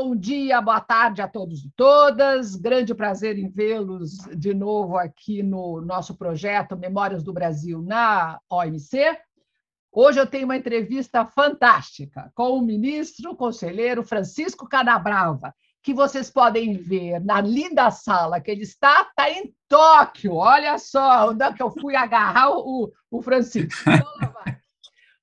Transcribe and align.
Bom 0.00 0.14
dia, 0.14 0.60
boa 0.60 0.80
tarde 0.80 1.20
a 1.20 1.26
todos 1.26 1.64
e 1.64 1.72
todas. 1.74 2.54
Grande 2.54 2.94
prazer 2.94 3.36
em 3.36 3.48
vê-los 3.48 4.18
de 4.36 4.54
novo 4.54 4.96
aqui 4.96 5.42
no 5.42 5.80
nosso 5.80 6.16
projeto 6.16 6.76
Memórias 6.76 7.24
do 7.24 7.32
Brasil 7.32 7.82
na 7.82 8.38
OMC. 8.48 9.18
Hoje 9.90 10.20
eu 10.20 10.26
tenho 10.26 10.44
uma 10.44 10.56
entrevista 10.56 11.26
fantástica 11.26 12.30
com 12.36 12.50
o 12.50 12.62
ministro 12.62 13.34
conselheiro 13.34 14.04
Francisco 14.04 14.68
Canabrava, 14.68 15.52
que 15.82 15.92
vocês 15.92 16.30
podem 16.30 16.74
ver 16.74 17.18
na 17.18 17.40
linda 17.40 17.90
sala 17.90 18.40
que 18.40 18.52
ele 18.52 18.62
está, 18.62 19.02
está 19.02 19.28
em 19.28 19.52
Tóquio. 19.66 20.34
Olha 20.34 20.78
só 20.78 21.30
onde 21.30 21.42
é 21.42 21.52
que 21.52 21.62
eu 21.62 21.72
fui 21.72 21.96
agarrar 21.96 22.50
o, 22.52 22.92
o 23.10 23.20
Francisco. 23.20 23.82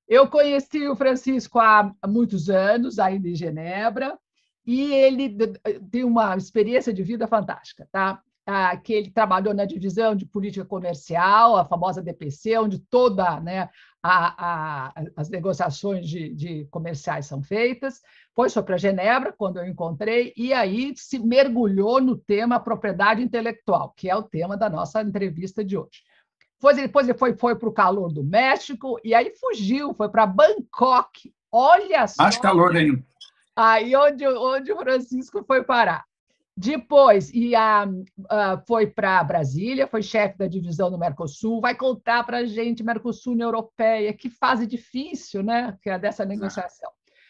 Então, 0.08 0.22
eu 0.22 0.30
conheci 0.30 0.88
o 0.88 0.96
Francisco 0.96 1.60
há 1.60 1.92
muitos 2.08 2.48
anos, 2.48 3.00
ainda 3.00 3.28
em 3.28 3.34
Genebra, 3.34 4.16
e 4.66 4.94
ele 4.94 5.38
tem 5.92 6.04
uma 6.04 6.36
experiência 6.36 6.94
de 6.94 7.04
vida 7.04 7.28
fantástica, 7.28 7.88
tá? 7.92 8.22
Ah, 8.48 8.78
que 8.78 8.94
ele 8.94 9.10
trabalhou 9.10 9.56
na 9.56 9.66
divisão 9.66 10.16
de 10.16 10.23
política 10.23 10.64
comercial, 10.64 11.58
a 11.58 11.66
famosa 11.66 12.00
DPC, 12.00 12.60
onde 12.60 12.78
toda 12.78 13.40
né, 13.40 13.70
a, 14.04 14.90
a, 14.90 14.94
as 15.16 15.30
negociações 15.30 16.08
de, 16.08 16.32
de, 16.36 16.66
comerciais 16.66 17.26
são 17.26 17.42
feitas. 17.42 18.02
Foi 18.36 18.48
para 18.62 18.78
Genebra, 18.78 19.34
quando 19.34 19.58
eu 19.58 19.66
encontrei, 19.66 20.32
e 20.38 20.54
aí 20.54 20.94
se 20.95 21.18
mergulhou 21.18 22.00
no 22.00 22.16
tema 22.16 22.59
propriedade 22.59 23.23
intelectual, 23.23 23.95
que 23.98 24.12
é 24.12 24.16
o 24.16 24.22
tema 24.22 24.56
da 24.56 24.70
nossa 24.70 25.02
entrevista 25.02 25.66
de 25.66 25.76
hoje. 25.76 26.04
Depois, 26.54 26.78
depois 26.78 27.09
ele 27.09 27.18
foi, 27.18 27.36
foi 27.36 27.56
para 27.56 27.70
o 27.70 27.73
calor 27.73 28.14
do 28.14 28.23
México, 28.23 29.00
e 29.04 29.16
aí 29.16 29.34
fugiu, 29.40 29.92
foi 29.95 30.08
para 30.08 30.28
Bangkok. 30.28 31.34
Olha 31.52 32.08
só. 32.08 32.22
Mais 32.22 32.38
calor 32.38 32.76
ainda. 32.76 33.04
Aí 33.56 33.95
onde, 33.95 34.28
onde 34.28 34.72
o 34.72 34.78
Francisco 34.78 35.44
foi 35.44 35.64
parar. 35.64 36.03
Depois, 36.58 37.34
e 37.34 37.53
a, 37.53 37.86
a 38.30 38.58
foi 38.66 38.88
para 38.88 39.23
Brasília, 39.23 39.88
foi 39.88 40.02
chefe 40.02 40.38
da 40.38 40.48
divisão 40.48 40.89
do 40.89 40.98
Mercosul, 40.98 41.59
vai 41.59 41.76
contar 41.76 42.23
para 42.23 42.38
a 42.38 42.45
gente, 42.45 42.83
Mercosul 42.83 43.33
União 43.33 43.48
Europeia, 43.48 44.14
que 44.14 44.30
fase 44.30 44.66
difícil, 44.66 45.44
né? 45.44 45.78
Que 45.81 45.89
é 45.89 46.00
dessa 46.00 46.23
negociação. 46.23 46.89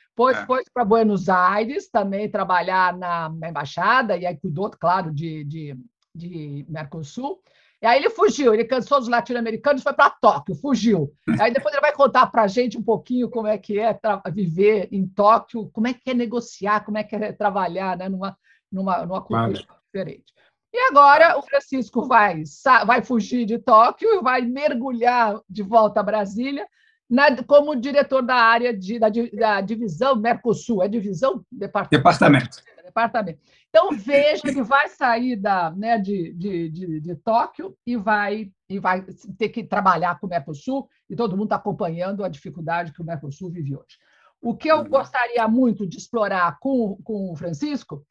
Depois 0.10 0.38
é. 0.38 0.46
foi 0.46 0.64
para 0.72 0.86
Buenos 0.86 1.28
Aires 1.28 1.90
também 1.90 2.30
trabalhar 2.30 2.96
na, 2.96 3.30
na, 3.30 3.50
embaixada, 3.50 4.16
e 4.16 4.26
aí 4.26 4.38
cuidou, 4.38 4.70
claro, 4.70 5.12
de, 5.12 5.44
de, 5.44 5.78
de 6.14 6.66
Mercosul. 6.70 7.42
E 7.86 7.88
aí 7.88 8.00
ele 8.00 8.10
fugiu, 8.10 8.52
ele 8.52 8.66
cansou 8.66 8.98
dos 8.98 9.08
latino-americanos, 9.08 9.84
foi 9.84 9.94
para 9.94 10.10
Tóquio, 10.10 10.56
fugiu. 10.56 11.14
Aí 11.40 11.54
depois 11.54 11.72
ele 11.72 11.82
vai 11.82 11.94
contar 11.94 12.26
para 12.26 12.42
a 12.42 12.48
gente 12.48 12.80
um 12.80 12.82
pouquinho 12.82 13.30
como 13.30 13.46
é 13.46 13.60
que 13.60 13.80
é 13.80 13.96
viver 14.34 14.90
em 14.92 15.08
Tóquio, 15.08 15.70
como 15.72 15.88
é 15.88 15.94
que 15.94 16.10
é 16.10 16.14
negociar, 16.16 16.84
como 16.84 16.98
é 16.98 17.04
que 17.04 17.16
é 17.16 17.32
trabalhar 17.32 17.96
né, 17.96 18.10
numa, 18.10 18.36
numa, 18.72 19.06
numa 19.06 19.22
cultura 19.22 19.54
claro. 19.54 19.82
diferente. 19.86 20.34
E 20.74 20.80
agora 20.90 21.38
o 21.38 21.44
Francisco 21.44 22.08
vai, 22.08 22.42
vai 22.88 23.04
fugir 23.04 23.46
de 23.46 23.60
Tóquio 23.60 24.16
e 24.16 24.20
vai 24.24 24.42
mergulhar 24.42 25.40
de 25.48 25.62
volta 25.62 26.00
a 26.00 26.04
Brasília 26.04 26.66
na, 27.08 27.44
como 27.44 27.76
diretor 27.76 28.24
da 28.24 28.34
área 28.34 28.76
de, 28.76 28.98
da, 28.98 29.10
da 29.10 29.62
divisão 29.62 30.16
Mercosul, 30.16 30.82
é 30.82 30.88
divisão? 30.88 31.46
Departamento. 31.52 32.04
Departamento. 32.04 32.64
Departamento. 32.84 33.40
Então, 33.76 33.92
veja 33.92 34.42
que 34.42 34.64
vai 34.64 34.88
sair 34.88 35.36
da, 35.36 35.70
né, 35.70 35.98
de, 36.00 36.32
de, 36.32 36.70
de, 36.70 37.00
de, 37.02 37.16
Tóquio 37.18 37.76
e 37.86 37.98
vai, 37.98 38.50
e 38.70 38.80
vai 38.80 39.06
ter 39.38 39.50
que 39.50 39.66
trabalhar 39.66 40.18
com 40.18 40.28
o 40.28 40.30
Mercosul, 40.30 40.88
e 41.10 41.16
todo 41.16 41.36
mundo 41.36 41.48
está 41.48 41.58
acompanhando 41.58 42.24
a 42.24 42.30
dificuldade 42.30 42.94
que 42.94 43.02
o 43.02 43.06
Mercosul 43.06 43.52
vive 43.52 43.76
hoje. 43.76 43.98
O 44.42 44.56
que 44.56 44.70
eu 44.70 44.78
uhum. 44.78 44.88
gostaria 44.88 45.46
muito 45.50 45.86
de 45.86 45.98
explorar 45.98 46.58
com, 46.62 46.98
com 47.04 47.34
o 47.34 47.36
Francisco, 47.36 48.06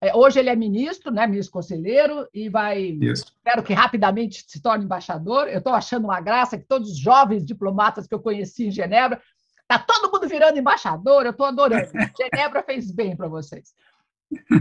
é, 0.00 0.16
hoje 0.16 0.38
ele 0.38 0.48
é 0.48 0.56
ministro, 0.56 1.12
né, 1.12 1.26
ministro 1.26 1.52
conselheiro, 1.52 2.26
e 2.32 2.48
vai, 2.48 2.80
Isso. 2.80 3.24
espero 3.24 3.62
que 3.62 3.74
rapidamente 3.74 4.42
se 4.48 4.62
torne 4.62 4.86
embaixador. 4.86 5.48
Eu 5.48 5.58
estou 5.58 5.74
achando 5.74 6.04
uma 6.04 6.22
graça 6.22 6.56
que 6.56 6.64
todos 6.64 6.92
os 6.92 6.98
jovens 6.98 7.44
diplomatas 7.44 8.06
que 8.06 8.14
eu 8.14 8.20
conheci 8.20 8.68
em 8.68 8.70
Genebra, 8.70 9.20
está 9.70 9.78
todo 9.78 10.10
mundo 10.10 10.26
virando 10.26 10.58
embaixador, 10.58 11.26
eu 11.26 11.32
estou 11.32 11.44
adorando. 11.44 11.90
Genebra 12.16 12.62
fez 12.62 12.90
bem 12.90 13.14
para 13.14 13.28
vocês. 13.28 13.74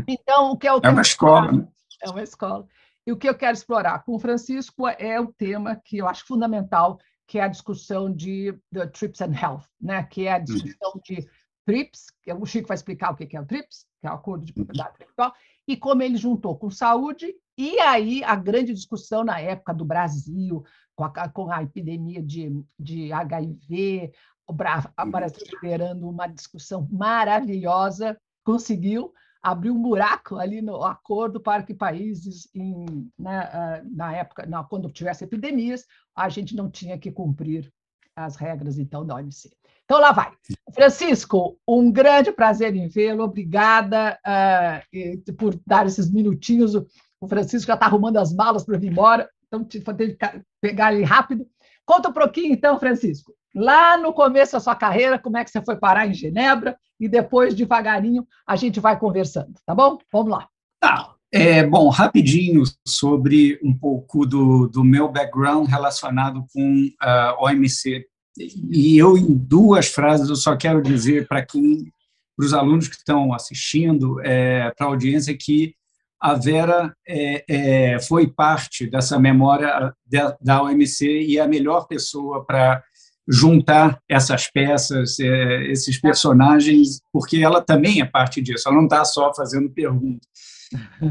Então, 0.07 0.52
o 0.52 0.57
que 0.57 0.68
é 0.68 0.74
o 0.74 0.80
É 0.84 0.90
uma 0.90 1.02
escola. 1.02 1.52
Né? 1.52 1.68
É 2.02 2.09
uma 2.09 2.24
escola. 2.24 2.68
E 3.06 3.12
o 3.12 3.18
que 3.18 3.28
eu 3.28 3.35
quero 3.35 3.53
explorar 3.53 4.03
com 4.03 4.16
o 4.16 4.19
Francisco 4.19 4.88
é 4.88 5.19
o 5.19 5.34
tema 5.34 5.75
que 5.75 5.97
eu 5.97 6.07
acho 6.07 6.25
fundamental, 6.25 7.00
que 7.28 7.40
é 7.40 7.44
a 7.44 7.47
discussão 7.47 8.13
de 8.13 8.53
TRIPS 8.94 9.22
and 9.22 9.34
Health, 9.40 9.63
né? 9.79 10.03
que 10.03 10.28
é 10.28 10.34
a 10.34 10.40
discussão 10.40 10.94
uhum. 10.96 11.02
de 11.03 11.28
TRIPS, 11.66 12.08
que 12.24 12.34
o 12.34 12.46
Chico 12.46 12.68
vai 12.68 12.75
explicar 12.75 13.12
o 13.12 13.16
que 13.16 13.35
é 13.35 13.41
o 13.41 13.46
TRIPS, 13.46 13.85
que 14.02 14.08
é 14.08 14.12
o 14.12 14.13
Acordo 14.13 14.46
de 14.46 14.53
Propriedade 14.53 14.96
Intelectual, 14.96 15.34
e 15.68 15.78
como 15.78 16.02
ele 16.02 16.18
juntou 16.18 16.58
com 16.58 16.72
saúde, 16.72 17.35
e 17.58 17.79
aí 17.79 18.24
a 18.24 18.35
grande 18.35 18.74
discussão 18.74 19.24
na 19.24 19.40
época 19.40 19.74
do 19.74 19.85
Brasil, 19.85 20.63
com 20.96 21.03
a, 21.03 21.29
com 21.29 21.52
a 21.52 21.62
epidemia 21.62 22.24
de, 22.24 22.52
de 22.79 23.13
HIV, 23.13 24.12
o 24.47 24.53
Brasil 24.53 25.46
liderando 25.53 26.09
uma 26.09 26.25
discussão 26.25 26.88
maravilhosa, 26.91 28.19
conseguiu, 28.44 29.13
abriu 29.42 29.74
um 29.74 29.82
buraco 29.82 30.38
ali 30.38 30.62
no 30.62 30.84
acordo 30.84 31.40
para 31.40 31.64
que 31.64 31.74
países, 31.74 32.50
em, 32.54 33.10
né, 33.18 33.40
ah, 33.54 33.82
na 33.86 34.16
época, 34.16 34.46
não, 34.46 34.64
quando 34.64 34.92
tivesse 34.92 35.24
epidemias, 35.24 35.86
a 36.16 36.30
gente 36.30 36.56
não 36.56 36.70
tinha 36.70 36.98
que 36.98 37.12
cumprir 37.12 37.72
as 38.16 38.36
regras, 38.36 38.78
então, 38.78 39.06
da 39.06 39.16
OMC. 39.16 39.50
Então, 39.86 40.00
lá 40.00 40.12
vai. 40.12 40.32
Francisco, 40.74 41.58
um 41.68 41.92
grande 41.92 42.32
prazer 42.32 42.76
em 42.76 42.88
vê-lo. 42.88 43.24
Obrigada 43.24 44.20
uh, 44.24 45.34
por 45.34 45.60
dar 45.66 45.88
esses 45.88 46.12
minutinhos. 46.12 46.76
O 46.76 47.28
Francisco 47.28 47.68
já 47.68 47.74
está 47.74 47.86
arrumando 47.86 48.18
as 48.18 48.34
malas 48.34 48.64
para 48.64 48.78
vir 48.78 48.92
embora, 48.92 49.30
então 49.48 49.64
ter 49.64 50.16
que 50.16 50.44
pegar 50.62 50.94
ele 50.94 51.04
rápido. 51.04 51.48
Conta 51.86 52.10
um 52.10 52.14
pouquinho, 52.14 52.54
então, 52.54 52.80
Francisco. 52.80 53.34
Lá 53.56 53.98
no 53.98 54.14
começo 54.14 54.54
da 54.54 54.60
sua 54.60 54.76
carreira, 54.76 55.20
como 55.20 55.38
é 55.38 55.44
que 55.44 55.50
você 55.50 55.62
foi 55.62 55.76
parar 55.76 56.08
em 56.08 56.14
Genebra 56.14 56.78
e 57.00 57.08
depois, 57.08 57.56
devagarinho, 57.56 58.28
a 58.46 58.56
gente 58.56 58.80
vai 58.80 58.98
conversando, 59.00 59.54
tá 59.66 59.74
bom? 59.74 59.98
Vamos 60.12 60.32
lá. 60.32 60.48
Tá. 60.80 61.16
É, 61.32 61.64
bom, 61.64 61.90
rapidinho 61.90 62.64
sobre 62.88 63.59
um 63.64 63.78
pouco 63.78 64.26
do, 64.26 64.68
do 64.68 64.84
meu 64.84 65.08
background 65.08 65.70
relacionado 65.70 66.44
com 66.52 66.90
a 67.00 67.36
uh, 67.36 67.46
OMC. 67.46 68.04
E 68.36 68.98
eu, 68.98 69.16
em 69.16 69.36
duas 69.36 69.88
frases, 69.88 70.30
eu 70.30 70.36
só 70.36 70.56
quero 70.56 70.82
dizer 70.82 71.28
para 71.28 71.46
quem, 71.46 71.92
para 72.36 72.46
os 72.46 72.54
alunos 72.54 72.88
que 72.88 72.96
estão 72.96 73.32
assistindo, 73.32 74.20
é, 74.22 74.72
para 74.76 74.88
a 74.88 74.90
audiência, 74.90 75.38
que 75.38 75.76
a 76.20 76.34
Vera 76.34 76.94
é, 77.08 77.44
é, 77.48 78.00
foi 78.00 78.28
parte 78.28 78.90
dessa 78.90 79.20
memória 79.20 79.94
da, 80.06 80.36
da 80.42 80.64
OMC 80.64 81.06
e 81.06 81.38
é 81.38 81.42
a 81.42 81.48
melhor 81.48 81.88
pessoa 81.88 82.44
para 82.44 82.84
juntar 83.29 84.01
essas 84.09 84.50
peças, 84.50 85.19
é, 85.19 85.67
esses 85.67 86.01
personagens, 86.01 87.00
porque 87.13 87.38
ela 87.38 87.62
também 87.62 88.01
é 88.01 88.06
parte 88.06 88.41
disso, 88.41 88.67
ela 88.67 88.78
não 88.78 88.85
está 88.85 89.06
só 89.06 89.31
fazendo 89.34 89.69
perguntas. 89.69 90.28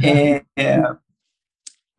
É, 0.02 0.42
é, 0.56 0.82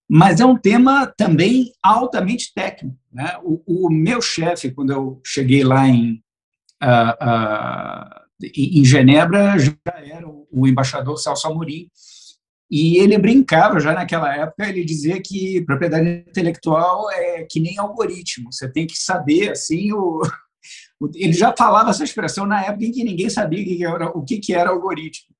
Mas 0.10 0.40
é 0.40 0.46
um 0.46 0.57
tema 0.57 1.12
também 1.18 1.72
altamente 1.81 2.54
técnico. 2.54 2.98
Né? 3.12 3.38
O, 3.44 3.86
o 3.88 3.90
meu 3.90 4.22
chefe, 4.22 4.72
quando 4.72 4.92
eu 4.92 5.22
cheguei 5.25 5.63
lá 5.63 5.88
em, 5.88 6.22
uh, 6.84 7.16
uh, 7.22 8.50
em 8.56 8.84
Genebra, 8.86 9.57
já 9.57 9.74
era 9.86 10.28
o 10.28 10.68
embaixador 10.68 11.18
Celso 11.18 11.48
Amorim, 11.48 11.90
e 12.69 12.98
ele 12.98 13.18
brincava 13.18 13.80
já 13.80 13.94
naquela 13.94 14.36
época, 14.36 14.68
ele 14.68 14.84
dizia 14.84 15.22
que 15.22 15.62
propriedade 15.62 16.25
intelectual 16.28 17.12
é 17.12 17.46
que 17.50 17.60
nem 17.60 17.78
algoritmo, 17.78 18.52
você 18.52 18.68
tem 18.68 18.88
que 18.88 18.98
saber 18.98 19.52
assim 19.52 19.94
o, 19.94 20.22
ele 21.13 21.34
já 21.34 21.54
falava 21.56 21.92
essa 21.92 22.04
expressão 22.04 22.46
na 22.46 22.63
época 22.63 22.86
em 22.86 22.92
que 22.92 23.04
ninguém 23.04 23.30
sabia 23.30 23.62
o 23.62 23.66
que 23.66 23.86
era, 23.86 24.10
o 24.10 24.24
que 24.24 24.54
era 24.54 24.69
algoritmo. 24.69 25.34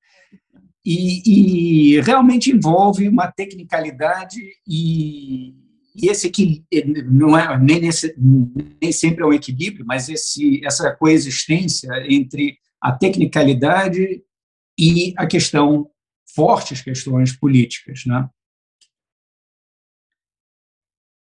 E, 0.86 1.96
e 1.96 2.02
realmente 2.02 2.52
envolve 2.52 3.08
uma 3.08 3.32
tecnicalidade 3.32 4.40
e, 4.68 5.56
e 5.96 6.08
esse 6.10 6.30
que 6.30 6.64
não 7.08 7.36
é 7.36 7.58
nem, 7.58 7.82
nesse, 7.82 8.16
nem 8.20 8.92
sempre 8.92 9.24
é 9.24 9.26
um 9.26 9.34
equilíbrio, 9.34 9.86
mas 9.86 10.10
esse, 10.10 10.64
essa 10.64 10.96
coexistência 10.96 11.90
entre 12.08 12.60
a 12.80 12.92
tecnicalidade 12.92 14.22
e 14.78 15.14
a 15.18 15.26
questão 15.26 15.90
fortes 16.36 16.82
questões 16.82 17.36
políticas, 17.36 18.04
né? 18.06 18.30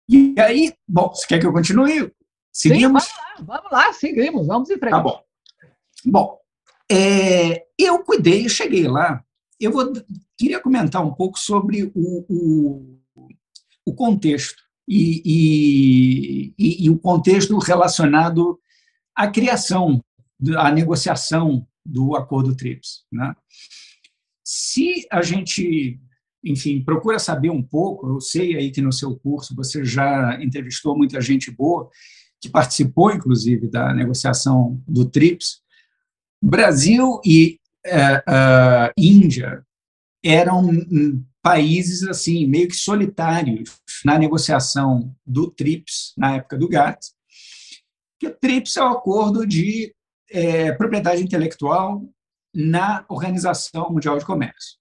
E 0.10 0.34
aí, 0.40 0.74
bom, 0.88 1.10
você 1.10 1.28
quer 1.28 1.40
que 1.40 1.46
eu 1.46 1.54
continue? 1.54 2.12
Seguimos? 2.52 3.04
Sim, 3.04 3.12
vamos 3.14 3.38
lá, 3.38 3.56
vamos 3.56 3.72
lá, 3.72 3.94
seguimos, 3.94 4.48
vamos 4.48 4.70
em 4.70 4.78
frente. 4.78 4.92
Tá 4.92 5.00
bom. 5.00 5.24
Bom, 6.06 6.40
é, 6.92 7.66
eu 7.78 8.04
cuidei, 8.04 8.50
cheguei 8.50 8.88
lá. 8.88 9.24
Eu 9.62 9.72
vou, 9.72 9.94
queria 10.36 10.60
comentar 10.60 11.06
um 11.06 11.14
pouco 11.14 11.38
sobre 11.38 11.92
o, 11.94 12.26
o, 12.28 13.00
o 13.86 13.94
contexto 13.94 14.64
e, 14.88 16.54
e, 16.58 16.86
e, 16.86 16.90
o 16.90 16.98
contexto 16.98 17.58
relacionado 17.60 18.60
à 19.16 19.30
criação, 19.30 20.04
à 20.58 20.72
negociação 20.72 21.66
do 21.86 22.16
acordo 22.16 22.56
TRIPS. 22.56 23.06
Né? 23.12 23.36
Se 24.44 25.08
a 25.12 25.22
gente, 25.22 26.02
enfim, 26.44 26.84
procura 26.84 27.20
saber 27.20 27.52
um 27.52 27.62
pouco, 27.62 28.10
eu 28.10 28.20
sei 28.20 28.58
aí 28.58 28.72
que 28.72 28.82
no 28.82 28.92
seu 28.92 29.16
curso 29.16 29.56
você 29.56 29.86
já 29.86 30.42
entrevistou 30.42 30.98
muita 30.98 31.22
gente 31.22 31.52
boa, 31.52 31.88
que 32.42 32.50
participou, 32.50 33.12
inclusive, 33.12 33.70
da 33.70 33.94
negociação 33.94 34.84
do 34.88 35.06
TRIPS, 35.06 35.62
Brasil 36.42 37.22
e 37.24 37.61
uh, 37.86 38.92
Índia 38.98 39.66
eram 40.24 40.70
países 41.42 42.04
assim 42.04 42.46
meio 42.46 42.68
que 42.68 42.76
solitários 42.76 43.80
na 44.06 44.18
negociação 44.18 45.16
do 45.26 45.50
TRIPS 45.50 46.14
na 46.18 46.36
época 46.36 46.58
do 46.58 46.70
GATT, 46.70 47.08
que 48.20 48.28
o 48.28 48.36
TRIPS 48.36 48.78
é 48.78 48.84
o 48.84 48.90
acordo 48.90 49.46
de 49.46 49.94
é, 50.30 50.72
propriedade 50.74 51.24
intelectual 51.24 52.04
na 52.54 53.04
Organização 53.10 53.90
Mundial 53.90 54.18
de 54.20 54.26
Comércio. 54.26 54.78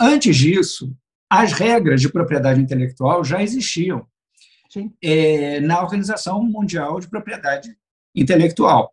Antes 0.00 0.36
disso, 0.36 0.94
as 1.28 1.52
regras 1.52 2.00
de 2.00 2.08
propriedade 2.08 2.60
intelectual 2.60 3.24
já 3.24 3.42
existiam 3.42 4.06
é, 5.02 5.60
na 5.60 5.82
Organização 5.82 6.42
Mundial 6.42 7.00
de 7.00 7.08
Propriedade 7.08 7.76
Intelectual. 8.14 8.92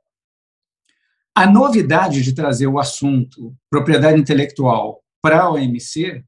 A 1.35 1.49
novidade 1.49 2.21
de 2.21 2.33
trazer 2.33 2.67
o 2.67 2.79
assunto 2.79 3.55
propriedade 3.69 4.19
intelectual 4.19 5.01
para 5.21 5.41
a 5.41 5.51
OMC 5.51 6.23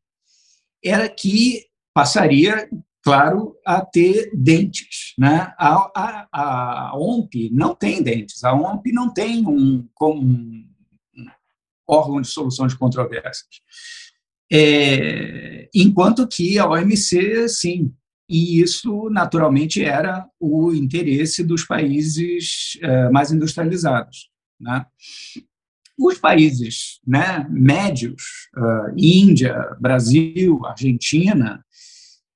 era 0.83 1.09
que 1.09 1.65
passaria, 1.94 2.69
claro, 3.03 3.55
a 3.65 3.81
ter 3.81 4.31
dentes. 4.33 5.13
Né? 5.17 5.53
A, 5.57 5.91
a, 5.95 6.27
a 6.31 6.97
OMP 6.97 7.50
não 7.51 7.75
tem 7.75 8.01
dentes, 8.01 8.44
a 8.44 8.53
OMP 8.53 8.91
não 8.91 9.13
tem 9.13 9.45
um, 9.45 9.88
um 10.01 10.65
órgão 11.88 12.21
de 12.21 12.27
solução 12.27 12.67
de 12.67 12.77
controvérsias. 12.77 13.61
É, 14.51 15.69
enquanto 15.73 16.27
que 16.27 16.59
a 16.59 16.69
OMC, 16.69 17.49
sim, 17.49 17.94
e 18.29 18.61
isso, 18.61 19.09
naturalmente, 19.09 19.83
era 19.83 20.27
o 20.39 20.73
interesse 20.73 21.44
dos 21.44 21.65
países 21.65 22.77
é, 22.81 23.09
mais 23.09 23.31
industrializados. 23.31 24.32
Né? 24.63 24.86
Os 25.98 26.18
países 26.18 27.00
né, 27.06 27.45
médios, 27.50 28.50
uh, 28.57 28.94
Índia, 28.98 29.75
Brasil, 29.80 30.65
Argentina, 30.65 31.63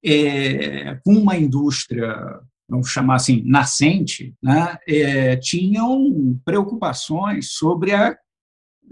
é, 0.06 0.96
com 1.04 1.14
uma 1.14 1.36
indústria, 1.36 2.40
vamos 2.70 2.90
chamar 2.90 3.16
assim, 3.16 3.42
nascente, 3.46 4.36
né, 4.42 4.78
é, 4.88 5.36
tinham 5.38 6.40
preocupações 6.46 7.52
sobre 7.54 7.94
a 7.94 8.16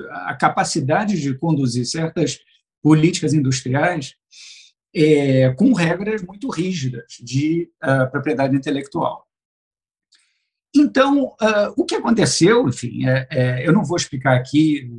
a 0.09 0.35
capacidade 0.35 1.19
de 1.19 1.33
conduzir 1.37 1.85
certas 1.85 2.39
políticas 2.81 3.33
industriais 3.33 4.15
é, 4.93 5.51
com 5.53 5.73
regras 5.73 6.21
muito 6.21 6.49
rígidas 6.49 7.05
de 7.21 7.69
uh, 7.83 8.09
propriedade 8.11 8.55
intelectual. 8.55 9.27
Então, 10.75 11.27
uh, 11.27 11.73
o 11.77 11.85
que 11.85 11.95
aconteceu, 11.95 12.67
enfim, 12.67 13.07
é, 13.07 13.27
é, 13.31 13.67
eu 13.67 13.71
não 13.71 13.85
vou 13.85 13.95
explicar 13.95 14.35
aqui 14.35 14.91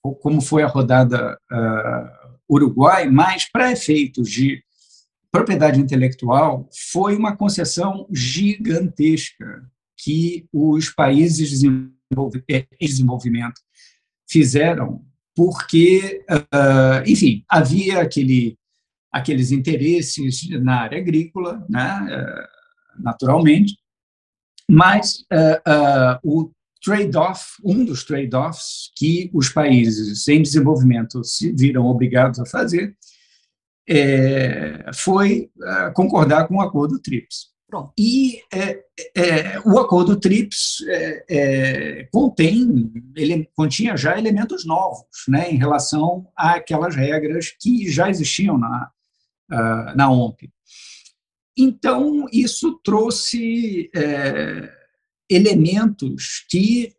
o, 0.00 0.14
como 0.14 0.40
foi 0.40 0.62
a 0.62 0.68
rodada 0.68 1.36
uh, 1.50 2.54
Uruguai, 2.54 3.10
mas 3.10 3.50
para 3.50 3.72
efeitos 3.72 4.30
de 4.30 4.62
propriedade 5.32 5.80
intelectual, 5.80 6.68
foi 6.92 7.16
uma 7.16 7.36
concessão 7.36 8.06
gigantesca 8.12 9.68
que 9.98 10.46
os 10.52 10.88
países 10.90 11.50
desenvolvidos 11.50 12.44
é, 12.48 12.64
desenvolvimento 12.80 13.60
fizeram, 14.30 15.04
porque, 15.34 16.24
ah, 16.52 17.02
enfim, 17.06 17.44
havia 17.48 18.00
aquele, 18.00 18.56
aqueles 19.12 19.50
interesses 19.50 20.48
na 20.62 20.82
área 20.82 20.98
agrícola, 20.98 21.66
né, 21.68 22.46
naturalmente, 22.98 23.76
mas 24.70 25.24
ah, 25.64 26.20
o 26.22 26.50
trade-off, 26.84 27.54
um 27.64 27.84
dos 27.84 28.04
trade-offs 28.04 28.92
que 28.96 29.30
os 29.34 29.48
países 29.48 30.26
em 30.28 30.42
desenvolvimento 30.42 31.24
se 31.24 31.52
viram 31.52 31.86
obrigados 31.86 32.38
a 32.38 32.46
fazer, 32.46 32.96
é, 33.88 34.90
foi 34.94 35.50
concordar 35.94 36.46
com 36.46 36.56
o 36.56 36.60
acordo 36.60 36.98
TRIPS. 36.98 37.54
Pronto. 37.68 37.92
E 37.98 38.40
é, 38.52 38.84
é, 39.16 39.60
o 39.64 39.78
acordo 39.78 40.16
TRIPS 40.16 40.78
contém, 42.12 42.92
ele 43.16 43.48
continha 43.56 43.96
já 43.96 44.16
elementos 44.16 44.64
novos 44.64 45.06
né, 45.28 45.50
em 45.50 45.56
relação 45.56 46.28
àquelas 46.36 46.94
regras 46.94 47.52
que 47.60 47.90
já 47.90 48.08
existiam 48.08 48.56
na, 48.56 48.90
uh, 49.50 49.96
na 49.96 50.10
OMP. 50.10 50.48
Então, 51.56 52.26
isso 52.32 52.78
trouxe 52.84 53.90
é, 53.94 54.70
elementos 55.30 56.44
que, 56.48 56.94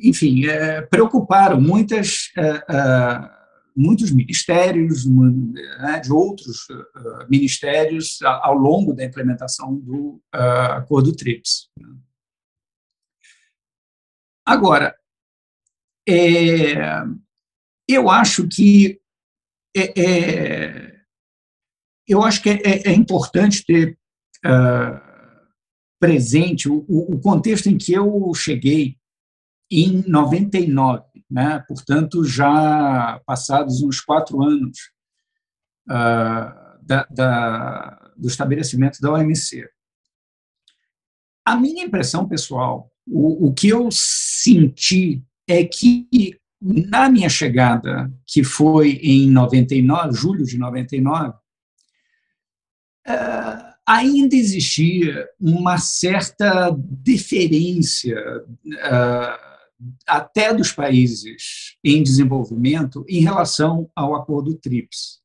enfim, 0.00 0.46
é, 0.46 0.82
preocuparam 0.82 1.60
muitas 1.60 2.32
uh, 2.36 3.44
muitos 3.76 4.12
ministérios, 4.12 5.04
né, 5.06 5.98
de 6.00 6.12
outros 6.12 6.68
uh, 6.68 7.28
ministérios 7.28 8.20
ao 8.22 8.54
longo 8.54 8.92
da 8.92 9.04
implementação 9.04 9.74
do 9.76 10.20
uh, 10.34 10.72
acordo 10.76 11.16
TRIPS. 11.16 11.70
Agora, 14.46 14.94
É, 16.06 16.74
eu 17.88 18.10
acho 18.10 18.46
que 18.46 19.00
é, 19.74 19.84
é, 19.98 20.83
eu 22.06 22.22
acho 22.22 22.42
que 22.42 22.50
é, 22.50 22.88
é 22.88 22.92
importante 22.92 23.64
ter 23.64 23.98
uh, 24.44 25.14
presente 25.98 26.68
o, 26.68 26.84
o, 26.88 27.18
contexto 27.20 27.68
em 27.68 27.78
que 27.78 27.92
eu 27.92 28.32
cheguei 28.34 28.96
em 29.70 30.02
99, 30.06 31.02
né? 31.30 31.64
portanto, 31.66 32.24
já 32.24 33.20
passados 33.26 33.82
uns 33.82 34.00
quatro 34.00 34.42
anos 34.42 34.78
uh, 35.88 36.82
da, 36.82 37.06
da, 37.10 38.12
do 38.16 38.28
estabelecimento 38.28 39.00
da 39.00 39.12
OMC. 39.12 39.66
A 41.44 41.56
minha 41.56 41.84
impressão 41.84 42.28
pessoal, 42.28 42.90
o, 43.06 43.48
o 43.48 43.54
que 43.54 43.68
eu 43.68 43.88
senti 43.90 45.22
é 45.48 45.64
que 45.64 46.38
na 46.60 47.10
minha 47.10 47.28
chegada, 47.28 48.10
que 48.26 48.42
foi 48.42 48.92
em 49.02 49.30
99, 49.30 50.16
julho 50.16 50.44
de 50.44 50.56
99, 50.56 51.34
uh, 53.06 53.74
ainda 53.86 54.34
existia 54.34 55.28
uma 55.40 55.78
certa 55.78 56.70
deferência 56.78 58.18
uh, 58.40 59.54
até 60.06 60.54
dos 60.54 60.72
países 60.72 61.76
em 61.82 62.02
desenvolvimento 62.02 63.04
em 63.08 63.20
relação 63.20 63.90
ao 63.94 64.14
acordo 64.14 64.54
TRIPS. 64.54 65.20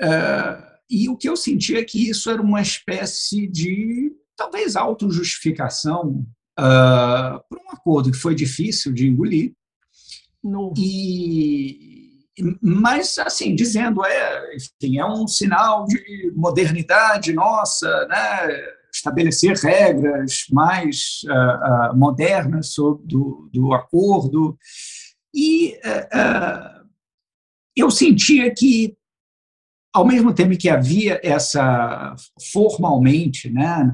Uh, 0.00 0.70
e 0.88 1.08
o 1.08 1.16
que 1.16 1.28
eu 1.28 1.36
sentia 1.36 1.78
é 1.78 1.84
que 1.84 2.08
isso 2.10 2.30
era 2.30 2.42
uma 2.42 2.60
espécie 2.60 3.46
de, 3.46 4.12
talvez, 4.36 4.74
autojustificação 4.74 6.26
uh, 6.58 7.40
por 7.48 7.58
um 7.58 7.70
acordo 7.70 8.10
que 8.10 8.18
foi 8.18 8.34
difícil 8.34 8.92
de 8.92 9.06
engolir. 9.06 9.54
No. 10.42 10.74
E, 10.76 11.99
mas, 12.60 13.18
assim, 13.18 13.54
dizendo, 13.54 14.04
é, 14.04 14.56
enfim, 14.56 14.98
é 14.98 15.04
um 15.04 15.26
sinal 15.26 15.86
de 15.86 16.32
modernidade 16.34 17.32
nossa, 17.32 18.06
né? 18.06 18.48
estabelecer 18.92 19.56
regras 19.56 20.46
mais 20.50 21.20
uh, 21.24 21.92
uh, 21.92 21.96
modernas 21.96 22.72
sobre 22.72 23.06
do, 23.06 23.48
do 23.52 23.72
acordo. 23.72 24.58
E 25.34 25.78
uh, 25.84 26.86
eu 27.76 27.90
sentia 27.90 28.52
que, 28.52 28.96
ao 29.94 30.06
mesmo 30.06 30.34
tempo 30.34 30.58
que 30.58 30.68
havia 30.68 31.20
essa, 31.22 32.14
formalmente, 32.52 33.48
né, 33.50 33.90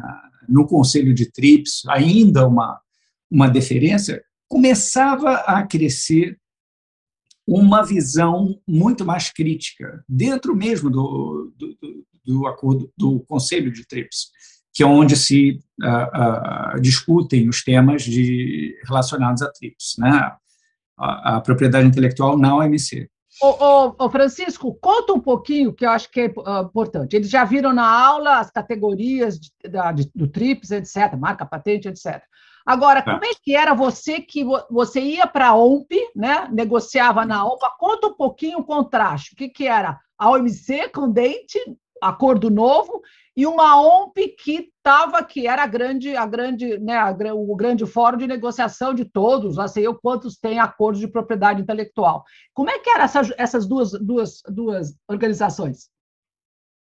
no 0.48 0.66
Conselho 0.66 1.14
de 1.14 1.30
TRIPS, 1.30 1.82
ainda 1.88 2.46
uma, 2.46 2.80
uma 3.30 3.48
deferência, 3.48 4.22
começava 4.48 5.34
a 5.34 5.66
crescer 5.66 6.38
uma 7.46 7.84
visão 7.84 8.58
muito 8.66 9.04
mais 9.04 9.30
crítica, 9.30 10.04
dentro 10.08 10.54
mesmo 10.54 10.90
do, 10.90 11.52
do, 11.56 11.76
do 12.24 12.46
acordo 12.46 12.92
do 12.96 13.20
Conselho 13.20 13.72
de 13.72 13.86
TRIPS, 13.86 14.30
que 14.74 14.82
é 14.82 14.86
onde 14.86 15.16
se 15.16 15.60
uh, 15.82 16.76
uh, 16.76 16.80
discutem 16.80 17.48
os 17.48 17.62
temas 17.62 18.02
de, 18.02 18.76
relacionados 18.84 19.42
a 19.42 19.50
TRIPS, 19.50 19.94
né? 19.98 20.32
a, 20.98 21.36
a 21.36 21.40
propriedade 21.40 21.86
intelectual 21.86 22.36
na 22.36 22.56
OMC. 22.56 23.08
Ô, 23.40 23.48
ô, 23.48 23.94
ô, 23.98 24.10
Francisco, 24.10 24.74
conta 24.80 25.12
um 25.12 25.20
pouquinho, 25.20 25.72
que 25.72 25.84
eu 25.84 25.90
acho 25.90 26.10
que 26.10 26.20
é 26.20 26.26
uh, 26.26 26.66
importante. 26.66 27.14
Eles 27.14 27.28
já 27.28 27.44
viram 27.44 27.72
na 27.72 27.86
aula 27.86 28.38
as 28.38 28.50
categorias 28.50 29.38
de, 29.38 29.50
da, 29.68 29.92
de, 29.92 30.10
do 30.14 30.26
TRIPS, 30.26 30.70
etc., 30.70 31.14
marca, 31.18 31.44
patente, 31.44 31.86
etc. 31.86 32.22
Agora, 32.66 33.00
tá. 33.00 33.12
como 33.12 33.24
é 33.24 33.30
que 33.40 33.54
era 33.54 33.72
você 33.72 34.20
que 34.20 34.44
você 34.68 35.00
ia 35.00 35.26
para 35.26 35.48
a 35.48 35.54
OMP, 35.54 35.94
né? 36.16 36.48
negociava 36.50 37.24
na 37.24 37.46
OMP? 37.46 37.60
Conta 37.78 38.08
um 38.08 38.14
pouquinho 38.14 38.58
o 38.58 38.64
contraste. 38.64 39.34
O 39.34 39.36
que, 39.36 39.48
que 39.48 39.68
era 39.68 40.00
a 40.18 40.30
OMC 40.30 40.88
com 40.88 41.08
dente, 41.08 41.58
acordo 42.02 42.50
novo, 42.50 43.00
e 43.36 43.46
uma 43.46 43.80
OMP 43.80 44.28
que 44.28 44.72
estava, 44.76 45.22
que 45.22 45.46
era 45.46 45.62
a 45.62 45.66
grande, 45.66 46.16
a 46.16 46.26
grande, 46.26 46.78
né, 46.78 46.96
a, 46.96 47.14
o 47.34 47.54
grande 47.54 47.86
fórum 47.86 48.16
de 48.16 48.26
negociação 48.26 48.94
de 48.94 49.04
todos, 49.04 49.56
lá 49.56 49.68
sei 49.68 49.86
eu 49.86 49.94
quantos 49.94 50.36
têm 50.36 50.58
acordos 50.58 51.00
de 51.00 51.06
propriedade 51.06 51.60
intelectual. 51.60 52.24
Como 52.52 52.70
é 52.70 52.78
que 52.78 52.90
eram 52.90 53.04
essa, 53.04 53.20
essas 53.36 53.66
duas, 53.66 53.92
duas, 53.92 54.42
duas 54.48 54.96
organizações? 55.06 55.88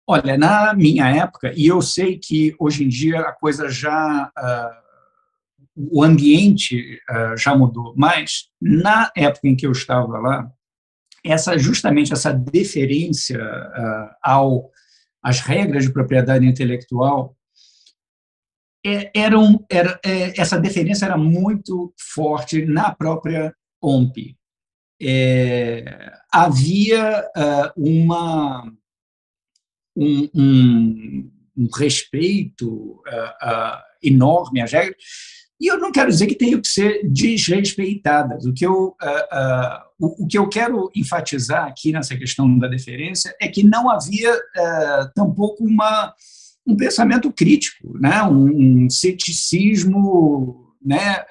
Olha, 0.06 0.38
na 0.38 0.72
minha 0.74 1.08
época, 1.08 1.52
e 1.54 1.66
eu 1.66 1.82
sei 1.82 2.18
que 2.18 2.54
hoje 2.58 2.84
em 2.84 2.88
dia 2.88 3.20
a 3.20 3.32
coisa 3.32 3.68
já. 3.68 4.30
Uh, 4.38 4.83
o 5.76 6.02
ambiente 6.02 7.00
uh, 7.10 7.36
já 7.36 7.54
mudou, 7.56 7.94
mas 7.96 8.48
na 8.60 9.10
época 9.16 9.48
em 9.48 9.56
que 9.56 9.66
eu 9.66 9.72
estava 9.72 10.18
lá, 10.18 10.50
essa 11.24 11.58
justamente 11.58 12.12
essa 12.12 12.32
deferência 12.32 13.42
uh, 13.42 14.14
ao 14.22 14.70
as 15.22 15.40
regras 15.40 15.84
de 15.84 15.92
propriedade 15.92 16.44
intelectual, 16.44 17.34
é, 18.86 19.10
eram, 19.14 19.64
era, 19.70 19.98
é, 20.04 20.38
essa 20.38 20.60
deferência 20.60 21.06
era 21.06 21.16
muito 21.16 21.94
forte 21.98 22.66
na 22.66 22.94
própria 22.94 23.56
OMP. 23.82 24.36
É, 25.00 26.12
havia 26.30 27.26
uh, 27.34 27.72
uma, 27.74 28.70
um, 29.96 30.28
um, 30.34 31.32
um 31.56 31.68
respeito 31.74 33.02
enorme 34.02 34.60
às 34.60 34.72
regras, 34.72 35.02
e 35.64 35.66
eu 35.66 35.78
não 35.78 35.90
quero 35.90 36.10
dizer 36.10 36.26
que 36.26 36.34
tenham 36.34 36.60
que 36.60 36.68
ser 36.68 37.08
desrespeitadas. 37.08 38.44
O 38.44 38.52
que 38.52 38.66
eu, 38.66 38.88
uh, 38.88 38.88
uh, 38.92 39.80
o, 39.98 40.24
o, 40.24 40.26
que 40.26 40.36
eu 40.36 40.46
quero 40.46 40.90
enfatizar 40.94 41.66
aqui 41.66 41.90
nessa 41.90 42.14
questão 42.14 42.58
da 42.58 42.68
deferência 42.68 43.34
é 43.40 43.48
que 43.48 43.62
não 43.62 43.88
havia 43.88 44.30
uh, 44.30 45.10
tampouco 45.14 45.64
uma, 45.64 46.12
um 46.66 46.76
pensamento 46.76 47.32
crítico, 47.32 47.98
né? 47.98 48.22
um, 48.24 48.84
um 48.84 48.90
ceticismo 48.90 50.70
né? 50.84 51.24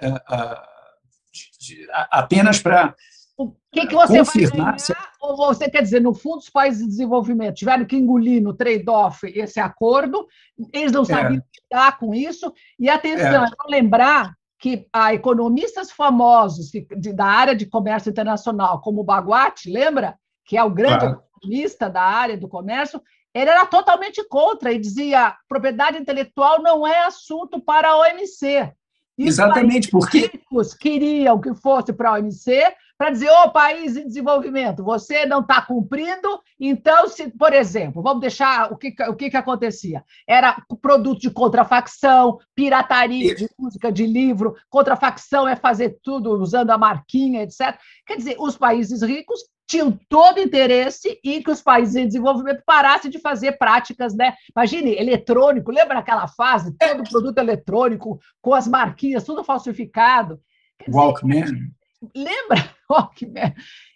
De, 1.32 1.76
de, 1.76 1.88
apenas 2.10 2.60
para 2.60 2.96
o 3.38 3.52
que, 3.72 3.88
que 3.88 3.96
você 3.96 4.20
confirmar, 4.20 4.78
vai 4.78 4.88
ganhar, 4.88 5.12
ou 5.20 5.36
você 5.36 5.70
quer 5.70 5.82
dizer, 5.82 6.02
no 6.02 6.14
fundo, 6.14 6.38
os 6.38 6.50
países 6.50 6.84
de 6.84 6.90
desenvolvimento 6.90 7.56
tiveram 7.56 7.86
que 7.86 7.96
engolir 7.96 8.42
no 8.42 8.54
trade-off 8.54 9.26
esse 9.26 9.60
acordo, 9.60 10.28
eles 10.72 10.92
não 10.92 11.04
sabiam 11.04 11.42
é. 11.42 11.62
lidar 11.62 11.98
com 11.98 12.14
isso, 12.14 12.54
e 12.80 12.90
atenção, 12.90 13.44
é. 13.44 13.48
é 13.48 13.70
lembrar 13.70 14.34
que 14.60 14.88
há 14.94 15.14
economistas 15.14 15.92
famosos 15.92 16.72
da 17.16 17.26
área 17.26 17.56
de 17.56 17.66
comércio 17.66 18.10
internacional, 18.10 18.80
como 18.82 19.02
o 19.02 19.04
Baguati, 19.04 19.70
lembra? 19.70 20.16
Que 20.46 20.58
é 20.58 20.64
o 20.64 20.70
grande 20.70 21.00
claro. 21.00 21.22
economista 21.36 21.90
da 21.90 22.02
área 22.02 22.38
do 22.38 22.48
comércio, 22.48 23.02
ele 23.34 23.50
era 23.50 23.66
totalmente 23.66 24.24
contra 24.30 24.72
e 24.72 24.80
dizia 24.80 25.36
propriedade 25.50 25.98
intelectual 25.98 26.62
não 26.62 26.88
é 26.88 27.04
assunto 27.06 27.60
para 27.60 27.90
a 27.90 27.98
OMC. 27.98 28.72
Exatamente, 29.18 29.90
porque 29.90 30.32
queriam 30.80 31.40
que 31.40 31.54
fosse 31.56 31.92
para 31.92 32.10
a 32.10 32.14
OMC 32.14 32.64
para 33.04 33.12
dizer, 33.12 33.30
ô 33.30 33.44
oh, 33.44 33.52
país 33.52 33.98
em 33.98 34.08
desenvolvimento, 34.08 34.82
você 34.82 35.26
não 35.26 35.42
está 35.42 35.62
cumprindo, 35.62 36.40
então, 36.58 37.10
se, 37.10 37.30
por 37.30 37.52
exemplo, 37.52 38.02
vamos 38.02 38.22
deixar 38.22 38.72
o 38.72 38.78
que, 38.78 38.96
o 39.10 39.14
que, 39.14 39.30
que 39.30 39.36
acontecia? 39.36 40.06
Era 40.26 40.64
produto 40.82 41.20
de 41.20 41.30
contrafacção, 41.30 42.40
pirataria 42.56 43.36
de 43.36 43.50
música, 43.60 43.92
de 43.92 44.06
livro, 44.06 44.56
contrafacção 44.70 45.46
é 45.46 45.54
fazer 45.54 46.00
tudo 46.02 46.32
usando 46.42 46.70
a 46.70 46.78
marquinha, 46.78 47.44
etc. 47.44 47.78
Quer 48.08 48.16
dizer, 48.16 48.38
os 48.40 48.56
países 48.56 49.02
ricos 49.02 49.42
tinham 49.68 50.00
todo 50.08 50.40
interesse 50.40 51.20
em 51.26 51.44
que 51.44 51.52
os 51.52 51.62
países 51.62 51.98
em 51.98 52.08
desenvolvimento 52.08 52.64
parassem 52.66 53.12
de 53.12 53.20
fazer 53.20 53.58
práticas, 53.58 54.16
né? 54.16 54.34
Imagine, 54.56 54.96
eletrônico, 54.96 55.72
lembra 55.72 56.00
aquela 56.00 56.26
fase, 56.30 56.74
todo 56.78 57.04
produto 57.04 57.38
eletrônico, 57.38 58.18
com 58.42 58.54
as 58.54 58.66
marquinhas, 58.66 59.26
tudo 59.26 59.44
falsificado. 59.44 60.40
Walkman 60.88 61.70
lembra 62.16 62.73
Walkman? 62.90 63.54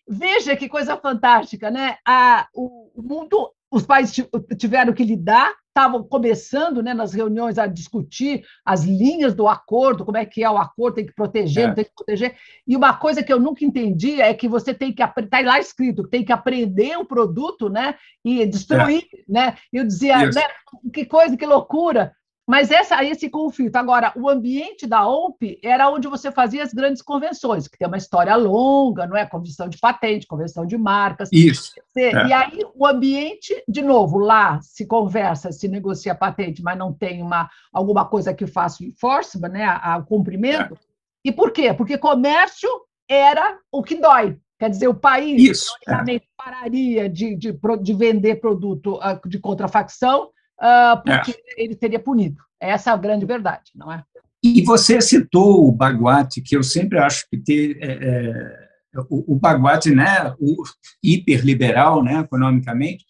Veja 0.08 0.56
que 0.56 0.70
coisa 0.70 0.98
fantástica, 0.98 1.70
né? 1.70 1.98
A, 2.06 2.48
o, 2.54 2.92
o 2.96 3.02
mundo, 3.02 3.52
os 3.70 3.86
países 3.86 4.26
tiveram 4.58 4.94
que 4.94 5.04
lidar, 5.04 5.54
estavam 5.68 6.04
começando 6.04 6.82
né, 6.82 6.94
nas 6.94 7.14
reuniões 7.14 7.60
a 7.60 7.68
discutir 7.68 8.44
as 8.66 8.84
linhas 8.84 9.36
do 9.36 9.48
acordo, 9.48 10.04
como 10.04 10.18
é 10.18 10.26
que 10.26 10.44
é 10.44 10.50
o 10.50 10.58
acordo, 10.58 10.96
tem 10.96 11.06
que 11.06 11.14
proteger, 11.14 11.66
é. 11.66 11.68
não 11.68 11.76
tem 11.76 11.86
que 11.86 11.94
proteger. 11.96 12.36
E 12.68 12.76
uma 12.76 12.98
coisa 12.98 13.22
que 13.22 13.32
eu 13.32 13.40
nunca 13.40 13.64
entendi 13.64 14.20
é 14.20 14.34
que 14.34 14.48
você 14.48 14.74
tem 14.74 14.92
que 14.92 15.04
está 15.04 15.42
lá 15.42 15.60
escrito, 15.60 16.08
tem 16.08 16.26
que 16.26 16.32
aprender 16.32 16.98
o 16.98 17.06
produto, 17.06 17.70
né? 17.70 17.96
E 18.26 18.44
destruir, 18.48 19.04
é. 19.14 19.18
né? 19.28 19.58
Eu 19.72 19.86
dizia, 19.86 20.18
né, 20.18 20.44
que 20.92 21.06
coisa, 21.06 21.38
que 21.38 21.46
loucura. 21.46 22.12
Mas 22.48 22.72
essa, 22.72 23.04
esse 23.04 23.30
conflito. 23.30 23.76
Agora, 23.76 24.14
o 24.16 24.30
ambiente 24.30 24.88
da 24.88 25.06
OMP 25.06 25.60
era 25.62 25.90
onde 25.90 26.08
você 26.08 26.32
fazia 26.32 26.64
as 26.64 26.74
grandes 26.74 27.02
convenções, 27.02 27.68
que 27.68 27.78
tem 27.78 27.86
uma 27.86 27.98
história 27.98 28.34
longa, 28.38 29.06
não 29.06 29.18
é? 29.18 29.26
Convenção 29.26 29.68
de 29.68 29.78
patente, 29.78 30.26
convenção 30.26 30.66
de 30.66 30.78
marcas. 30.78 31.30
Isso. 31.34 31.74
É. 31.98 32.28
E 32.28 32.34
aí, 32.34 32.60
o 32.74 32.88
ambiente, 32.88 33.54
de 33.68 33.82
novo, 33.82 34.18
lá 34.18 34.62
se 34.62 34.86
conversa, 34.86 35.52
se 35.52 35.68
negocia 35.68 36.16
patente, 36.16 36.64
mas 36.64 36.78
não 36.78 36.94
tem 36.94 37.22
uma, 37.22 37.50
alguma 37.74 38.06
coisa 38.06 38.34
que 38.34 38.48
faça 38.48 38.82
o 38.82 38.86
enforcement, 38.86 39.50
né? 39.50 39.68
o 40.00 40.06
cumprimento. 40.06 40.74
É. 40.74 40.78
E 41.26 41.32
por 41.34 41.52
quê? 41.52 41.74
Porque 41.74 41.98
comércio 41.98 42.70
era 43.10 43.60
o 43.70 43.84
que 43.84 43.96
dói. 43.96 44.38
Quer 44.58 44.70
dizer, 44.70 44.88
o 44.88 44.96
país 44.96 45.42
Isso, 45.52 45.72
é. 45.88 46.22
pararia 46.36 47.10
de, 47.10 47.36
de, 47.36 47.52
de, 47.82 47.94
vender 47.94 48.38
produto 48.38 48.98
ah, 49.02 49.20
de 49.28 49.38
contrafacção 49.38 50.32
uh, 50.62 51.02
porque 51.04 51.32
é. 51.32 51.64
ele 51.64 51.76
seria 51.76 52.00
punido. 52.00 52.42
Essa 52.60 52.92
é 52.92 52.94
a 52.94 52.98
grande 52.98 53.26
verdade, 53.26 53.72
não 53.76 53.92
é? 53.92 54.04
E 54.44 54.64
você 54.64 55.02
citou 55.02 55.68
o 55.68 55.72
Baguate, 55.72 56.42
que 56.42 56.56
eu 56.56 56.64
sempre 56.64 57.00
acho 57.00 57.28
que 57.30 57.38
ter, 57.38 57.78
é, 57.82 57.92
é, 57.92 59.00
o, 59.10 59.34
o 59.34 59.36
Baguate, 59.36 59.94
né, 59.94 60.34
o 60.40 60.56
hiperliberal, 61.04 62.04
né, 62.04 62.20
economicamente, 62.20 63.06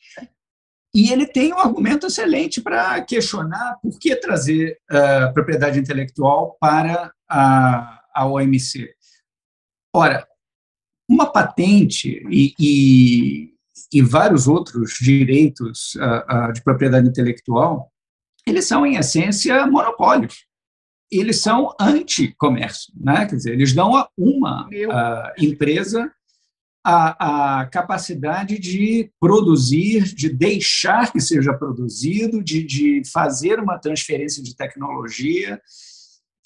e 0.95 1.11
ele 1.11 1.27
tem 1.27 1.53
um 1.53 1.59
argumento 1.59 2.07
excelente 2.07 2.61
para 2.61 2.99
questionar 3.01 3.77
por 3.81 3.99
que 3.99 4.15
trazer 4.15 4.79
uh, 4.89 5.31
propriedade 5.33 5.77
intelectual 5.77 6.57
para 6.59 7.11
a, 7.29 8.01
a 8.15 8.25
OMC. 8.25 8.95
Ora, 9.93 10.27
uma 11.09 11.31
patente 11.31 12.25
e, 12.29 12.53
e, 12.59 13.53
e 13.91 14.01
vários 14.01 14.47
outros 14.47 14.93
direitos 14.99 15.95
uh, 15.95 16.49
uh, 16.49 16.53
de 16.53 16.63
propriedade 16.63 17.07
intelectual, 17.07 17.91
eles 18.45 18.65
são, 18.65 18.85
em 18.85 18.95
essência, 18.95 19.65
monopólios. 19.67 20.45
Eles 21.11 21.41
são 21.41 21.73
anti-comércio, 21.79 22.93
né? 22.95 23.25
quer 23.25 23.35
dizer, 23.35 23.53
eles 23.53 23.73
dão 23.73 23.95
a 23.95 24.09
uma 24.17 24.69
empresa 25.37 26.11
a, 26.89 27.59
a, 27.59 27.65
capacidade 27.65 28.57
de 28.57 29.11
produzir, 29.19 30.03
de 30.03 30.29
deixar 30.29 31.11
que 31.11 31.19
seja 31.19 31.53
produzido, 31.53 32.41
de, 32.41 32.63
de 32.63 33.01
fazer 33.11 33.59
uma 33.59 33.77
transferência 33.77 34.41
de 34.41 34.55
tecnologia. 34.55 35.61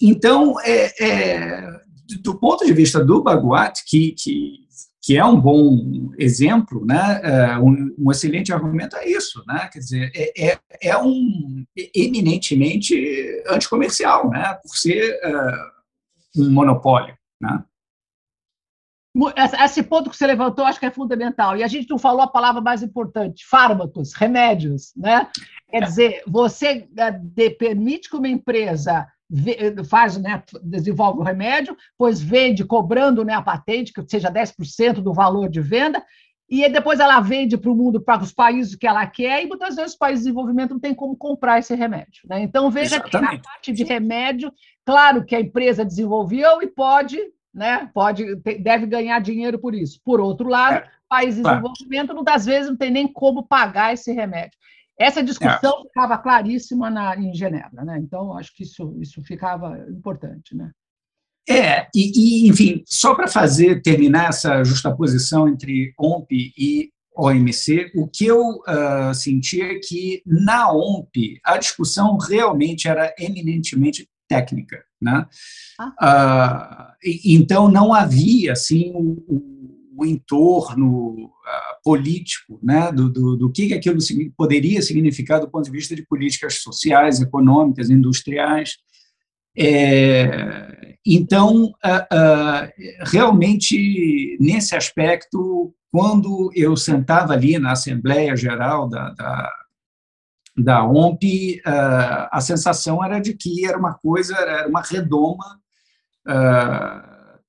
Então, 0.00 0.60
é, 0.64 0.92
é, 1.00 1.80
do 2.22 2.34
ponto 2.34 2.66
de 2.66 2.72
vista 2.72 3.04
do 3.04 3.22
Baguat, 3.22 3.84
que, 3.86 4.16
que, 4.18 4.66
que 5.02 5.18
é 5.18 5.24
um 5.24 5.38
bom 5.38 6.12
exemplo, 6.16 6.86
né, 6.86 7.20
é, 7.24 7.58
um, 7.58 7.92
um, 7.98 8.10
excelente 8.12 8.52
argumento 8.52 8.96
é 8.96 9.08
isso, 9.08 9.42
né, 9.48 9.68
quer 9.72 9.80
dizer, 9.80 10.12
é, 10.14 10.52
é, 10.52 10.58
é 10.80 10.96
um 10.96 11.64
eminentemente 11.92 12.94
anticomercial, 13.48 14.30
né, 14.30 14.54
por 14.62 14.76
ser 14.76 15.18
é, 15.20 15.52
um 16.36 16.50
monopólio, 16.52 17.16
né. 17.40 17.64
Esse 19.62 19.82
ponto 19.82 20.08
que 20.08 20.16
você 20.16 20.26
levantou, 20.26 20.64
acho 20.64 20.80
que 20.80 20.86
é 20.86 20.90
fundamental. 20.90 21.54
E 21.54 21.62
a 21.62 21.68
gente 21.68 21.90
não 21.90 21.98
falou 21.98 22.22
a 22.22 22.26
palavra 22.26 22.62
mais 22.62 22.82
importante: 22.82 23.44
fármacos, 23.44 24.14
remédios. 24.14 24.94
Né? 24.96 25.28
Quer 25.68 25.84
dizer, 25.84 26.22
você 26.26 26.88
permite 27.58 28.08
que 28.08 28.16
uma 28.16 28.28
empresa 28.28 29.06
faz, 29.88 30.18
né, 30.18 30.42
desenvolve 30.62 31.20
o 31.20 31.22
remédio, 31.22 31.76
pois 31.96 32.20
vende 32.20 32.64
cobrando 32.64 33.24
né, 33.24 33.34
a 33.34 33.42
patente, 33.42 33.92
que 33.92 34.02
seja 34.08 34.30
10% 34.30 34.94
do 34.94 35.12
valor 35.12 35.48
de 35.48 35.60
venda, 35.60 36.02
e 36.48 36.68
depois 36.68 37.00
ela 37.00 37.18
vende 37.20 37.56
para 37.56 37.70
o 37.70 37.74
mundo, 37.74 38.00
para 38.00 38.22
os 38.22 38.32
países 38.32 38.76
que 38.76 38.86
ela 38.86 39.06
quer, 39.06 39.42
e 39.42 39.46
muitas 39.46 39.74
vezes 39.74 39.92
os 39.92 39.98
países 39.98 40.22
de 40.22 40.28
desenvolvimento 40.28 40.72
não 40.72 40.80
têm 40.80 40.94
como 40.94 41.16
comprar 41.16 41.58
esse 41.58 41.74
remédio. 41.74 42.22
Né? 42.26 42.42
Então, 42.42 42.70
veja 42.70 42.96
Exatamente. 42.96 43.30
que 43.30 43.36
a 43.36 43.50
parte 43.50 43.72
de 43.72 43.84
remédio, 43.84 44.52
claro 44.84 45.24
que 45.24 45.34
a 45.34 45.40
empresa 45.40 45.84
desenvolveu 45.84 46.60
e 46.60 46.66
pode 46.66 47.18
né? 47.52 47.90
Pode, 47.92 48.36
deve 48.36 48.86
ganhar 48.86 49.20
dinheiro 49.20 49.58
por 49.58 49.74
isso. 49.74 50.00
Por 50.04 50.20
outro 50.20 50.48
lado, 50.48 50.76
é, 50.76 50.88
países 51.08 51.40
em 51.40 51.42
desenvolvimento 51.42 52.14
muitas 52.14 52.46
vezes 52.46 52.70
não 52.70 52.76
tem 52.76 52.90
nem 52.90 53.06
como 53.06 53.46
pagar 53.46 53.92
esse 53.92 54.12
remédio. 54.12 54.58
Essa 55.02 55.22
discussão 55.22 55.80
é. 55.80 55.82
ficava 55.82 56.18
claríssima 56.18 56.90
na, 56.90 57.16
em 57.16 57.34
Genebra, 57.34 57.84
né? 57.84 57.98
Então 57.98 58.36
acho 58.36 58.54
que 58.54 58.62
isso, 58.62 58.96
isso 59.00 59.22
ficava 59.22 59.78
importante, 59.88 60.56
né? 60.56 60.70
É, 61.48 61.88
e, 61.94 62.44
e 62.44 62.48
enfim, 62.48 62.84
só 62.86 63.14
para 63.14 63.26
fazer 63.26 63.82
terminar 63.82 64.28
essa 64.28 64.62
justaposição 64.62 65.48
entre 65.48 65.92
OMP 65.98 66.52
e 66.56 66.92
OMC, 67.16 67.92
o 67.94 68.08
que 68.08 68.24
eu 68.24 68.40
uh, 68.40 69.14
senti 69.14 69.60
é 69.60 69.78
que 69.78 70.22
na 70.24 70.72
OMP 70.72 71.40
a 71.44 71.58
discussão 71.58 72.16
realmente 72.16 72.88
era 72.88 73.12
eminentemente 73.18 74.08
técnica, 74.28 74.82
né? 75.00 75.26
Ah. 75.98 76.94
Uh, 76.94 77.08
então 77.24 77.68
não 77.68 77.92
havia 77.92 78.52
assim 78.52 78.92
o, 78.94 79.92
o 79.96 80.06
entorno 80.06 81.26
uh, 81.26 81.71
político, 81.84 82.60
né, 82.62 82.92
do, 82.92 83.10
do, 83.10 83.36
do, 83.36 83.50
que 83.50 83.74
aquilo 83.74 83.98
poderia 84.36 84.80
significar 84.80 85.40
do 85.40 85.50
ponto 85.50 85.64
de 85.64 85.70
vista 85.70 85.94
de 85.94 86.06
políticas 86.06 86.62
sociais, 86.62 87.20
econômicas, 87.20 87.90
industriais. 87.90 88.76
É, 89.56 90.96
então, 91.04 91.72
realmente 93.06 94.36
nesse 94.40 94.74
aspecto, 94.74 95.74
quando 95.90 96.50
eu 96.54 96.76
sentava 96.76 97.32
ali 97.32 97.58
na 97.58 97.72
Assembleia 97.72 98.36
Geral 98.36 98.88
da, 98.88 99.10
da 99.10 99.52
da 100.54 100.84
OMP, 100.84 101.62
a 101.64 102.38
sensação 102.42 103.02
era 103.02 103.18
de 103.18 103.32
que 103.32 103.64
era 103.64 103.78
uma 103.78 103.94
coisa, 103.94 104.36
era 104.36 104.68
uma 104.68 104.82
redoma 104.82 105.58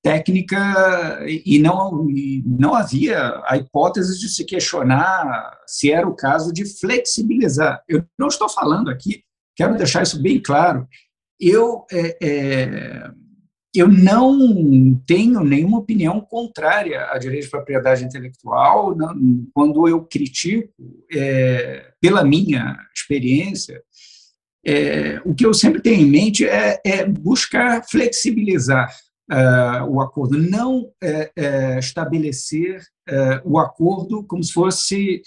técnica 0.04 1.24
e 1.26 1.58
não, 1.58 2.10
e 2.10 2.44
não 2.46 2.74
havia 2.74 3.42
a 3.46 3.56
hipótese 3.56 4.20
de 4.20 4.28
se 4.28 4.44
questionar 4.44 5.58
se 5.66 5.90
era 5.90 6.06
o 6.06 6.14
caso 6.14 6.52
de 6.52 6.66
flexibilizar. 6.78 7.82
Eu 7.88 8.04
não 8.18 8.28
estou 8.28 8.46
falando 8.46 8.90
aqui, 8.90 9.22
quero 9.56 9.78
deixar 9.78 10.02
isso 10.02 10.20
bem 10.20 10.38
claro, 10.38 10.86
eu 11.40 11.86
é, 11.90 12.18
é, 12.22 13.10
eu 13.74 13.88
não 13.88 14.94
tenho 15.06 15.42
nenhuma 15.42 15.78
opinião 15.78 16.20
contrária 16.20 17.10
à 17.10 17.16
direito 17.16 17.44
de 17.44 17.50
propriedade 17.50 18.04
intelectual 18.04 18.94
não, 18.94 19.16
quando 19.54 19.88
eu 19.88 20.04
critico, 20.04 20.70
é, 21.10 21.92
pela 21.98 22.22
minha 22.22 22.76
experiência, 22.94 23.82
é, 24.66 25.20
o 25.24 25.34
que 25.34 25.46
eu 25.46 25.54
sempre 25.54 25.80
tenho 25.80 26.02
em 26.02 26.10
mente 26.10 26.46
é, 26.46 26.78
é 26.84 27.06
buscar 27.06 27.82
flexibilizar 27.88 28.94
uh, 29.30 29.84
o 29.88 30.00
acordo, 30.00 30.38
não 30.38 30.92
é, 31.02 31.78
estabelecer 31.78 32.82
uh, 33.08 33.40
o 33.44 33.58
acordo 33.58 34.24
como 34.24 34.42
se 34.42 34.52
fosse 34.52 35.22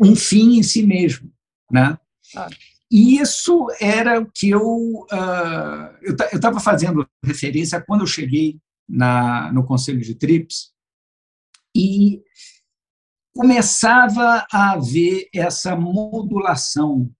um 0.00 0.14
fim 0.14 0.58
em 0.58 0.62
si 0.62 0.86
mesmo. 0.86 1.32
Né? 1.70 1.98
Ah. 2.36 2.48
E 2.90 3.18
isso 3.18 3.66
era 3.80 4.20
o 4.20 4.30
que 4.30 4.50
eu 4.50 5.06
uh, 5.12 5.96
eu 6.02 6.14
estava 6.32 6.60
fazendo 6.60 7.08
referência 7.24 7.80
quando 7.80 8.02
eu 8.02 8.06
cheguei 8.06 8.60
na, 8.88 9.52
no 9.52 9.64
Conselho 9.64 10.00
de 10.00 10.14
TRIPS 10.14 10.72
e 11.76 12.22
começava 13.34 14.46
a 14.52 14.72
haver 14.72 15.28
essa 15.34 15.74
modulação 15.74 17.10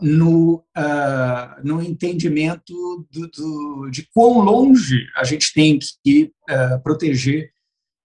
no, 0.00 0.64
uh, 0.76 1.62
no 1.64 1.82
entendimento 1.82 3.06
do, 3.10 3.28
do, 3.28 3.90
de 3.90 4.08
quão 4.12 4.40
longe 4.40 5.06
a 5.16 5.24
gente 5.24 5.52
tem 5.52 5.78
que 6.02 6.32
uh, 6.48 6.82
proteger 6.82 7.52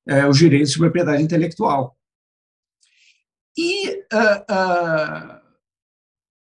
uh, 0.10 0.28
os 0.30 0.38
direitos 0.38 0.72
de 0.72 0.80
propriedade 0.80 1.24
intelectual. 1.24 1.98
E 3.58 4.04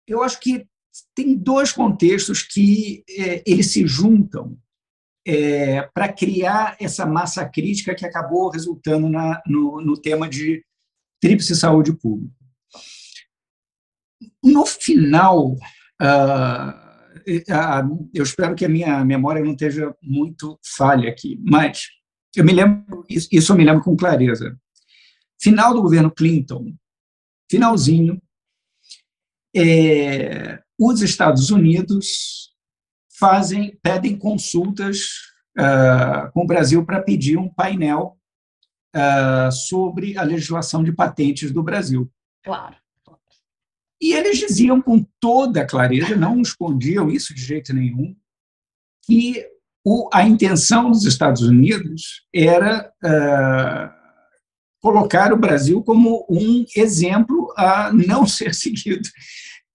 eu 0.06 0.22
acho 0.22 0.38
que 0.38 0.66
tem 1.14 1.36
dois 1.36 1.72
contextos 1.72 2.42
que 2.42 3.02
é, 3.08 3.42
eles 3.44 3.72
se 3.72 3.86
juntam 3.86 4.56
é, 5.26 5.82
para 5.94 6.12
criar 6.12 6.76
essa 6.80 7.06
massa 7.06 7.48
crítica 7.48 7.94
que 7.94 8.04
acabou 8.04 8.50
resultando 8.50 9.08
na, 9.08 9.40
no, 9.46 9.80
no 9.80 10.00
tema 10.00 10.28
de 10.28 10.64
tríplice 11.20 11.54
saúde 11.56 11.92
pública. 11.92 12.41
No 14.42 14.66
final, 14.66 15.52
uh, 15.52 16.82
eu 18.14 18.22
espero 18.22 18.54
que 18.54 18.64
a 18.64 18.68
minha 18.68 19.04
memória 19.04 19.42
não 19.42 19.52
esteja 19.52 19.94
muito 20.02 20.58
falha 20.76 21.08
aqui, 21.08 21.38
mas 21.44 21.86
eu 22.34 22.44
me 22.44 22.52
lembro, 22.52 23.04
isso 23.08 23.52
eu 23.52 23.56
me 23.56 23.64
lembro 23.64 23.82
com 23.82 23.96
clareza. 23.96 24.56
Final 25.40 25.74
do 25.74 25.82
governo 25.82 26.10
Clinton, 26.10 26.74
finalzinho, 27.50 28.20
é, 29.54 30.58
os 30.78 31.02
Estados 31.02 31.50
Unidos 31.50 32.50
fazem, 33.18 33.78
pedem 33.82 34.16
consultas 34.16 35.08
uh, 35.58 36.32
com 36.32 36.42
o 36.42 36.46
Brasil 36.46 36.84
para 36.84 37.02
pedir 37.02 37.36
um 37.36 37.48
painel 37.48 38.18
uh, 38.96 39.52
sobre 39.52 40.16
a 40.16 40.22
legislação 40.22 40.82
de 40.82 40.92
patentes 40.92 41.52
do 41.52 41.62
Brasil. 41.62 42.10
Claro. 42.42 42.76
E 44.02 44.12
eles 44.12 44.36
diziam 44.38 44.82
com 44.82 45.06
toda 45.20 45.64
clareza, 45.64 46.16
não 46.16 46.42
escondiam 46.42 47.08
isso 47.08 47.32
de 47.32 47.40
jeito 47.40 47.72
nenhum, 47.72 48.16
que 49.06 49.46
o, 49.84 50.08
a 50.12 50.24
intenção 50.24 50.90
dos 50.90 51.04
Estados 51.04 51.42
Unidos 51.42 52.26
era 52.34 52.92
uh, 53.04 53.90
colocar 54.80 55.32
o 55.32 55.36
Brasil 55.36 55.82
como 55.84 56.26
um 56.28 56.64
exemplo 56.76 57.54
a 57.56 57.92
não 57.92 58.26
ser 58.26 58.54
seguido. 58.54 59.08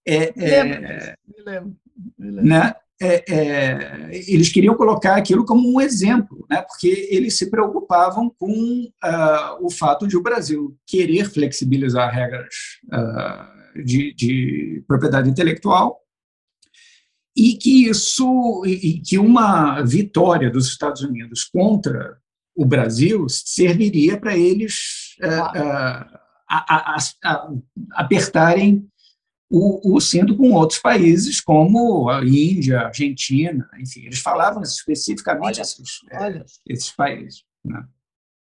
É, 0.06 0.32
é, 0.36 1.14
me 1.26 1.42
lembro, 1.44 1.76
me 2.18 2.30
lembro. 2.30 2.44
Né? 2.44 2.74
é, 3.00 3.24
é, 3.32 4.10
eles 4.28 4.50
queriam 4.50 4.74
colocar 4.76 5.16
aquilo 5.16 5.44
como 5.44 5.72
um 5.72 5.80
exemplo, 5.80 6.44
né? 6.50 6.62
porque 6.62 7.08
eles 7.10 7.38
se 7.38 7.48
preocupavam 7.48 8.28
com 8.36 8.90
uh, 9.04 9.64
o 9.64 9.70
fato 9.70 10.06
de 10.06 10.16
o 10.16 10.22
Brasil 10.22 10.76
querer 10.86 11.30
flexibilizar 11.30 12.12
regras 12.12 12.54
uh, 12.92 13.58
de, 13.84 14.14
de, 14.14 14.84
propriedade 14.86 15.28
intelectual 15.28 16.00
e 17.36 17.54
que 17.54 17.88
isso, 17.88 18.64
e 18.66 19.00
que 19.00 19.18
uma 19.18 19.80
vitória 19.82 20.50
dos 20.50 20.66
Estados 20.68 21.02
Unidos 21.02 21.44
contra 21.44 22.18
o 22.56 22.64
Brasil 22.64 23.28
serviria 23.28 24.18
para 24.18 24.36
eles 24.36 25.16
uh, 25.22 26.18
a, 26.48 26.96
a, 26.96 26.96
a, 27.24 27.48
apertarem 27.92 28.88
o, 29.50 29.96
o 29.96 30.00
cinto 30.00 30.36
com 30.36 30.52
outros 30.52 30.78
países, 30.78 31.40
como 31.40 32.10
a 32.10 32.24
Índia, 32.24 32.80
a 32.80 32.86
Argentina, 32.88 33.68
enfim, 33.78 34.06
eles 34.06 34.18
falavam 34.18 34.62
especificamente 34.62 35.56
olha, 35.56 35.62
esses, 35.62 36.00
é, 36.10 36.22
olha. 36.22 36.44
Esses 36.66 36.90
países. 36.90 37.44
Né? 37.64 37.82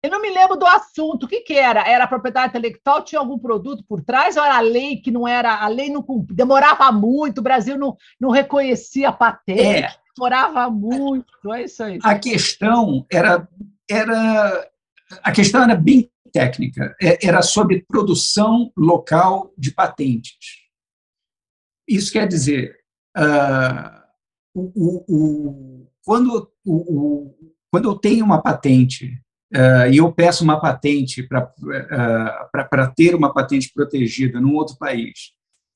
Eu 0.06 0.10
não 0.10 0.22
me 0.22 0.30
lembro 0.30 0.56
do 0.56 0.64
assunto. 0.64 1.24
O 1.24 1.28
que, 1.28 1.40
que 1.40 1.54
era? 1.54 1.80
Era 1.80 2.06
propriedade 2.06 2.50
intelectual? 2.50 3.02
Tinha 3.02 3.20
algum 3.20 3.36
produto 3.36 3.84
por 3.88 4.00
trás? 4.00 4.36
Ou 4.36 4.44
era 4.44 4.56
a 4.56 4.60
lei 4.60 4.98
que 4.98 5.10
não 5.10 5.26
era? 5.26 5.56
A 5.56 5.66
lei 5.66 5.90
não 5.90 6.04
demorava 6.30 6.92
muito, 6.92 7.38
o 7.38 7.42
Brasil 7.42 7.76
não, 7.76 7.96
não 8.20 8.30
reconhecia 8.30 9.08
a 9.08 9.12
patente, 9.12 9.60
é. 9.60 9.96
demorava 10.16 10.70
muito. 10.70 11.26
É 11.52 11.64
isso 11.64 11.82
aí. 11.82 11.98
A 12.04 12.16
questão 12.16 13.04
era, 13.10 13.48
era. 13.90 14.70
A 15.24 15.32
questão 15.32 15.64
era 15.64 15.74
bem 15.74 16.08
técnica, 16.32 16.94
é, 17.02 17.26
era 17.26 17.42
sobre 17.42 17.84
produção 17.88 18.70
local 18.76 19.52
de 19.58 19.72
patentes. 19.72 20.36
Isso 21.88 22.12
quer 22.12 22.28
dizer, 22.28 22.78
uh, 23.16 24.02
o, 24.54 25.04
o, 25.08 25.90
quando, 26.04 26.52
o, 26.64 27.34
quando 27.72 27.88
eu 27.88 27.96
tenho 27.96 28.24
uma 28.24 28.40
patente 28.40 29.20
uh, 29.54 29.90
e 29.90 29.98
eu 29.98 30.12
peço 30.12 30.44
uma 30.44 30.60
patente 30.60 31.22
para 31.22 31.44
uh, 31.44 32.94
ter 32.94 33.14
uma 33.14 33.32
patente 33.32 33.70
protegida 33.72 34.40
num 34.40 34.54
outro 34.54 34.76
país, 34.76 35.32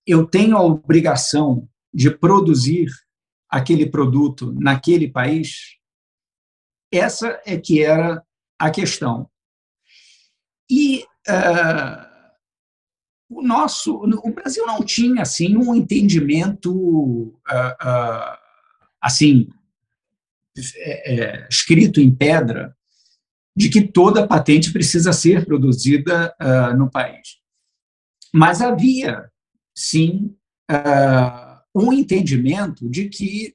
eu 0.06 0.26
tenho 0.26 0.56
a 0.56 0.62
obrigação 0.62 1.68
de 1.92 2.11
produzir 2.11 2.88
aquele 3.48 3.87
produto 3.87 4.52
naquele 4.59 5.09
país? 5.09 5.76
Essa 6.92 7.40
é 7.44 7.56
que 7.56 7.83
era 7.83 8.22
a 8.59 8.70
questão. 8.70 9.28
E 10.70 11.04
uh, 11.28 12.11
o 13.28 13.42
nosso, 13.42 13.96
o 13.96 14.33
Brasil 14.33 14.66
não 14.66 14.85
tinha 14.85 15.22
assim 15.22 15.56
um 15.56 15.74
entendimento 15.74 16.72
uh, 16.72 17.35
uh, 17.83 18.38
assim 19.00 19.48
é, 20.76 21.14
é, 21.14 21.48
escrito 21.48 22.00
em 22.00 22.14
pedra 22.14 22.76
de 23.61 23.68
que 23.68 23.83
toda 23.83 24.27
patente 24.27 24.73
precisa 24.73 25.12
ser 25.12 25.44
produzida 25.44 26.35
uh, 26.40 26.75
no 26.75 26.90
país. 26.90 27.37
Mas 28.33 28.62
havia, 28.62 29.31
sim, 29.75 30.35
um 31.75 31.92
entendimento 31.92 32.88
de 32.88 33.11
que 33.11 33.55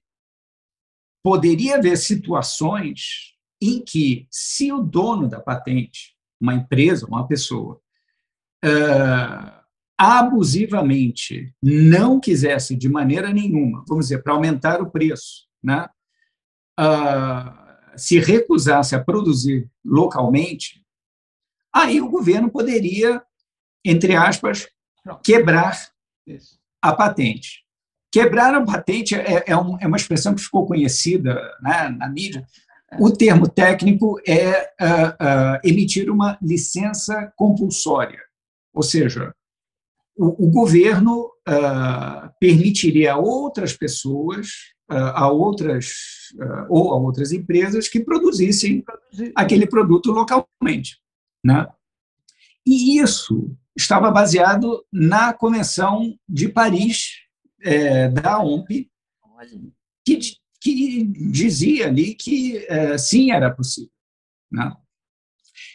poderia 1.24 1.78
haver 1.78 1.98
situações 1.98 3.34
em 3.60 3.82
que, 3.84 4.28
se 4.30 4.72
o 4.72 4.84
dono 4.84 5.28
da 5.28 5.40
patente, 5.40 6.16
uma 6.40 6.54
empresa, 6.54 7.08
uma 7.08 7.26
pessoa, 7.26 7.82
abusivamente 9.98 11.56
não 11.64 12.20
quisesse 12.20 12.76
de 12.76 12.90
maneira 12.90 13.34
nenhuma, 13.34 13.84
vamos 13.88 14.08
dizer, 14.08 14.22
para 14.22 14.34
aumentar 14.34 14.82
o 14.82 14.92
preço, 14.92 15.48
né, 15.64 15.88
uh, 16.78 17.65
se 17.98 18.20
recusasse 18.20 18.96
a 18.96 19.04
produzir 19.04 19.70
localmente, 19.84 20.84
aí 21.74 22.02
o 22.02 22.10
governo 22.10 22.50
poderia, 22.50 23.22
entre 23.84 24.16
aspas, 24.16 24.68
quebrar 25.24 25.90
a 26.82 26.94
patente. 26.94 27.64
Quebrar 28.12 28.54
a 28.54 28.64
patente 28.64 29.16
é, 29.16 29.44
é, 29.48 29.58
um, 29.58 29.78
é 29.80 29.88
uma 29.88 29.98
expressão 29.98 30.34
que 30.34 30.42
ficou 30.42 30.66
conhecida 30.66 31.40
né, 31.62 31.90
na 31.90 32.10
mídia. 32.10 32.48
O 33.00 33.12
termo 33.12 33.48
técnico 33.48 34.20
é 34.26 34.74
uh, 34.82 35.10
uh, 35.10 35.60
emitir 35.64 36.10
uma 36.10 36.38
licença 36.42 37.34
compulsória, 37.36 38.22
ou 38.74 38.82
seja, 38.82 39.34
o, 40.16 40.46
o 40.46 40.50
governo 40.50 41.26
uh, 41.48 42.30
permitiria 42.40 43.14
a 43.14 43.18
outras 43.18 43.74
pessoas, 43.74 44.75
a 44.88 45.30
outras 45.30 45.94
uh, 46.36 46.66
ou 46.70 46.94
a 46.94 46.98
outras 46.98 47.32
empresas 47.32 47.88
que 47.88 48.00
produzissem 48.00 48.84
aquele 49.36 49.66
produto 49.66 50.12
localmente, 50.12 51.00
né? 51.44 51.68
E 52.66 53.00
isso 53.00 53.56
estava 53.76 54.10
baseado 54.12 54.84
na 54.92 55.34
Convenção 55.34 56.18
de 56.28 56.50
Paris 56.50 57.26
é, 57.62 58.08
da 58.10 58.40
OMP, 58.40 58.90
que, 60.06 60.20
que 60.62 61.04
dizia 61.04 61.88
ali 61.88 62.16
que 62.16 62.66
é, 62.68 62.98
sim 62.98 63.32
era 63.32 63.52
possível, 63.52 63.92
né? 64.52 64.76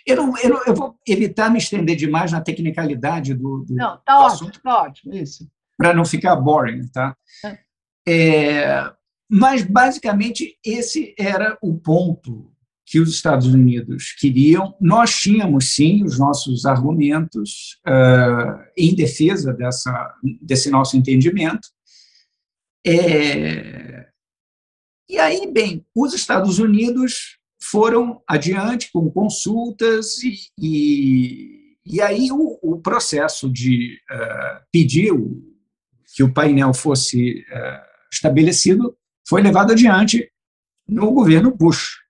Eu, 0.07 0.17
não, 0.17 0.39
eu, 0.39 0.49
não, 0.51 0.65
eu, 0.65 0.75
vou 0.75 0.99
evitar 1.07 1.51
me 1.51 1.59
estender 1.59 1.97
demais 1.97 2.33
na 2.33 2.41
tecnicalidade 2.41 3.35
do, 3.35 3.65
do, 3.65 3.75
não, 3.75 3.99
tá 3.99 4.17
do 4.17 4.23
ótimo, 4.23 4.27
assunto. 4.27 4.63
Tá 4.63 4.83
ótimo, 4.83 5.15
isso. 5.15 5.51
Para 5.77 5.95
não 5.95 6.05
ficar 6.05 6.37
boring, 6.37 6.89
tá? 6.89 7.17
É. 8.07 8.93
Mas, 9.31 9.63
basicamente, 9.63 10.59
esse 10.65 11.15
era 11.17 11.57
o 11.63 11.79
ponto 11.79 12.51
que 12.85 12.99
os 12.99 13.11
Estados 13.11 13.47
Unidos 13.47 14.13
queriam. 14.19 14.75
Nós 14.81 15.15
tínhamos, 15.15 15.77
sim, 15.77 16.03
os 16.03 16.19
nossos 16.19 16.67
argumentos 16.67 17.79
uh, 17.87 18.61
em 18.77 18.93
defesa 18.97 19.53
dessa, 19.53 20.13
desse 20.43 20.69
nosso 20.69 20.97
entendimento. 20.97 21.69
É, 22.85 24.09
e 25.09 25.19
aí, 25.19 25.47
bem, 25.53 25.87
os 25.95 26.13
Estados 26.15 26.59
Unidos 26.59 27.39
foram 27.63 28.21
adiante 28.27 28.91
com 28.91 29.09
consultas 29.09 30.21
e, 30.25 30.35
e, 30.59 31.77
e 31.87 32.01
aí 32.01 32.33
o, 32.33 32.59
o, 32.61 32.81
processo 32.81 33.49
de 33.49 33.99
uh, 34.11 34.65
pedir 34.73 35.13
o, 35.13 35.41
que 36.17 36.25
o 36.25 36.33
painel 36.33 36.75
fosse 36.75 37.45
uh, 37.53 37.91
estabelecido 38.11 38.97
foi 39.31 39.43
levado 39.43 39.71
adiante 39.71 40.29
no 40.89 41.13
governo 41.13 41.55
Bush. 41.55 42.01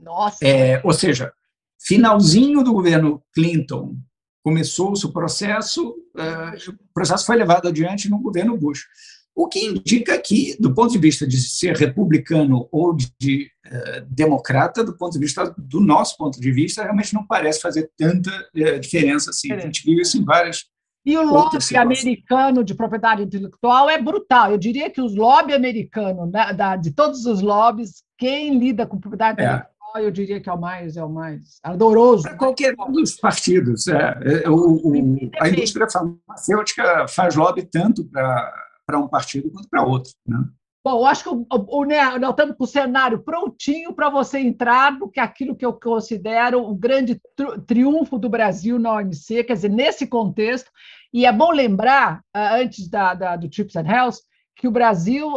Nossa! 0.00 0.38
É, 0.42 0.80
ou 0.82 0.94
seja, 0.94 1.30
finalzinho 1.78 2.64
do 2.64 2.72
governo 2.72 3.22
Clinton 3.34 3.94
começou-se 4.42 5.04
o 5.04 5.12
processo, 5.12 5.90
uh, 5.90 6.70
o 6.70 6.94
processo 6.94 7.26
foi 7.26 7.36
levado 7.36 7.68
adiante 7.68 8.08
no 8.08 8.18
governo 8.18 8.56
Bush. 8.56 8.86
O 9.34 9.46
que 9.46 9.58
indica 9.58 10.18
que, 10.18 10.56
do 10.58 10.72
ponto 10.72 10.92
de 10.92 10.98
vista 10.98 11.26
de 11.26 11.36
ser 11.36 11.76
republicano 11.76 12.66
ou 12.72 12.96
de 12.96 13.50
uh, 13.66 14.06
democrata, 14.08 14.82
do 14.82 14.96
ponto 14.96 15.12
de 15.12 15.18
vista 15.18 15.54
do 15.58 15.82
nosso 15.82 16.16
ponto 16.16 16.40
de 16.40 16.50
vista, 16.50 16.82
realmente 16.82 17.12
não 17.12 17.26
parece 17.26 17.60
fazer 17.60 17.90
tanta 17.94 18.30
uh, 18.30 18.80
diferença 18.80 19.28
assim. 19.28 19.52
A 19.52 19.58
gente 19.58 19.84
viu 19.84 20.00
isso 20.00 20.16
em 20.16 20.24
várias. 20.24 20.64
E 21.04 21.16
o 21.18 21.22
lobby 21.22 21.58
americano 21.76 22.64
de 22.64 22.74
propriedade 22.74 23.22
intelectual 23.22 23.90
é 23.90 24.00
brutal. 24.00 24.50
Eu 24.50 24.58
diria 24.58 24.88
que 24.88 25.00
os 25.00 25.14
lobby 25.14 25.52
americanos, 25.52 26.30
né, 26.32 26.52
da, 26.54 26.76
de 26.76 26.92
todos 26.92 27.26
os 27.26 27.42
lobbies, 27.42 28.02
quem 28.16 28.58
lida 28.58 28.86
com 28.86 28.98
propriedade 28.98 29.40
é. 29.40 29.44
intelectual 29.44 29.74
eu 29.96 30.10
diria 30.10 30.40
que 30.40 30.48
é 30.48 30.52
o 30.52 30.60
mais 30.60 30.96
é 30.96 31.04
o 31.04 31.08
mais 31.08 31.60
ardoroso. 31.62 32.24
Para 32.24 32.36
qualquer 32.36 32.74
um 32.76 32.90
dos 32.90 33.14
partidos. 33.14 33.86
É, 33.86 34.42
é 34.44 34.50
o, 34.50 34.54
o, 34.54 34.92
a 35.38 35.48
indústria 35.48 35.86
farmacêutica 35.88 37.06
faz 37.06 37.36
lobby 37.36 37.62
tanto 37.62 38.04
para 38.04 38.52
para 38.86 38.98
um 38.98 39.08
partido 39.08 39.50
quanto 39.50 39.68
para 39.68 39.82
outro. 39.82 40.12
Né? 40.26 40.44
Bom, 40.84 41.06
acho 41.06 41.22
que 41.22 41.30
o, 41.30 41.46
o, 41.50 41.84
né, 41.84 42.18
nós 42.18 42.30
estamos 42.30 42.56
com 42.58 42.64
o 42.64 42.66
cenário 42.66 43.18
prontinho 43.22 43.94
para 43.94 44.10
você 44.10 44.38
entrar 44.38 44.92
no 44.92 45.08
que 45.08 45.18
aquilo 45.18 45.56
que 45.56 45.64
eu 45.64 45.72
considero 45.72 46.62
o 46.62 46.74
grande 46.74 47.18
triunfo 47.66 48.18
do 48.18 48.28
Brasil 48.28 48.78
na 48.78 48.96
OMC, 48.96 49.44
quer 49.44 49.54
dizer, 49.54 49.70
nesse 49.70 50.06
contexto. 50.06 50.70
E 51.10 51.24
é 51.24 51.32
bom 51.32 51.50
lembrar, 51.50 52.20
antes 52.34 52.86
da, 52.86 53.14
da, 53.14 53.34
do 53.34 53.48
Trips 53.48 53.76
and 53.76 53.88
Health, 53.88 54.16
que 54.54 54.68
o 54.68 54.70
Brasil 54.70 55.32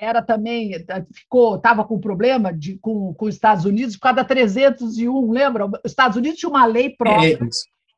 era 0.00 0.20
também 0.20 0.72
ficou 1.12 1.54
estava 1.54 1.84
com 1.84 2.00
problema 2.00 2.52
de, 2.52 2.76
com, 2.78 3.14
com 3.14 3.26
os 3.26 3.34
Estados 3.34 3.64
Unidos 3.64 3.94
por 3.94 4.02
causa 4.02 4.16
da 4.16 4.24
301, 4.24 5.30
lembra? 5.30 5.66
Os 5.66 5.72
Estados 5.84 6.16
Unidos 6.16 6.40
tinha 6.40 6.50
uma 6.50 6.66
lei 6.66 6.90
própria 6.90 7.34
é 7.34 7.38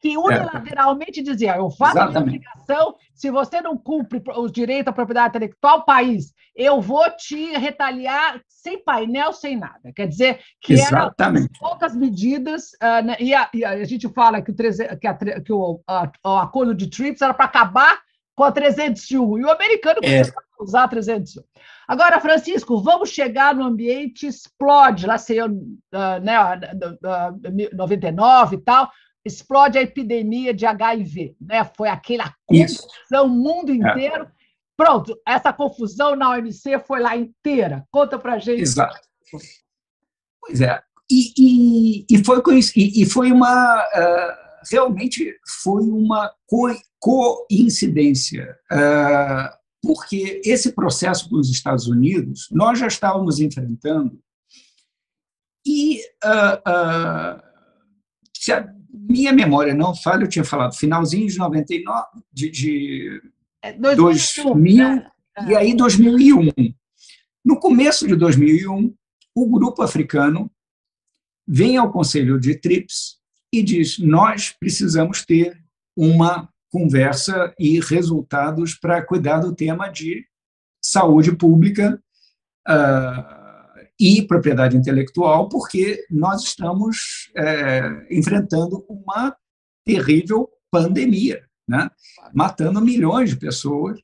que 0.03 0.19
unilateralmente 0.19 1.23
dizia: 1.23 1.57
eu 1.57 1.71
faço 1.71 2.01
a 2.01 2.09
obrigação, 2.09 2.97
se 3.15 3.31
você 3.31 3.61
não 3.61 3.79
cumpre 3.79 4.21
os 4.37 4.51
direitos 4.51 4.88
à 4.88 4.93
propriedade 4.93 5.29
intelectual, 5.29 5.85
país, 5.85 6.35
eu 6.57 6.81
vou 6.81 7.09
te 7.17 7.53
retaliar 7.57 8.43
sem 8.49 8.83
painel, 8.83 9.33
sem 9.33 9.57
nada. 9.57 9.93
Quer 9.95 10.09
dizer, 10.09 10.41
que 10.61 10.75
eram 10.75 11.12
poucas 11.59 11.95
medidas, 11.95 12.73
uh, 12.83 13.23
e, 13.23 13.33
a, 13.33 13.49
e, 13.55 13.65
a, 13.65 13.85
gente 13.85 14.09
fala 14.12 14.43
que 14.43 14.51
o, 14.51 14.55
que, 14.55 15.07
a, 15.07 15.15
que 15.41 15.53
o, 15.53 15.81
a, 15.87 16.11
o 16.25 16.37
acordo 16.38 16.75
de 16.75 16.91
TRIPS 16.91 17.23
era 17.23 17.33
para 17.33 17.45
acabar 17.45 18.01
com 18.35 18.43
a 18.43 18.51
301, 18.51 19.38
e 19.38 19.45
o 19.45 19.51
americano 19.51 20.01
é. 20.03 20.23
a 20.23 20.62
usar 20.62 20.85
a 20.85 20.88
301. 20.88 21.43
Agora, 21.87 22.21
Francisco, 22.21 22.83
vamos 22.83 23.11
chegar 23.11 23.55
no 23.55 23.65
ambiente 23.65 24.27
explode, 24.27 25.07
lá 25.07 25.17
sei 25.17 25.41
eu, 25.41 25.47
uh, 25.47 26.21
né, 26.23 26.38
uh, 26.41 27.77
99 27.77 28.57
e 28.57 28.61
tal, 28.61 28.91
explode 29.24 29.78
a 29.78 29.82
epidemia 29.82 30.52
de 30.52 30.66
HIV, 30.66 31.37
né? 31.40 31.64
Foi 31.76 31.88
aquela 31.88 32.35
confusão, 32.46 33.26
o 33.26 33.28
mundo 33.28 33.72
é. 33.72 33.74
inteiro. 33.74 34.24
É. 34.24 34.30
Pronto, 34.76 35.16
essa 35.26 35.52
confusão 35.52 36.16
na 36.16 36.30
OMC 36.30 36.78
foi 36.87 37.00
lá 37.00 37.16
inteira. 37.16 37.87
Conta 37.90 38.18
para 38.18 38.38
gente. 38.38 38.62
Exato. 38.62 39.00
Pois 40.40 40.61
é. 40.61 40.82
E, 41.11 41.32
e, 41.38 42.06
e 42.11 42.24
foi, 42.24 42.42
e, 42.76 43.02
e 43.02 43.06
foi 43.06 43.30
uma. 43.30 43.85
Uh, 43.85 44.42
realmente 44.70 45.37
foi 45.62 45.82
uma 45.85 46.32
co 46.46 46.74
coincidência. 46.98 48.56
Uh, 48.72 49.62
porque 49.82 50.40
esse 50.44 50.72
processo 50.72 51.28
com 51.28 51.37
os 51.37 51.50
Estados 51.50 51.88
Unidos 51.88 52.46
nós 52.52 52.78
já 52.78 52.87
estávamos 52.87 53.40
enfrentando 53.40 54.16
e 55.66 56.00
uh, 56.24 56.56
uh, 56.68 57.42
minha 59.12 59.33
memória 59.33 59.75
não 59.75 59.94
falha, 59.94 60.25
eu 60.25 60.29
tinha 60.29 60.44
falado 60.44 60.75
finalzinho 60.75 61.29
de 61.29 61.38
99, 61.38 62.07
de, 62.33 62.51
de 62.51 63.22
é 63.62 63.72
2000, 63.72 64.44
2000 64.44 64.77
né? 64.77 65.11
e 65.46 65.55
aí 65.55 65.77
2001. 65.77 66.48
No 67.44 67.61
começo 67.61 68.07
de 68.09 68.16
2001, 68.16 68.94
o 69.35 69.46
grupo 69.48 69.83
africano 69.83 70.51
vem 71.46 71.77
ao 71.77 71.92
Conselho 71.92 72.40
de 72.40 72.55
TRIPS 72.55 73.18
e 73.53 73.62
diz: 73.62 73.98
nós 73.98 74.51
precisamos 74.51 75.25
ter 75.25 75.61
uma 75.96 76.48
conversa 76.70 77.55
e 77.59 77.79
resultados 77.81 78.75
para 78.75 79.05
cuidar 79.05 79.40
do 79.40 79.55
tema 79.55 79.88
de 79.88 80.27
saúde 80.83 81.37
pública 81.37 82.03
uh, 82.66 83.41
e 83.98 84.22
propriedade 84.26 84.76
intelectual, 84.76 85.48
porque 85.48 86.05
nós 86.11 86.42
estamos 86.42 87.31
é, 87.37 88.07
enfrentando 88.11 88.85
uma 88.88 89.37
terrível 89.85 90.48
pandemia, 90.70 91.44
né? 91.68 91.90
matando 92.35 92.81
milhões 92.81 93.31
de 93.31 93.37
pessoas. 93.37 94.00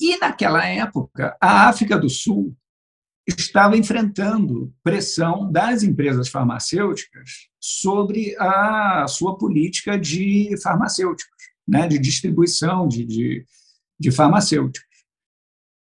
E, 0.00 0.16
naquela 0.18 0.64
época, 0.66 1.36
a 1.40 1.68
África 1.68 1.98
do 1.98 2.08
Sul 2.08 2.56
estava 3.26 3.76
enfrentando 3.76 4.74
pressão 4.82 5.50
das 5.50 5.82
empresas 5.82 6.28
farmacêuticas 6.28 7.48
sobre 7.60 8.34
a 8.38 9.06
sua 9.08 9.36
política 9.36 9.98
de 9.98 10.54
farmacêuticos, 10.62 11.36
né, 11.68 11.86
de 11.86 11.98
distribuição 11.98 12.88
de, 12.88 13.04
de, 13.04 13.46
de 13.98 14.10
farmacêuticos. 14.10 14.88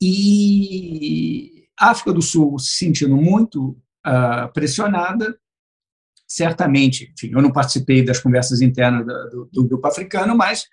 E 0.01 1.52
África 1.79 2.13
do 2.13 2.21
Sul 2.21 2.57
se 2.59 2.73
sentindo 2.73 3.15
muito 3.15 3.77
uh, 4.05 4.51
pressionada, 4.53 5.37
certamente, 6.27 7.11
enfim, 7.13 7.31
eu 7.33 7.41
não 7.41 7.51
participei 7.51 8.03
das 8.03 8.19
conversas 8.19 8.61
internas 8.61 9.05
do, 9.05 9.49
do 9.51 9.67
grupo 9.67 9.87
africano, 9.87 10.35
mas 10.35 10.65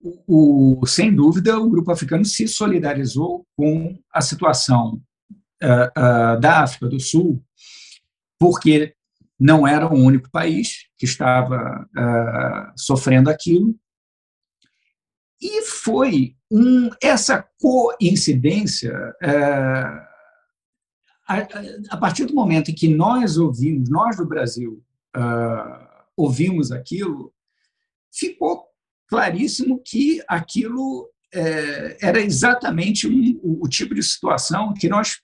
o, 0.00 0.80
o, 0.82 0.86
sem 0.86 1.14
dúvida 1.14 1.58
o 1.58 1.70
grupo 1.70 1.90
africano 1.92 2.24
se 2.24 2.48
solidarizou 2.48 3.46
com 3.56 3.98
a 4.12 4.20
situação 4.20 5.00
uh, 5.62 6.36
uh, 6.36 6.40
da 6.40 6.62
África 6.62 6.88
do 6.88 7.00
Sul, 7.00 7.42
porque 8.38 8.94
não 9.38 9.66
era 9.66 9.86
o 9.86 9.96
único 9.96 10.30
país 10.30 10.86
que 10.96 11.04
estava 11.04 11.84
sofrendo 12.76 13.28
aquilo. 13.28 13.74
E 15.40 15.62
foi 15.62 16.36
um, 16.48 16.90
essa 17.02 17.44
coincidência, 17.58 18.94
uh, 19.20 20.11
a, 21.26 21.38
a, 21.90 21.96
partir 21.96 22.24
do 22.24 22.34
momento 22.34 22.70
em 22.70 22.74
que 22.74 22.88
nós 22.88 23.36
ouvimos, 23.36 23.88
nós 23.88 24.16
do 24.16 24.26
Brasil, 24.26 24.82
uh, 25.16 25.86
ouvimos 26.16 26.72
aquilo, 26.72 27.32
ficou 28.12 28.66
claríssimo 29.08 29.80
que 29.84 30.22
aquilo 30.28 31.08
é, 31.32 31.96
era 32.00 32.20
exatamente 32.20 33.06
um, 33.06 33.40
o, 33.42 33.64
o 33.64 33.68
tipo 33.68 33.94
de 33.94 34.02
situação 34.02 34.74
que 34.74 34.88
nós 34.88 35.20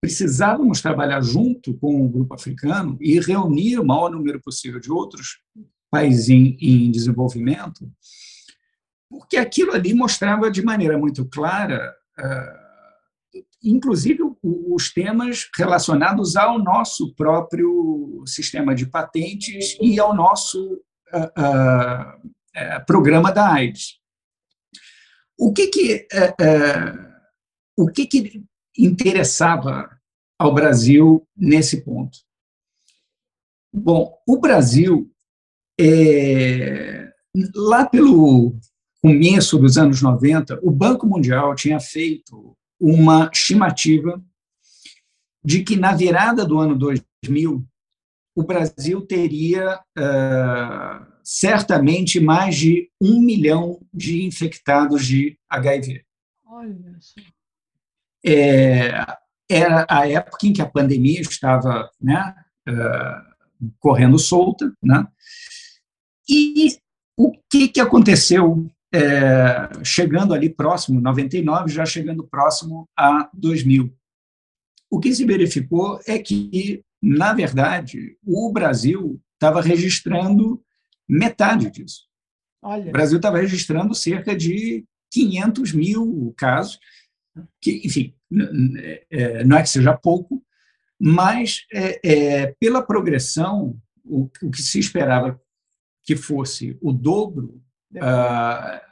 precisávamos 0.00 0.80
trabalhar 0.80 1.22
junto 1.22 1.74
com 1.74 2.04
o 2.04 2.08
grupo 2.08 2.34
africano 2.34 2.98
e 3.00 3.18
reunir 3.20 3.78
o 3.78 3.86
maior 3.86 4.10
número 4.10 4.40
possível 4.40 4.78
de 4.78 4.90
outros 4.90 5.40
países 5.90 6.28
em, 6.28 6.56
em 6.60 6.90
desenvolvimento, 6.90 7.90
porque 9.08 9.36
aquilo 9.36 9.72
ali 9.72 9.94
mostrava 9.94 10.50
de 10.50 10.62
maneira 10.62 10.98
muito 10.98 11.24
clara, 11.24 11.94
uh, 12.18 12.65
inclusive 13.62 14.20
os 14.42 14.92
temas 14.92 15.48
relacionados 15.56 16.36
ao 16.36 16.58
nosso 16.58 17.14
próprio 17.14 18.22
sistema 18.26 18.74
de 18.74 18.86
patentes 18.86 19.76
e 19.80 19.98
ao 19.98 20.14
nosso 20.14 20.74
uh, 21.14 22.26
uh, 22.26 22.86
programa 22.86 23.32
da 23.32 23.52
AIDS. 23.52 23.98
O 25.38 25.52
que 25.52 25.66
que, 25.66 26.08
o 27.76 27.86
que, 27.88 28.06
que 28.06 28.42
interessava 28.78 29.90
ao 30.38 30.54
Brasil 30.54 31.26
nesse 31.36 31.82
ponto? 31.82 32.18
Bom, 33.72 34.18
o 34.26 34.38
Brasil, 34.38 35.10
é, 35.78 37.12
lá 37.54 37.84
pelo 37.84 38.56
começo 39.02 39.58
dos 39.58 39.76
anos 39.76 40.00
90, 40.00 40.58
o 40.62 40.70
Banco 40.70 41.06
Mundial 41.06 41.54
tinha 41.54 41.78
feito 41.78 42.56
uma 42.80 43.30
estimativa 43.32 44.22
de 45.44 45.62
que 45.62 45.76
na 45.76 45.94
virada 45.94 46.44
do 46.44 46.58
ano 46.58 46.76
2000 46.76 47.64
o 48.34 48.42
Brasil 48.42 49.00
teria 49.06 49.80
uh, 49.98 51.06
certamente 51.22 52.20
mais 52.20 52.56
de 52.56 52.90
um 53.00 53.20
milhão 53.20 53.80
de 53.92 54.24
infectados 54.24 55.06
de 55.06 55.38
HIV. 55.48 56.04
Olha 56.44 56.98
é, 58.26 59.06
era 59.48 59.86
a 59.88 60.08
época 60.08 60.46
em 60.46 60.52
que 60.52 60.60
a 60.60 60.68
pandemia 60.68 61.20
estava 61.20 61.88
né, 62.00 62.34
uh, 62.68 63.70
correndo 63.78 64.18
solta, 64.18 64.72
né? 64.82 65.06
E 66.28 66.76
o 67.16 67.32
que, 67.48 67.68
que 67.68 67.80
aconteceu 67.80 68.68
é, 68.92 69.84
chegando 69.84 70.32
ali 70.32 70.48
próximo, 70.48 71.00
99, 71.00 71.72
já 71.72 71.84
chegando 71.84 72.26
próximo 72.26 72.88
a 72.96 73.28
2000? 73.34 73.92
O 74.90 75.00
que 75.00 75.14
se 75.14 75.24
verificou 75.24 76.00
é 76.06 76.18
que, 76.18 76.84
na 77.02 77.32
verdade, 77.32 78.16
o 78.24 78.50
Brasil 78.52 79.20
estava 79.34 79.60
registrando 79.60 80.62
metade 81.08 81.70
disso. 81.70 82.06
Olha. 82.62 82.88
O 82.88 82.92
Brasil 82.92 83.16
estava 83.16 83.38
registrando 83.38 83.94
cerca 83.94 84.34
de 84.34 84.84
500 85.10 85.72
mil 85.72 86.34
casos, 86.36 86.78
que, 87.60 87.82
enfim, 87.84 88.14
é, 89.10 89.44
não 89.44 89.56
é 89.56 89.62
que 89.62 89.68
seja 89.68 89.96
pouco, 89.96 90.42
mas 90.98 91.64
é, 91.72 92.00
é, 92.02 92.46
pela 92.58 92.82
progressão, 92.82 93.78
o, 94.04 94.30
o, 94.42 94.50
que 94.50 94.62
se 94.62 94.78
esperava 94.78 95.40
que 96.02 96.16
fosse 96.16 96.78
o 96.80 96.92
dobro, 96.92 97.62
ah, 98.00 98.82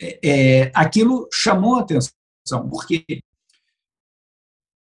é, 0.00 0.70
aquilo 0.74 1.28
chamou 1.32 1.76
a 1.76 1.80
atenção, 1.80 2.68
porque 2.70 3.04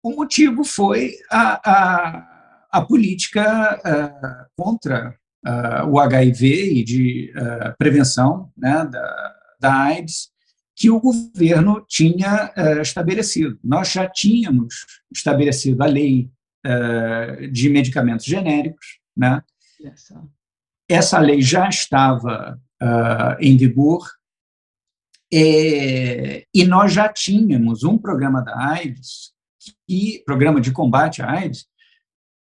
o 0.03 0.11
motivo 0.17 0.65
foi 0.65 1.17
a, 1.31 1.71
a, 1.71 2.69
a 2.71 2.83
política 2.83 3.43
ah, 3.85 4.47
contra 4.57 5.17
ah, 5.45 5.85
o 5.87 5.99
HIV 5.99 6.79
e 6.79 6.85
de 6.85 7.33
prevenção 7.79 8.51
né, 8.57 8.85
da, 8.87 9.35
da 9.61 9.75
AIDS, 9.75 10.31
que 10.75 10.91
o 10.91 10.99
governo 10.99 11.85
tinha 11.87 12.53
estabelecido. 12.81 13.59
Nós 13.63 13.93
já 13.93 14.09
tínhamos 14.09 14.87
estabelecido 15.15 15.83
a 15.83 15.87
lei 15.87 16.31
de 17.53 17.69
medicamentos 17.69 18.25
genéricos, 18.25 18.99
né? 19.15 19.43
Essa 20.89 21.19
lei 21.19 21.43
já 21.43 21.69
estava 21.69 22.59
uh, 22.83 23.37
em 23.41 23.57
vigor 23.57 24.07
é, 25.33 26.45
e 26.55 26.65
nós 26.67 26.93
já 26.93 27.09
tínhamos 27.09 27.85
um 27.85 27.97
programa 27.97 28.43
da 28.43 28.55
AIDS, 28.73 29.33
que, 29.89 30.23
programa 30.27 30.61
de 30.61 30.73
combate 30.73 31.23
à 31.23 31.31
AIDS, 31.31 31.65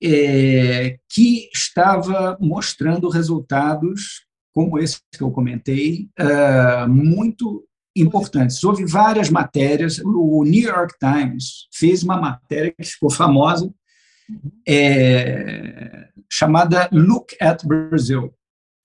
é, 0.02 0.97
que 1.10 1.50
estava 1.54 2.38
mostrando 2.39 3.10
resultados 3.10 4.26
como 4.54 4.80
esse 4.80 5.00
que 5.12 5.21
eu 5.21 5.30
comentei, 5.30 6.10
muito 6.88 7.67
importantes. 7.95 8.63
Houve 8.63 8.86
várias 8.86 9.30
matérias. 9.30 10.00
O 10.00 10.43
New 10.43 10.63
York 10.63 10.95
Times 11.00 11.67
fez 11.73 12.04
uma 12.04 12.17
matéria 12.17 12.71
que 12.71 12.84
ficou 12.84 13.10
famosa, 13.10 13.71
é, 14.67 16.10
chamada 16.30 16.89
Look 16.91 17.36
at 17.39 17.63
Brazil. 17.65 18.34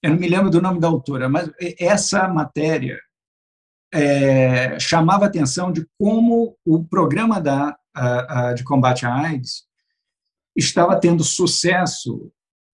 Eu 0.02 0.10
não 0.10 0.18
me 0.18 0.28
lembro 0.28 0.50
do 0.50 0.60
nome 0.60 0.80
da 0.80 0.88
autora, 0.88 1.28
mas 1.28 1.50
essa 1.78 2.26
matéria 2.26 2.98
é, 3.92 4.78
chamava 4.80 5.24
a 5.24 5.28
atenção 5.28 5.70
de 5.70 5.86
como 5.98 6.56
o 6.64 6.84
programa 6.84 7.40
da, 7.40 7.76
a, 7.94 8.48
a, 8.48 8.52
de 8.54 8.64
combate 8.64 9.06
à 9.06 9.14
AIDS 9.14 9.64
estava 10.56 10.98
tendo 10.98 11.22
sucesso 11.22 12.32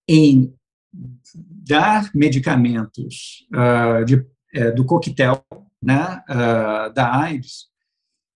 em 0.08 0.54
dar 0.92 2.10
medicamentos 2.14 3.46
uh, 3.52 4.04
de, 4.04 4.24
é, 4.54 4.70
do 4.70 4.84
coquetel 4.84 5.44
né, 5.82 6.22
uh, 6.30 6.92
da 6.94 7.14
AIDS 7.14 7.68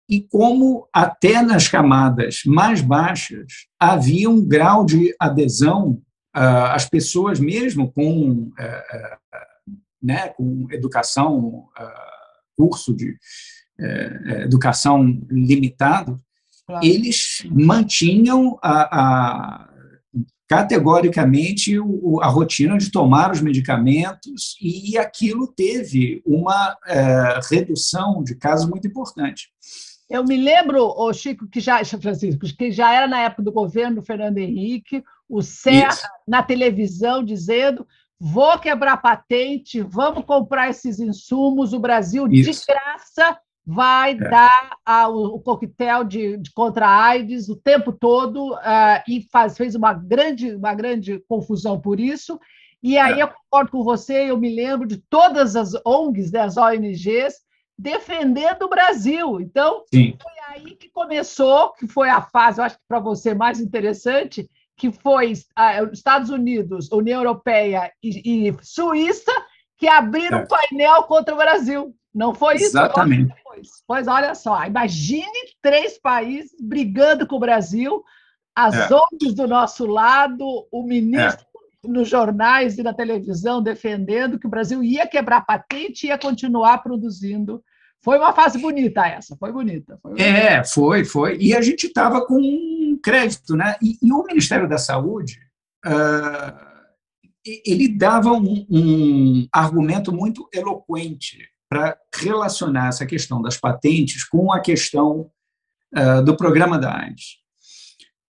e 0.10 0.22
como 0.22 0.90
até 0.94 1.42
nas 1.42 1.70
camadas 1.70 2.42
mais 2.46 2.82
baixas 2.82 3.68
havia 3.80 4.30
um 4.30 4.46
grau 4.46 4.86
de 4.86 5.16
adesão 5.18 6.02
as 6.34 6.88
pessoas 6.88 7.40
mesmo 7.40 7.92
com 7.92 8.52
né, 10.02 10.30
com 10.30 10.68
educação 10.72 11.68
curso 12.56 12.96
de 12.96 13.18
educação 14.44 15.22
limitado 15.30 16.22
claro. 16.66 16.86
eles 16.86 17.44
mantinham 17.50 18.58
a, 18.62 19.00
a 19.00 19.72
categoricamente 20.52 21.78
a 22.22 22.28
rotina 22.28 22.78
de 22.78 22.92
tomar 22.92 23.32
os 23.32 23.40
medicamentos 23.40 24.58
e 24.62 24.98
aquilo 24.98 25.48
teve 25.48 26.22
uma 26.26 26.78
é, 26.86 27.40
redução 27.50 28.22
de 28.22 28.36
casos 28.36 28.70
muito 28.70 28.86
importante. 28.86 29.50
Eu 30.10 30.26
me 30.26 30.36
lembro, 30.36 30.84
o 30.84 31.14
Chico, 31.14 31.48
que 31.48 31.62
já, 31.62 31.82
Francisco, 31.86 32.46
que 32.58 32.70
já 32.70 32.94
era 32.94 33.08
na 33.08 33.22
época 33.22 33.44
do 33.44 33.52
governo 33.54 34.02
do 34.02 34.06
Fernando 34.06 34.40
Henrique, 34.40 35.02
o 35.32 35.42
Serra 35.42 35.90
Isso. 35.90 36.08
na 36.28 36.44
televisão 36.44 37.24
dizendo 37.24 37.88
vou 38.20 38.60
quebrar 38.60 38.98
patente, 38.98 39.82
vamos 39.82 40.26
comprar 40.26 40.70
esses 40.70 41.00
insumos, 41.00 41.74
o 41.74 41.80
Brasil 41.80 42.28
Isso. 42.28 42.66
de 42.66 42.74
graça 42.74 43.40
vai 43.66 44.12
é. 44.12 44.16
dar 44.16 44.78
a, 44.86 45.08
o, 45.08 45.36
o 45.36 45.40
coquetel 45.40 46.04
de, 46.04 46.38
de, 46.38 46.52
contra 46.52 46.86
a 46.86 47.04
AIDS 47.06 47.50
o 47.50 47.56
tempo 47.56 47.92
todo 47.92 48.54
uh, 48.54 49.02
e 49.08 49.28
faz, 49.32 49.58
fez 49.58 49.74
uma 49.74 49.94
grande, 49.94 50.54
uma 50.54 50.74
grande 50.76 51.20
confusão 51.28 51.80
por 51.80 52.00
isso. 52.00 52.40
E 52.84 52.98
aí 52.98 53.20
é. 53.20 53.24
eu 53.24 53.30
concordo 53.30 53.72
com 53.72 53.84
você, 53.84 54.30
eu 54.30 54.38
me 54.38 54.54
lembro 54.54 54.88
de 54.88 54.98
todas 54.98 55.56
as 55.56 55.74
ONGs, 55.86 56.30
das 56.30 56.56
né, 56.58 56.64
ONGs, 56.64 57.36
defendendo 57.78 58.64
o 58.64 58.70
Brasil. 58.70 59.40
Então, 59.40 59.84
Sim. 59.92 60.16
foi 60.22 60.32
aí 60.50 60.76
que 60.76 60.90
começou, 60.90 61.74
que 61.74 61.88
foi 61.88 62.10
a 62.10 62.22
fase, 62.22 62.60
eu 62.60 62.66
acho 62.66 62.76
que 62.76 62.84
para 62.88 63.00
você 63.00 63.34
mais 63.34 63.60
interessante, 63.60 64.50
que 64.78 64.92
foi 64.92 65.34
uh, 65.34 65.92
Estados 65.94 66.30
Unidos, 66.30 66.92
União 66.92 67.20
Europeia 67.20 67.92
e, 68.02 68.50
e 68.50 68.56
Suíça, 68.62 69.32
que 69.78 69.88
abriram 69.88 70.40
é. 70.40 70.46
painel 70.46 71.04
contra 71.04 71.34
o 71.34 71.38
Brasil. 71.38 71.96
Não 72.14 72.34
foi 72.34 72.56
isso? 72.56 72.66
Exatamente. 72.66 73.34
Pois, 73.44 73.70
pois 73.88 74.08
olha 74.08 74.36
só, 74.36 74.66
imagine 74.66 75.26
três 75.62 75.98
países 75.98 76.52
brigando 76.60 77.26
com 77.26 77.38
o 77.38 77.40
Brasil, 77.40 78.04
as 78.56 78.76
é. 78.76 78.94
ONGs 78.94 79.34
do 79.34 79.48
nosso 79.48 79.86
lado, 79.86 80.68
o 80.72 80.84
ministro 80.84 81.46
é. 81.84 81.88
nos 81.88 82.10
jornais 82.10 82.78
e 82.78 82.84
na 82.84 82.94
televisão 82.94 83.62
defendendo 83.62 84.38
que 84.38 84.48
o 84.48 84.50
Brasil 84.50 84.84
ia 84.84 85.08
quebrar 85.08 85.46
patente 85.46 86.06
e 86.06 86.10
ia 86.10 86.18
continuar 86.18 86.80
produzindo. 86.80 87.64
Foi 88.04 88.18
uma 88.18 88.34
fase 88.34 88.58
bonita 88.58 89.06
essa, 89.06 89.36
foi 89.38 89.52
bonita. 89.52 89.98
Foi 90.02 90.12
bonita. 90.12 90.30
É, 90.30 90.64
foi, 90.64 91.06
foi. 91.06 91.38
E 91.40 91.56
a 91.56 91.62
gente 91.62 91.86
estava 91.86 92.26
com 92.26 92.40
crédito, 92.98 93.56
né? 93.56 93.76
E, 93.82 93.98
e, 94.02 94.12
o 94.12 94.24
Ministério 94.24 94.68
da 94.68 94.78
Saúde. 94.78 95.40
Uh, 95.86 96.72
ele 97.66 97.88
dava 97.88 98.32
um, 98.32 98.68
um 98.70 99.48
argumento 99.52 100.14
muito 100.14 100.48
eloquente 100.54 101.50
para 101.68 101.98
relacionar 102.14 102.90
essa 102.90 103.06
questão 103.06 103.42
das 103.42 103.58
patentes 103.58 104.24
com 104.24 104.54
a 104.54 104.60
questão 104.60 105.32
uh, 105.96 106.24
do 106.24 106.38
programa 106.38 106.78
da 106.78 106.96
AIDS. 106.96 107.38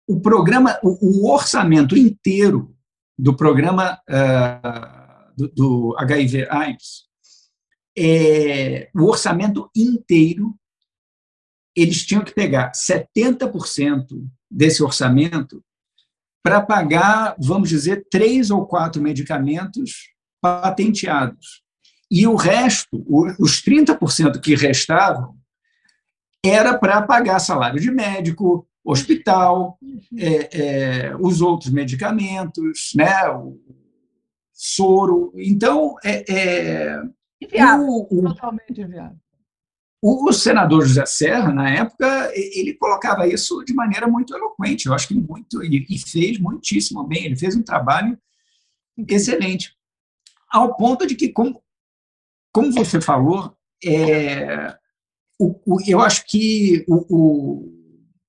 O 0.08 0.20
programa, 0.20 0.80
o, 0.82 1.26
o 1.28 1.32
orçamento 1.32 1.98
inteiro 1.98 2.76
do 3.18 3.36
programa 3.36 4.00
uh, 4.10 5.34
do, 5.36 5.48
do 5.50 5.96
HIV/AIDS, 6.00 7.06
é, 7.98 8.89
o 8.94 9.04
orçamento 9.04 9.70
inteiro, 9.76 10.54
eles 11.76 12.06
tinham 12.06 12.24
que 12.24 12.34
pegar 12.34 12.72
70% 12.72 14.06
desse 14.56 14.82
orçamento 14.82 15.62
para 16.41 16.62
pagar, 16.62 17.36
vamos 17.38 17.70
dizer, 17.70 18.08
três 18.10 18.50
ou 18.50 18.65
quatro 18.65 19.02
medicamentos 19.02 20.13
patenteados. 20.39 21.63
E 22.10 22.26
o 22.28 22.36
resto, 22.36 23.04
os 23.39 23.62
30% 23.63 24.39
que 24.39 24.56
restavam, 24.56 25.36
era 26.46 26.78
para 26.78 27.02
pagar 27.02 27.39
salário 27.39 27.82
de 27.82 27.89
médico, 27.91 28.68
hospital, 28.84 29.78
é, 30.15 31.08
é, 31.10 31.15
os 31.20 31.41
outros 31.41 31.72
medicamentos, 31.72 32.91
né, 32.96 33.28
o 33.30 33.60
soro. 34.54 35.34
Então, 35.36 35.96
é, 36.04 36.24
é 36.32 37.02
inviável, 37.41 37.88
o, 37.88 38.22
totalmente 38.22 38.80
inviável. 38.80 39.18
O, 40.08 40.32
senador 40.32 40.86
José 40.86 41.04
Serra, 41.08 41.52
na 41.52 41.68
época, 41.68 42.32
ele 42.36 42.76
colocava 42.76 43.28
isso 43.28 43.63
de 43.65 43.74
maneira 43.74 44.08
muito 44.08 44.36
eloquente, 44.36 44.86
eu 44.86 44.94
acho 44.94 45.08
que 45.08 45.15
muito, 45.15 45.63
e, 45.63 45.98
fez 45.98 46.38
muitíssimo 46.38 47.04
bem, 47.04 47.26
ele 47.26 47.36
fez 47.36 47.56
um 47.56 47.63
trabalho 47.63 48.15
excelente, 49.08 49.76
ao 50.48 50.76
ponto 50.76 51.08
de 51.08 51.15
que, 51.15 51.30
como, 51.30 51.60
como 52.54 52.72
você 52.72 53.02
falou, 53.02 53.58
é, 53.84 54.78
o, 55.39 55.60
o, 55.65 55.82
eu 55.88 56.00
acho 56.00 56.24
que 56.28 56.86
o, 56.88 57.68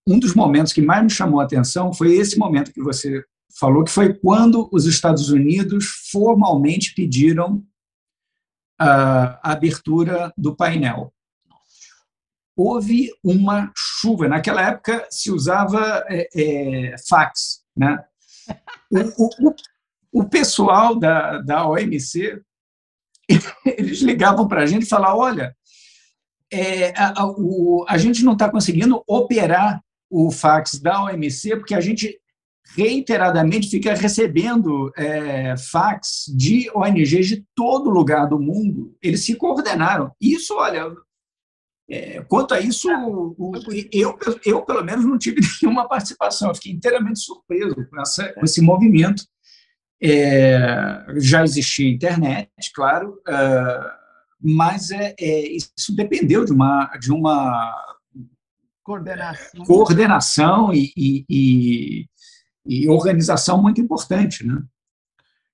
um 0.06 0.18
dos 0.18 0.34
momentos 0.34 0.72
que 0.72 0.80
mais 0.80 1.04
me 1.04 1.10
chamou 1.10 1.40
a 1.40 1.44
atenção 1.44 1.92
foi 1.92 2.14
esse 2.14 2.38
momento 2.38 2.72
que 2.72 2.82
você 2.82 3.22
falou, 3.60 3.84
que 3.84 3.90
foi 3.90 4.14
quando 4.14 4.66
os 4.72 4.86
Estados 4.86 5.28
Unidos 5.28 5.84
formalmente 6.10 6.94
pediram 6.94 7.62
a, 8.78 9.50
a 9.50 9.52
abertura 9.52 10.32
do 10.38 10.56
painel. 10.56 11.12
Houve 12.56 13.10
uma 13.22 13.70
chuva. 13.76 14.28
Naquela 14.28 14.62
época 14.62 15.06
se 15.10 15.30
usava 15.30 16.04
é, 16.08 16.28
é, 16.34 16.96
fax. 17.08 17.62
Né? 17.76 18.02
O, 18.90 19.48
o, 19.48 19.54
o 20.12 20.28
pessoal 20.28 20.94
da, 20.94 21.42
da 21.42 21.68
OMC 21.68 22.40
eles 23.66 24.00
ligavam 24.00 24.46
para 24.46 24.62
a 24.62 24.66
gente 24.66 24.84
e 24.84 24.88
falavam: 24.88 25.18
olha, 25.18 25.56
é, 26.52 26.90
a, 26.98 27.22
a, 27.22 27.26
o, 27.26 27.84
a 27.88 27.98
gente 27.98 28.24
não 28.24 28.32
está 28.32 28.48
conseguindo 28.48 29.02
operar 29.06 29.82
o 30.10 30.30
fax 30.30 30.78
da 30.78 31.04
OMC 31.04 31.56
porque 31.56 31.74
a 31.74 31.80
gente 31.80 32.18
reiteradamente 32.74 33.68
fica 33.68 33.94
recebendo 33.94 34.92
é, 34.96 35.56
fax 35.56 36.24
de 36.34 36.70
ONGs 36.74 37.26
de 37.28 37.44
todo 37.54 37.90
lugar 37.90 38.28
do 38.28 38.38
mundo. 38.38 38.96
Eles 39.00 39.24
se 39.24 39.36
coordenaram. 39.36 40.10
Isso, 40.20 40.54
olha, 40.54 40.92
é, 41.88 42.20
quanto 42.22 42.52
a 42.52 42.60
isso, 42.60 42.88
o, 42.90 43.52
eu, 43.92 44.18
eu, 44.44 44.62
pelo 44.62 44.84
menos, 44.84 45.04
não 45.04 45.18
tive 45.18 45.40
nenhuma 45.62 45.88
participação. 45.88 46.48
Eu 46.48 46.54
fiquei 46.54 46.72
inteiramente 46.72 47.20
surpreso 47.20 47.76
com, 47.88 48.00
essa, 48.00 48.32
com 48.32 48.44
esse 48.44 48.60
movimento. 48.60 49.24
É, 50.02 51.06
já 51.16 51.42
existia 51.42 51.88
internet, 51.88 52.50
claro, 52.74 53.18
é, 53.26 53.90
mas 54.38 54.90
é, 54.90 55.14
é, 55.18 55.56
isso 55.56 55.94
dependeu 55.94 56.44
de 56.44 56.52
uma, 56.52 56.86
de 57.00 57.10
uma 57.10 57.74
coordenação, 58.82 59.64
coordenação 59.64 60.74
e, 60.74 60.92
e, 60.94 61.24
e, 61.30 62.08
e 62.66 62.88
organização 62.90 63.62
muito 63.62 63.80
importante, 63.80 64.46
né? 64.46 64.62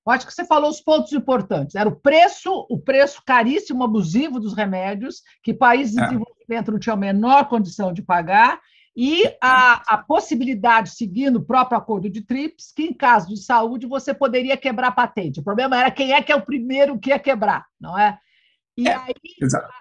Eu 0.04 0.12
acho 0.12 0.26
que 0.26 0.34
você 0.34 0.44
falou 0.44 0.68
os 0.68 0.80
pontos 0.80 1.12
importantes. 1.12 1.76
Era 1.76 1.88
o 1.88 1.94
preço, 1.94 2.66
o 2.68 2.78
preço 2.78 3.22
caríssimo, 3.24 3.84
abusivo 3.84 4.40
dos 4.40 4.54
remédios, 4.54 5.22
que 5.42 5.54
países 5.54 5.96
é. 5.96 6.02
desenvolvimento 6.02 6.72
não 6.72 6.78
tinham 6.78 6.96
a 6.96 7.00
menor 7.00 7.48
condição 7.48 7.92
de 7.92 8.02
pagar, 8.02 8.60
e 8.94 9.24
a, 9.40 9.94
a 9.94 9.98
possibilidade, 9.98 10.90
seguindo 10.90 11.36
o 11.36 11.44
próprio 11.44 11.78
acordo 11.78 12.10
de 12.10 12.20
TRIPS, 12.20 12.72
que 12.72 12.82
em 12.82 12.92
caso 12.92 13.28
de 13.28 13.42
saúde 13.42 13.86
você 13.86 14.12
poderia 14.12 14.56
quebrar 14.56 14.88
a 14.88 14.92
patente. 14.92 15.40
O 15.40 15.42
problema 15.42 15.78
era 15.78 15.90
quem 15.90 16.12
é 16.12 16.22
que 16.22 16.30
é 16.30 16.36
o 16.36 16.44
primeiro 16.44 16.98
que 16.98 17.08
ia 17.08 17.18
quebrar, 17.18 17.66
não 17.80 17.98
é? 17.98 18.18
E 18.76 18.86
é, 18.86 18.94
aí, 18.94 19.14
exato. 19.40 19.72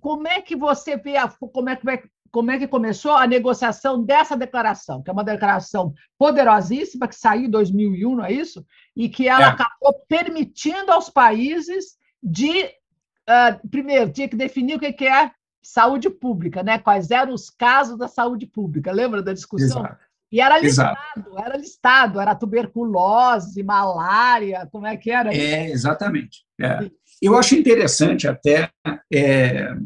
como 0.00 0.28
é 0.28 0.40
que 0.40 0.54
você 0.54 0.96
vê, 0.96 1.16
a, 1.16 1.28
como, 1.28 1.68
é, 1.70 1.72
é, 1.88 2.02
como 2.32 2.50
é 2.50 2.58
que 2.58 2.66
começou 2.66 3.12
a 3.12 3.26
negociação 3.26 4.02
dessa 4.02 4.34
declaração, 4.34 5.02
que 5.02 5.10
é 5.10 5.12
uma 5.12 5.22
declaração 5.22 5.92
poderosíssima, 6.18 7.06
que 7.06 7.14
saiu 7.14 7.44
em 7.44 7.50
2001, 7.50 8.16
não 8.16 8.24
é 8.24 8.32
isso? 8.32 8.64
E 8.96 9.08
que 9.08 9.28
ela 9.28 9.44
é. 9.44 9.48
acabou 9.48 9.94
permitindo 10.08 10.90
aos 10.90 11.10
países 11.10 11.96
de, 12.22 12.64
uh, 12.64 13.68
primeiro, 13.68 14.10
tinha 14.10 14.28
que 14.28 14.36
definir 14.36 14.76
o 14.76 14.80
que 14.80 15.06
é 15.06 15.30
saúde 15.62 16.08
pública, 16.08 16.62
né? 16.62 16.78
Quais 16.78 17.10
eram 17.10 17.34
os 17.34 17.50
casos 17.50 17.98
da 17.98 18.08
saúde 18.08 18.46
pública? 18.46 18.90
Lembra 18.90 19.22
da 19.22 19.34
discussão? 19.34 19.82
Exato. 19.82 20.12
E 20.32 20.40
era 20.40 20.58
listado, 20.58 20.98
Exato. 21.14 21.38
era 21.38 21.56
listado, 21.58 22.20
era 22.20 22.34
tuberculose, 22.34 23.62
malária, 23.62 24.66
como 24.72 24.86
é 24.86 24.96
que 24.96 25.10
era? 25.10 25.30
É, 25.34 25.70
exatamente. 25.70 26.46
É. 26.58 26.90
Eu 27.20 27.36
acho 27.36 27.54
interessante 27.54 28.26
até 28.26 28.70
é, 29.12 29.76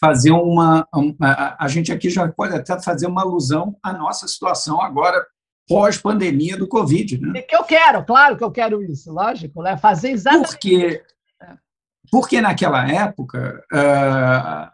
fazer 0.00 0.30
uma, 0.30 0.86
uma. 0.94 1.56
A 1.58 1.68
gente 1.68 1.92
aqui 1.92 2.08
já 2.08 2.26
pode 2.28 2.54
até 2.54 2.80
fazer 2.80 3.06
uma 3.06 3.22
alusão 3.22 3.76
à 3.82 3.92
nossa 3.92 4.26
situação 4.28 4.80
agora 4.80 5.24
pós-pandemia 5.68 6.56
do 6.56 6.66
Covid. 6.66 7.20
Né? 7.20 7.42
Que 7.42 7.54
eu 7.54 7.62
quero, 7.62 8.04
claro 8.04 8.36
que 8.36 8.42
eu 8.42 8.50
quero 8.50 8.82
isso, 8.82 9.12
lógico, 9.12 9.62
né? 9.62 9.76
fazer 9.76 10.10
exatamente. 10.10 10.48
Porque, 10.48 11.02
porque 12.10 12.40
naquela 12.40 12.90
época 12.90 13.62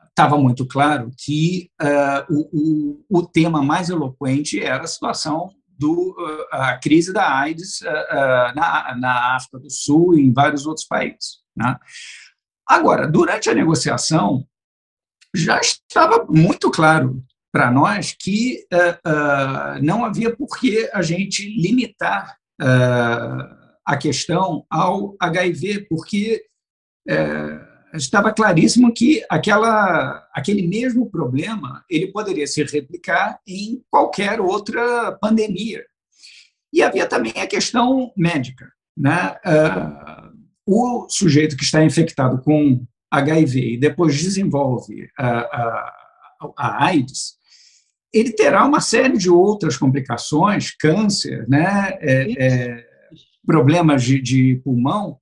estava 0.08 0.36
uh, 0.36 0.42
muito 0.42 0.64
claro 0.66 1.10
que 1.18 1.68
uh, 1.82 2.32
o, 2.32 3.00
o, 3.10 3.18
o, 3.18 3.26
tema 3.26 3.60
mais 3.60 3.90
eloquente 3.90 4.62
era 4.62 4.84
a 4.84 4.86
situação 4.86 5.50
do 5.76 6.12
uh, 6.12 6.46
a 6.52 6.78
crise 6.78 7.12
da 7.12 7.28
AIDS 7.40 7.80
na, 8.54 8.96
na 8.96 9.36
África 9.36 9.58
do 9.58 9.70
Sul 9.70 10.14
e 10.14 10.22
em 10.22 10.32
vários 10.32 10.64
outros 10.64 10.86
países. 10.86 11.42
Né? 11.56 11.76
Agora, 12.66 13.08
durante 13.08 13.50
a 13.50 13.54
negociação, 13.54 14.46
já 15.34 15.60
estava 15.60 16.24
muito 16.28 16.70
claro 16.70 17.22
para 17.52 17.70
nós 17.70 18.16
que 18.18 18.64
uh, 18.72 19.08
uh, 19.08 19.82
não 19.82 20.04
havia 20.04 20.34
por 20.34 20.58
que 20.58 20.88
a 20.92 21.02
gente 21.02 21.48
limitar 21.60 22.36
uh, 22.60 23.64
a 23.84 23.96
questão 23.96 24.64
ao 24.70 25.14
HIV, 25.20 25.86
porque 25.88 26.42
estava 27.92 28.32
claríssimo 28.32 28.94
que 28.94 29.22
aquela, 29.28 30.26
aquele 30.32 30.66
mesmo 30.66 31.10
problema 31.10 31.84
ele 31.90 32.10
poderia 32.10 32.46
se 32.46 32.64
replicar 32.64 33.38
em 33.46 33.84
qualquer 33.90 34.40
outra 34.40 35.12
pandemia. 35.20 35.84
E 36.72 36.82
havia 36.82 37.06
também 37.06 37.34
a 37.36 37.46
questão 37.46 38.10
médica. 38.16 38.72
Né? 38.96 39.36
o 40.66 41.06
sujeito 41.10 41.56
que 41.56 41.64
está 41.64 41.84
infectado 41.84 42.40
com 42.40 42.86
HIV 43.16 43.74
e 43.74 43.78
depois 43.78 44.20
desenvolve 44.20 45.08
a, 45.18 45.38
a, 45.38 46.52
a 46.56 46.84
AIDS, 46.86 47.34
ele 48.12 48.32
terá 48.32 48.64
uma 48.64 48.80
série 48.80 49.18
de 49.18 49.28
outras 49.28 49.76
complicações, 49.76 50.70
câncer, 50.70 51.48
né, 51.48 51.98
é, 52.00 52.32
é, 52.38 52.86
problemas 53.44 54.04
de, 54.04 54.20
de 54.20 54.56
pulmão, 54.64 55.18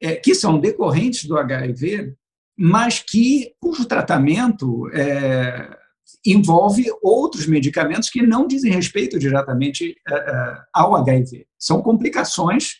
é, 0.00 0.16
que 0.16 0.34
são 0.34 0.58
decorrentes 0.58 1.24
do 1.26 1.36
HIV, 1.36 2.14
mas 2.56 3.00
que 3.00 3.54
cujo 3.60 3.84
tratamento 3.84 4.88
é, 4.94 5.76
envolve 6.24 6.86
outros 7.02 7.46
medicamentos 7.46 8.08
que 8.08 8.22
não 8.22 8.46
dizem 8.46 8.72
respeito 8.72 9.18
diretamente 9.18 9.96
é, 10.08 10.14
é, 10.14 10.58
ao 10.72 10.96
HIV. 10.96 11.46
São 11.58 11.82
complicações 11.82 12.76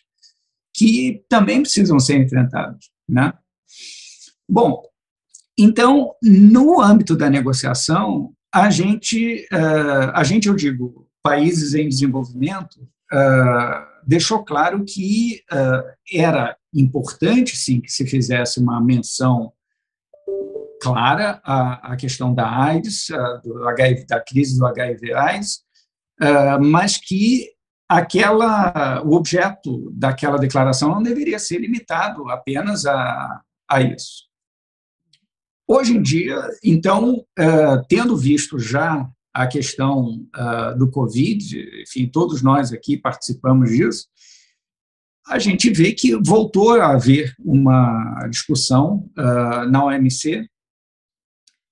que 0.73 1.23
também 1.29 1.61
precisam 1.61 1.99
ser 1.99 2.17
enfrentadas, 2.17 2.89
né? 3.07 3.33
Bom, 4.53 4.83
então, 5.57 6.13
no 6.21 6.79
âmbito 6.79 7.17
da 7.17 7.27
negociação, 7.27 8.31
a 8.53 8.69
gente, 8.69 9.47
uh, 9.51 10.11
a 10.13 10.23
gente, 10.23 10.47
eu 10.47 10.53
digo, 10.53 11.09
países 11.23 11.73
em 11.73 11.89
desenvolvimento, 11.89 12.75
uh, 13.11 14.05
deixou 14.05 14.45
claro 14.45 14.85
que 14.85 15.41
uh, 15.51 15.91
era 16.13 16.55
importante, 16.71 17.57
sim, 17.57 17.81
que 17.81 17.91
se 17.91 18.05
fizesse 18.05 18.59
uma 18.59 18.79
menção 18.79 19.51
clara 20.79 21.41
à, 21.43 21.93
à 21.93 21.95
questão 21.95 22.31
da 22.31 22.47
AIDS, 22.47 23.07
do 23.43 23.67
HIV, 23.69 24.05
da 24.05 24.21
crise 24.21 24.59
do 24.59 24.67
HIV/AIDS, 24.67 25.63
mas 26.61 26.97
que 26.97 27.47
aquela, 27.89 29.01
o 29.03 29.13
objeto 29.13 29.89
daquela 29.91 30.37
declaração 30.37 30.89
não 30.89 31.01
deveria 31.01 31.39
ser 31.39 31.57
limitado 31.57 32.29
apenas 32.29 32.85
a, 32.85 33.41
a 33.67 33.81
isso. 33.81 34.32
Hoje 35.65 35.95
em 35.95 36.01
dia, 36.01 36.41
então, 36.61 37.25
uh, 37.39 37.85
tendo 37.87 38.17
visto 38.17 38.59
já 38.59 39.09
a 39.33 39.47
questão 39.47 40.27
uh, 40.35 40.77
do 40.77 40.91
Covid, 40.91 41.81
enfim, 41.81 42.05
todos 42.05 42.41
nós 42.41 42.73
aqui 42.73 42.97
participamos 42.97 43.71
disso, 43.71 44.07
a 45.25 45.39
gente 45.39 45.69
vê 45.69 45.93
que 45.93 46.17
voltou 46.17 46.73
a 46.81 46.91
haver 46.91 47.33
uma 47.39 48.27
discussão 48.29 49.09
uh, 49.17 49.65
na 49.69 49.85
OMC. 49.85 50.45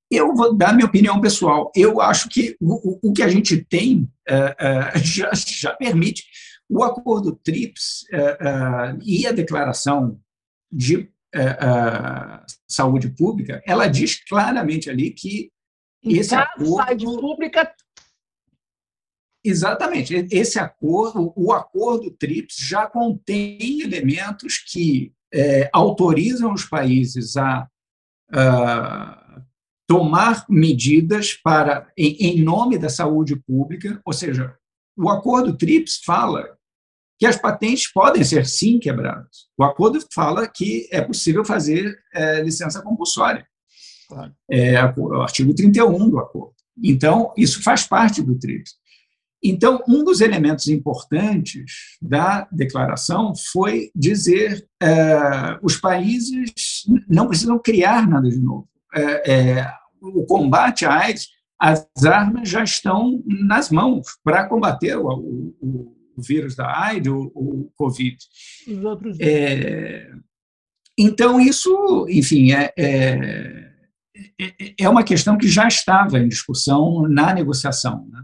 Eu 0.10 0.34
vou 0.34 0.56
dar 0.56 0.74
minha 0.74 0.88
opinião 0.88 1.20
pessoal. 1.20 1.70
Eu 1.76 2.00
acho 2.00 2.30
que 2.30 2.56
o, 2.62 3.10
o 3.10 3.14
que 3.14 3.22
a 3.22 3.28
gente 3.28 3.58
tem 3.66 4.10
já, 5.04 5.32
já, 5.34 5.74
permite 5.74 6.24
o 6.70 6.84
acordo 6.84 7.38
TRIPS 7.44 8.06
e 9.04 9.28
a 9.28 9.32
declaração 9.32 10.20
de 10.72 11.11
saúde 12.68 13.10
pública, 13.10 13.62
ela 13.66 13.88
diz 13.88 14.24
claramente 14.26 14.90
ali 14.90 15.12
que 15.12 15.52
em 16.04 16.18
esse 16.18 16.34
acordo. 16.34 16.76
Saúde 16.76 17.06
pública. 17.06 17.76
Exatamente. 19.44 20.28
Esse 20.32 20.60
acordo, 20.60 21.34
o 21.36 21.52
acordo 21.52 22.12
TRIPS 22.12 22.58
já 22.58 22.86
contém 22.88 23.82
elementos 23.82 24.60
que 24.60 25.14
é, 25.34 25.70
autorizam 25.74 26.54
os 26.54 26.66
países 26.66 27.38
a, 27.38 27.68
a 28.32 29.42
tomar 29.88 30.46
medidas 30.48 31.34
para, 31.34 31.92
em, 31.98 32.16
em 32.20 32.44
nome 32.44 32.78
da 32.78 32.90
saúde 32.90 33.36
pública, 33.36 34.00
ou 34.06 34.14
seja, 34.14 34.56
o 34.98 35.10
acordo 35.10 35.58
TRIPS 35.58 36.02
fala 36.06 36.58
que 37.22 37.28
as 37.28 37.36
patentes 37.36 37.86
podem 37.86 38.24
ser 38.24 38.48
sim 38.48 38.80
quebradas. 38.80 39.46
O 39.56 39.64
acordo 39.64 40.00
fala 40.12 40.48
que 40.48 40.90
é 40.92 41.00
possível 41.02 41.46
fazer 41.46 41.96
é, 42.12 42.42
licença 42.42 42.82
compulsória. 42.82 43.46
Claro. 44.10 44.34
É 44.50 44.84
o 44.98 45.22
artigo 45.22 45.54
31 45.54 46.10
do 46.10 46.18
acordo. 46.18 46.56
Então, 46.84 47.32
isso 47.38 47.62
faz 47.62 47.84
parte 47.84 48.24
do 48.24 48.40
TRIPS. 48.40 48.72
Então, 49.44 49.84
um 49.88 50.04
dos 50.04 50.20
elementos 50.20 50.68
importantes 50.68 51.96
da 52.02 52.48
declaração 52.52 53.34
foi 53.52 53.92
dizer 53.96 54.68
é, 54.82 55.60
os 55.62 55.76
países 55.76 56.52
não 57.08 57.28
precisam 57.28 57.60
criar 57.60 58.10
nada 58.10 58.32
de 58.32 58.40
novo. 58.40 58.68
É, 58.96 59.32
é, 59.32 59.74
o 60.02 60.26
combate 60.26 60.86
à 60.86 61.02
AIDS, 61.02 61.28
as 61.60 61.86
armas 62.04 62.50
já 62.50 62.64
estão 62.64 63.24
nas 63.28 63.70
mãos 63.70 64.08
para 64.24 64.48
combater 64.48 64.98
o, 64.98 65.08
o, 65.62 66.01
o 66.22 66.28
vírus 66.28 66.56
da 66.56 66.80
AIDS, 66.86 67.12
o, 67.12 67.32
o 67.36 67.72
Covid. 67.76 68.18
Os 68.68 68.84
outros. 68.84 69.18
É, 69.20 70.12
então, 70.98 71.40
isso, 71.40 72.06
enfim, 72.10 72.52
é, 72.52 72.72
é, 72.78 73.72
é, 74.80 74.90
uma 74.90 75.04
questão 75.04 75.38
que 75.38 75.48
já 75.48 75.68
estava 75.68 76.20
em 76.20 76.28
discussão 76.28 77.08
na 77.08 77.34
negociação. 77.34 78.08
Né? 78.10 78.24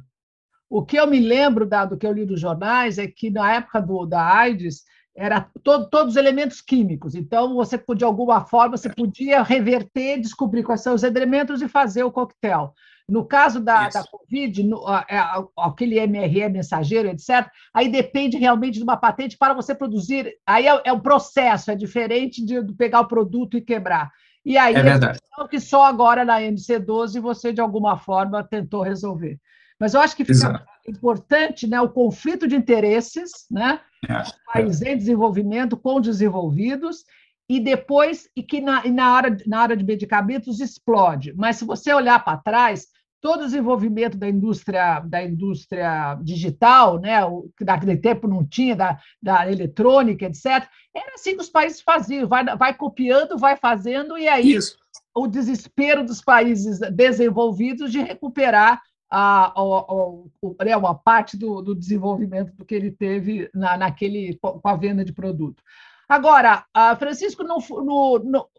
O 0.70 0.86
que 0.86 0.98
eu 0.98 1.08
me 1.08 1.20
lembro, 1.20 1.66
dado 1.66 1.98
que 1.98 2.06
eu 2.06 2.14
li 2.14 2.26
dos 2.26 2.40
jornais, 2.40 2.98
é 2.98 3.08
que 3.08 3.30
na 3.30 3.54
época 3.54 3.82
do, 3.82 4.06
da 4.06 4.24
AIDS, 4.24 4.84
era 5.16 5.50
todo, 5.64 5.90
todos 5.90 6.14
os 6.14 6.18
elementos 6.18 6.62
químicos. 6.62 7.16
Então, 7.16 7.56
você 7.56 7.78
podia, 7.78 8.00
de 8.00 8.04
alguma 8.06 8.46
forma, 8.46 8.78
você 8.78 8.90
podia 8.90 9.42
reverter, 9.42 10.20
descobrir 10.20 10.64
quais 10.64 10.82
são 10.82 10.94
os 10.94 11.02
elementos 11.02 11.62
e 11.62 11.68
fazer 11.68 12.04
o 12.04 12.12
coquetel. 12.12 12.74
No 13.10 13.26
caso 13.26 13.62
da, 13.62 13.88
da 13.88 14.04
Covid, 14.04 14.64
no, 14.64 14.84
é, 14.90 15.24
aquele 15.58 16.06
MRE 16.06 16.50
mensageiro, 16.50 17.08
etc., 17.08 17.50
aí 17.74 17.90
depende 17.90 18.38
realmente 18.38 18.78
de 18.78 18.84
uma 18.84 18.98
patente 18.98 19.38
para 19.38 19.54
você 19.54 19.74
produzir. 19.74 20.36
Aí 20.46 20.68
é, 20.68 20.82
é 20.84 20.92
um 20.92 21.00
processo, 21.00 21.72
é 21.72 21.76
diferente 21.76 22.46
de, 22.46 22.62
de, 22.62 22.74
pegar 22.74 23.00
o 23.00 23.08
produto 23.08 23.58
e 23.58 23.62
quebrar. 23.62 24.12
E 24.46 24.58
aí 24.58 24.76
é 24.76 24.84
verdade. 24.84 25.20
É 25.40 25.48
que 25.48 25.60
só 25.60 25.86
agora 25.86 26.26
na 26.26 26.42
MC12 26.42 27.22
você, 27.22 27.54
de 27.54 27.62
alguma 27.62 27.98
forma, 27.98 28.44
tentou 28.44 28.82
resolver. 28.82 29.40
Mas 29.80 29.94
eu 29.94 30.02
acho 30.02 30.16
que 30.16 30.26
fica 30.26 30.38
Exato. 30.38 30.66
importante 30.88 31.66
né, 31.66 31.80
o 31.80 31.90
conflito 31.90 32.48
de 32.48 32.56
interesses, 32.56 33.46
né? 33.50 33.80
É, 34.08 34.24
países 34.52 34.82
em 34.82 34.98
desenvolvimento 34.98 35.78
com 35.78 36.02
desenvolvidos, 36.02 37.06
e 37.50 37.60
depois, 37.60 38.30
e 38.36 38.44
que 38.44 38.60
na, 38.60 38.84
na, 38.90 39.06
área, 39.06 39.38
na 39.46 39.60
área 39.60 39.78
de 39.78 39.84
medicamentos 39.84 40.60
explode. 40.60 41.34
Mas 41.36 41.56
se 41.56 41.66
você 41.66 41.94
olhar 41.94 42.24
para 42.24 42.38
trás, 42.38 42.88
todo 43.28 43.42
o 43.42 43.46
desenvolvimento 43.46 44.18
da 44.18 44.30
indústria 44.30 45.02
da 45.02 45.22
indústria 45.22 46.18
digital, 46.24 46.98
né, 46.98 47.26
o 47.26 47.50
que 47.58 47.66
naquele 47.66 47.98
tempo 47.98 48.26
não 48.26 48.48
tinha 48.48 48.74
da, 48.74 48.98
da 49.22 49.52
eletrônica, 49.52 50.26
etc. 50.26 50.66
Era 50.96 51.14
assim 51.14 51.36
que 51.36 51.42
os 51.42 51.50
países 51.50 51.82
faziam, 51.82 52.26
vai, 52.26 52.46
vai 52.56 52.74
copiando, 52.74 53.38
vai 53.38 53.58
fazendo 53.58 54.18
e 54.18 54.30
aí 54.30 54.54
Isso. 54.54 54.78
o 55.14 55.28
desespero 55.28 56.06
dos 56.06 56.22
países 56.22 56.80
desenvolvidos 56.94 57.92
de 57.92 58.00
recuperar 58.00 58.82
a, 59.12 59.48
a, 59.48 59.62
a, 59.62 60.64
né, 60.64 60.78
uma 60.78 60.96
parte 60.96 61.36
do, 61.36 61.62
do 61.62 61.76
desenvolvimento 61.76 62.54
do 62.56 62.64
que 62.64 62.76
ele 62.76 62.92
teve 62.92 63.50
na, 63.54 63.76
naquele 63.76 64.40
com 64.42 64.62
a 64.64 64.78
venda 64.78 65.04
de 65.04 65.12
produto. 65.12 65.62
Agora, 66.08 66.66
Francisco, 66.98 67.44
no, 67.44 67.58
no, 67.84 68.20
no, 68.20 68.50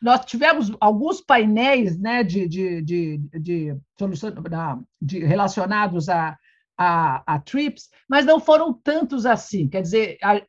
nós 0.00 0.24
tivemos 0.24 0.72
alguns 0.80 1.20
painéis 1.20 1.98
né, 1.98 2.22
de, 2.24 2.48
de, 2.48 2.80
de, 2.82 3.18
de, 3.38 3.76
de 5.02 5.18
relacionados 5.18 6.08
a, 6.08 6.38
a, 6.76 7.34
a, 7.34 7.38
TRIPS, 7.38 7.90
mas 8.08 8.24
não 8.24 8.40
foram 8.40 8.72
tantos 8.72 9.26
assim. 9.26 9.68
Quer 9.68 9.82
dizer, 9.82 10.16
a, 10.22 10.40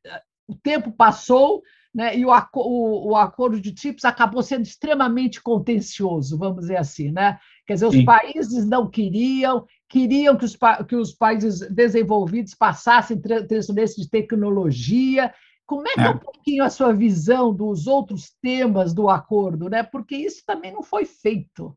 o 0.47 0.55
tempo 0.55 0.89
passou, 0.89 1.61
né? 1.93 2.17
e 2.17 2.25
o, 2.25 2.29
o, 2.29 3.09
o, 3.09 3.15
acordo 3.17 3.59
de 3.59 3.73
TRIPS 3.73 4.05
acabou 4.05 4.41
sendo 4.41 4.63
extremamente 4.63 5.41
contencioso, 5.41 6.37
vamos 6.37 6.61
dizer 6.61 6.77
assim. 6.77 7.11
Né? 7.11 7.37
Quer 7.65 7.73
dizer, 7.73 7.87
os 7.87 7.95
Sim. 7.95 8.05
países 8.05 8.65
não 8.65 8.89
queriam, 8.89 9.65
queriam 9.89 10.37
que 10.37 10.45
os, 10.45 10.57
que 10.87 10.95
os 10.95 11.13
países 11.13 11.59
desenvolvidos 11.69 12.53
passassem 12.53 13.19
transferência 13.19 14.01
de 14.01 14.09
tecnologia. 14.09 15.33
Como 15.67 15.87
é 15.87 15.93
que 15.93 15.99
é. 15.99 16.05
é 16.05 16.09
um 16.09 16.17
pouquinho 16.17 16.63
a 16.63 16.69
sua 16.69 16.93
visão 16.93 17.53
dos 17.53 17.85
outros 17.85 18.33
temas 18.41 18.93
do 18.93 19.09
acordo? 19.09 19.69
Né? 19.69 19.83
Porque 19.83 20.15
isso 20.15 20.41
também 20.47 20.71
não 20.71 20.81
foi 20.81 21.05
feito. 21.05 21.75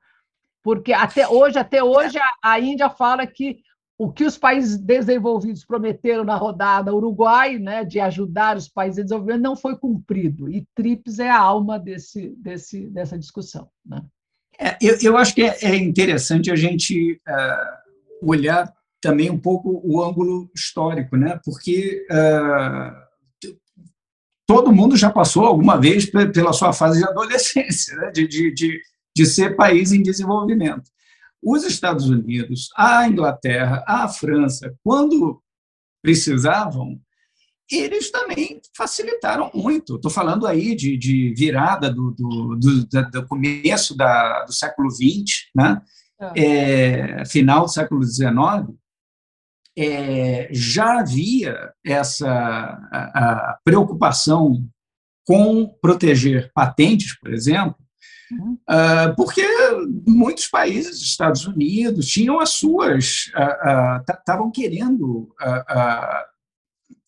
Porque 0.62 0.92
até 0.92 1.26
hoje, 1.26 1.58
até 1.58 1.82
hoje, 1.82 2.16
a, 2.18 2.52
a 2.52 2.60
Índia 2.60 2.88
fala 2.88 3.26
que 3.26 3.58
o 3.98 4.10
que 4.10 4.24
os 4.24 4.38
países 4.38 4.78
desenvolvidos 4.78 5.62
prometeram 5.62 6.24
na 6.24 6.34
rodada 6.34 6.94
Uruguai, 6.94 7.58
né, 7.58 7.84
de 7.84 8.00
ajudar 8.00 8.56
os 8.56 8.66
países 8.66 8.98
em 8.98 9.02
desenvolvimento, 9.02 9.42
não 9.42 9.54
foi 9.54 9.76
cumprido. 9.76 10.48
E 10.48 10.66
TRIPS 10.74 11.18
é 11.18 11.28
a 11.28 11.38
alma 11.38 11.78
desse, 11.78 12.34
desse, 12.38 12.86
dessa 12.86 13.18
discussão. 13.18 13.68
Né? 13.84 14.02
É, 14.58 14.78
eu, 14.80 14.96
eu, 15.02 15.18
acho 15.18 15.34
que 15.34 15.42
é, 15.42 15.54
é 15.62 15.76
interessante 15.76 16.50
a 16.50 16.56
gente 16.56 17.20
uh, 17.28 18.26
olhar 18.30 18.72
também 19.02 19.30
um 19.30 19.38
pouco 19.38 19.82
o 19.84 20.02
ângulo 20.02 20.50
histórico, 20.54 21.14
né? 21.16 21.38
porque 21.44 22.06
uh, 22.10 23.09
todo 24.52 24.72
mundo 24.72 24.96
já 24.96 25.10
passou 25.10 25.44
alguma 25.44 25.80
vez 25.80 26.06
pela 26.06 26.52
sua 26.52 26.72
fase 26.72 26.98
de 26.98 27.04
adolescência, 27.08 27.94
né? 27.96 28.10
de, 28.10 28.26
de, 28.26 28.52
de, 28.52 28.80
de 29.16 29.26
ser 29.26 29.54
país 29.54 29.92
em 29.92 30.02
desenvolvimento 30.02 30.90
os 31.42 31.64
Estados 31.64 32.08
Unidos, 32.08 32.68
a 32.76 33.08
Inglaterra, 33.08 33.82
a 33.86 34.06
França, 34.08 34.74
quando 34.84 35.42
precisavam, 36.02 37.00
eles 37.70 38.10
também 38.10 38.60
facilitaram 38.76 39.50
muito. 39.54 39.96
Estou 39.96 40.10
falando 40.10 40.46
aí 40.46 40.74
de, 40.74 40.96
de 40.96 41.32
virada 41.34 41.90
do, 41.90 42.10
do, 42.10 42.56
do, 42.56 43.10
do, 43.10 43.26
começo 43.26 43.96
da, 43.96 44.44
do 44.44 44.52
século 44.52 44.90
XX, 44.90 45.48
né? 45.54 45.80
É. 46.34 47.20
É, 47.20 47.24
final 47.24 47.62
do 47.62 47.70
século 47.70 48.02
XIX, 48.02 48.28
é, 49.82 50.48
já 50.52 51.00
havia 51.00 51.72
essa 51.84 52.28
a, 52.92 53.52
a 53.52 53.58
preocupação 53.64 54.64
com 55.26 55.66
proteger 55.80 56.50
patentes, 56.54 57.18
por 57.18 57.32
exemplo, 57.32 57.76
Uh, 58.32 59.14
porque 59.16 59.44
muitos 60.06 60.46
países, 60.46 61.00
Estados 61.00 61.46
Unidos, 61.46 62.06
tinham 62.06 62.38
as 62.38 62.50
suas, 62.50 63.30
estavam 64.08 64.46
uh, 64.46 64.48
uh, 64.48 64.52
querendo 64.52 65.34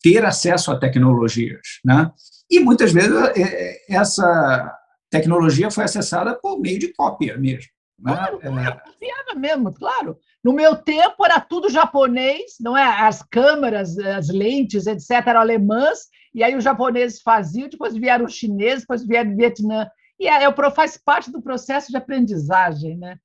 ter 0.03 0.25
acesso 0.25 0.73
a 0.73 0.79
tecnologias, 0.79 1.81
né? 1.85 2.11
E 2.51 2.59
muitas 2.59 2.93
vezes 2.93 3.13
é, 3.37 3.79
essa 3.89 4.77
tecnologia 5.09 5.71
foi 5.71 5.85
acessada 5.85 6.35
por 6.35 6.61
meio 6.61 6.79
de 6.79 6.93
cópia 6.93 7.39
mesmo. 7.39 7.71
Né? 7.99 8.13
Claro, 8.13 8.41
é... 8.43 9.37
mesmo, 9.37 9.73
claro. 9.73 10.19
No 10.43 10.53
meu 10.53 10.75
tempo 10.77 11.25
era 11.25 11.41
tudo 11.41 11.71
japonês, 11.71 12.57
não 12.61 12.77
é? 12.77 12.83
As 12.83 13.23
câmeras, 13.23 13.97
as 13.99 14.29
lentes, 14.29 14.87
etc., 14.87 15.11
eram 15.27 15.41
alemãs, 15.41 16.09
e 16.35 16.43
aí 16.43 16.57
os 16.57 16.65
japoneses 16.65 17.21
faziam, 17.21 17.69
depois 17.69 17.95
vieram 17.95 18.25
os 18.25 18.35
chineses, 18.35 18.81
depois 18.81 19.07
vieram 19.07 19.33
o 19.33 19.37
Vietnã. 19.37 19.89
E 20.19 20.27
é, 20.27 20.45
é 20.45 20.71
faz 20.71 20.97
parte 20.97 21.31
do 21.31 21.41
processo 21.41 21.91
de 21.91 21.97
aprendizagem, 21.97 22.97
né? 22.97 23.19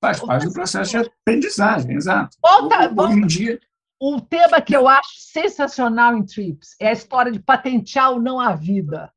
Faz 0.00 0.20
parte 0.20 0.46
do 0.46 0.52
processo 0.52 0.90
de 0.90 0.96
aprendizagem, 0.98 1.96
exato. 1.96 2.36
Volta, 2.42 2.88
volta, 2.88 3.02
Hoje 3.02 3.18
em 3.18 3.26
dia. 3.26 3.60
Um 4.00 4.20
tema 4.20 4.60
que 4.60 4.76
eu 4.76 4.86
acho 4.86 5.10
sensacional 5.16 6.16
em 6.16 6.24
TRIPS 6.24 6.76
é 6.80 6.88
a 6.88 6.92
história 6.92 7.32
de 7.32 7.40
patentear 7.40 8.12
ou 8.12 8.20
não 8.20 8.38
a 8.38 8.54
vida. 8.54 9.12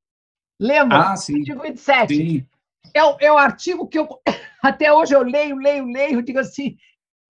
Lembra? 0.60 1.12
Ah, 1.12 1.16
sim. 1.16 1.40
Artigo 1.40 1.62
27. 1.62 2.16
Sim. 2.16 2.48
É, 2.94 3.04
o, 3.04 3.18
é 3.20 3.32
o 3.32 3.38
artigo 3.38 3.88
que 3.88 4.00
eu, 4.00 4.08
até 4.62 4.92
hoje 4.92 5.14
eu 5.14 5.22
leio, 5.22 5.56
leio, 5.56 5.86
leio, 5.86 6.24
digo 6.24 6.40
assim, 6.40 6.78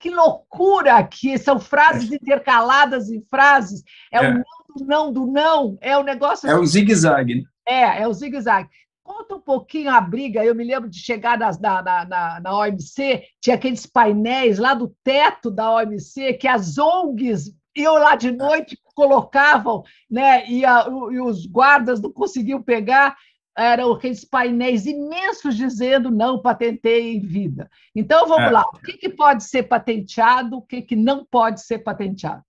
que 0.02 0.10
loucura 0.10 1.02
que 1.04 1.38
são 1.38 1.60
frases 1.60 2.12
é. 2.12 2.16
intercaladas 2.16 3.10
em 3.10 3.22
frases. 3.30 3.84
É, 4.12 4.18
é, 4.18 4.30
o 4.30 4.34
não 4.34 4.44
do 4.76 4.86
não 4.86 5.14
do 5.14 5.28
não. 5.28 5.78
É 5.80 5.96
o 5.96 6.04
negócio. 6.04 6.50
É 6.50 6.56
o 6.58 6.66
zigue-zague. 6.66 7.44
É, 7.66 8.02
é 8.02 8.08
o 8.08 8.14
zigue-zague. 8.14 8.68
Conta 9.04 9.36
um 9.36 9.42
pouquinho 9.42 9.92
a 9.92 10.02
briga. 10.02 10.44
Eu 10.44 10.56
me 10.56 10.64
lembro 10.64 10.90
de 10.90 10.98
chegar 10.98 11.38
na, 11.38 11.52
na, 11.60 12.06
na, 12.06 12.40
na 12.40 12.58
OMC, 12.58 13.24
tinha 13.40 13.56
aqueles 13.56 13.86
painéis 13.86 14.58
lá 14.58 14.74
do 14.74 14.94
teto 15.04 15.52
da 15.52 15.76
OMC 15.76 16.34
que 16.34 16.48
as 16.48 16.78
ONGs 16.78 17.52
iam 17.76 17.94
lá 17.94 18.16
de 18.16 18.32
noite, 18.32 18.78
colocavam, 18.94 19.84
né, 20.10 20.46
e, 20.50 20.66
a, 20.66 20.86
e 21.12 21.20
os 21.22 21.46
guardas 21.46 22.02
não 22.02 22.12
conseguiam 22.12 22.62
pegar 22.62 23.16
eram 23.58 23.92
aqueles 23.92 24.24
painéis 24.24 24.86
imensos 24.86 25.56
dizendo 25.56 26.10
não 26.10 26.42
patentei 26.42 27.16
em 27.16 27.20
vida. 27.20 27.70
Então, 27.96 28.28
vamos 28.28 28.48
é. 28.48 28.52
lá. 28.52 28.64
O 28.74 28.80
que, 28.80 28.94
que, 28.94 29.10
pode 29.10 29.44
ser 29.44 29.64
patenteado, 29.64 30.58
o 30.58 30.62
que, 30.62 30.82
que 30.82 30.96
não 30.96 31.26
pode 31.26 31.62
ser 31.62 31.80
patenteado? 31.80 32.44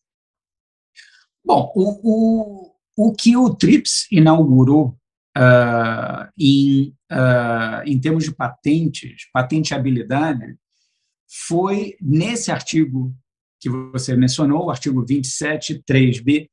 Bom, 1.45 1.73
o, 1.75 2.71
o, 2.97 3.09
o 3.09 3.13
que 3.13 3.37
o 3.37 3.55
TRIPS 3.55 4.07
inaugurou 4.13 4.97
uh, 5.37 6.31
em, 6.39 6.95
uh, 7.11 7.83
em 7.85 7.99
termos 8.01 8.25
de 8.25 8.35
patentes, 8.35 9.29
patenteabilidade, 9.33 10.57
foi 11.49 11.97
nesse 12.01 12.53
artigo 12.53 13.15
que 13.59 13.69
você 13.69 14.17
mencionou, 14.17 14.67
o 14.67 14.71
artigo 14.71 15.05
27.3b, 15.05 16.49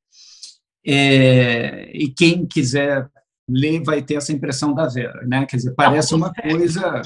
é, 0.86 1.92
e 1.94 2.08
quem 2.10 2.46
quiser 2.46 3.10
ler 3.50 3.84
vai 3.84 4.02
ter 4.02 4.16
essa 4.16 4.32
impressão 4.32 4.74
da 4.74 4.88
Vera, 4.88 5.26
né? 5.26 5.46
Quer 5.46 5.58
dizer, 5.58 5.74
parece 5.76 6.14
uma 6.14 6.34
coisa, 6.34 7.02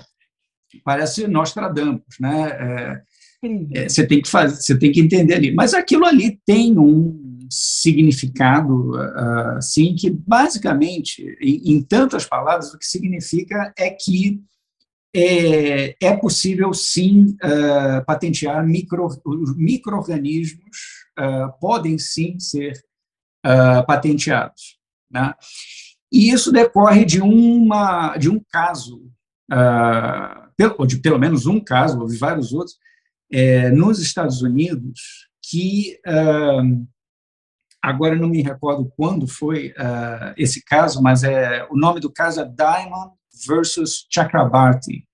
parece 0.84 1.28
Nostradamus, 1.28 2.02
né? 2.20 2.50
É, 2.50 3.02
é, 3.74 3.90
você 3.90 4.06
tem 4.08 4.22
que 4.22 4.30
fazer, 4.30 4.56
você 4.56 4.78
tem 4.78 4.92
que 4.92 5.02
entender 5.02 5.34
ali, 5.34 5.54
mas 5.54 5.74
aquilo 5.74 6.06
ali 6.06 6.40
tem 6.46 6.78
um 6.78 7.48
significado, 7.50 8.96
assim, 9.58 9.96
que 9.96 10.10
basicamente, 10.10 11.24
em, 11.42 11.74
em, 11.74 11.82
tantas 11.84 12.26
palavras, 12.26 12.74
o 12.74 12.80
que 12.80 12.86
significa 12.86 13.72
é 13.78 13.90
que 13.92 14.42
é, 15.16 15.96
é 16.02 16.18
possível 16.18 16.74
sim 16.74 17.38
uh, 17.44 18.04
patentear 18.06 18.66
micro, 18.66 19.08
micro-organismos, 19.56 20.78
uh, 21.20 21.60
podem 21.60 22.00
sim 22.00 22.40
ser 22.40 22.74
uh, 23.46 23.86
patenteados. 23.86 24.80
Né? 25.12 25.32
E 26.14 26.30
isso 26.30 26.52
decorre 26.52 27.04
de, 27.04 27.20
uma, 27.20 28.16
de 28.18 28.30
um 28.30 28.40
caso, 28.52 29.12
ou 30.78 30.86
de 30.86 30.98
pelo 30.98 31.18
menos 31.18 31.48
um 31.48 31.60
caso, 31.60 32.00
ou 32.00 32.08
de 32.08 32.18
vários 32.18 32.54
outros, 32.54 32.78
é, 33.32 33.72
nos 33.72 34.00
Estados 34.00 34.44
Unidos, 34.44 35.28
que 35.42 36.00
agora 37.84 38.16
não 38.16 38.30
me 38.30 38.42
recordo 38.42 38.90
quando 38.96 39.28
foi 39.28 39.72
uh, 39.72 40.34
esse 40.38 40.64
caso, 40.64 41.04
mas 41.04 41.22
é 41.26 41.68
o 41.70 41.76
nome 41.76 42.00
do 42.00 42.10
caso 42.10 42.40
é 42.40 42.46
Diamond 42.46 43.14
versus 43.46 44.08
Chakrabarti, 44.10 45.06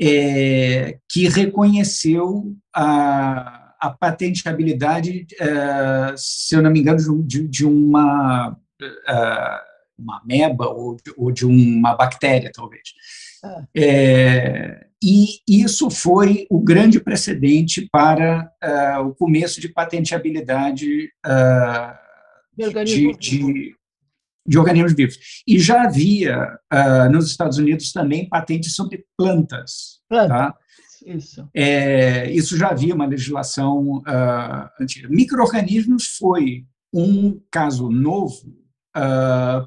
é, 0.00 0.98
que 1.10 1.28
reconheceu 1.28 2.56
a, 2.74 3.74
a 3.78 3.90
patenteabilidade, 3.90 5.26
uh, 5.34 6.14
se 6.16 6.56
eu 6.56 6.62
não 6.62 6.70
me 6.70 6.80
engano, 6.80 7.22
de, 7.22 7.46
de 7.46 7.66
uma, 7.66 8.48
uh, 8.50 9.73
uma 9.98 10.20
ameba 10.20 10.68
ou 10.68 10.96
de, 10.96 11.12
ou 11.16 11.30
de 11.30 11.46
uma 11.46 11.94
bactéria, 11.94 12.50
talvez. 12.52 12.82
Ah. 13.42 13.64
É, 13.76 14.86
e 15.06 15.40
isso 15.46 15.90
foi 15.90 16.46
o 16.48 16.58
grande 16.58 16.98
precedente 16.98 17.86
para 17.92 18.50
uh, 18.64 19.06
o 19.06 19.14
começo 19.14 19.60
de 19.60 19.68
patenteabilidade 19.68 21.10
uh, 21.26 21.94
de, 22.56 23.12
de, 23.18 23.76
de, 24.46 24.58
organismos 24.58 24.94
vivos. 24.94 25.18
E 25.46 25.58
já 25.58 25.82
havia 25.82 26.58
uh, 26.72 27.12
nos 27.12 27.30
Estados 27.30 27.58
Unidos 27.58 27.92
também 27.92 28.26
patentes 28.26 28.74
sobre 28.74 29.04
plantas. 29.14 30.00
Plantas. 30.08 30.28
Tá? 30.28 30.54
Isso. 31.04 31.46
É, 31.52 32.30
isso 32.30 32.56
já 32.56 32.68
havia 32.68 32.94
uma 32.94 33.04
legislação 33.04 34.02
antiga. 34.80 35.06
Microorganismos 35.10 36.16
foi 36.16 36.64
um 36.94 37.38
caso 37.50 37.90
novo, 37.90 38.56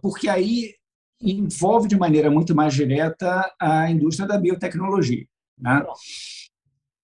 porque 0.01 0.29
aí 0.29 0.75
envolve 1.21 1.87
de 1.87 1.97
maneira 1.97 2.29
muito 2.29 2.55
mais 2.55 2.73
direta 2.73 3.51
a 3.59 3.89
indústria 3.89 4.27
da 4.27 4.37
biotecnologia. 4.37 5.25
Né? 5.57 5.83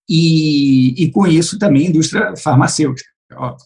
E, 0.08 1.04
e, 1.04 1.12
com 1.12 1.26
isso 1.26 1.58
também 1.58 1.88
a 1.88 1.90
indústria 1.90 2.36
farmacêutica. 2.36 3.10
Ó. 3.34 3.58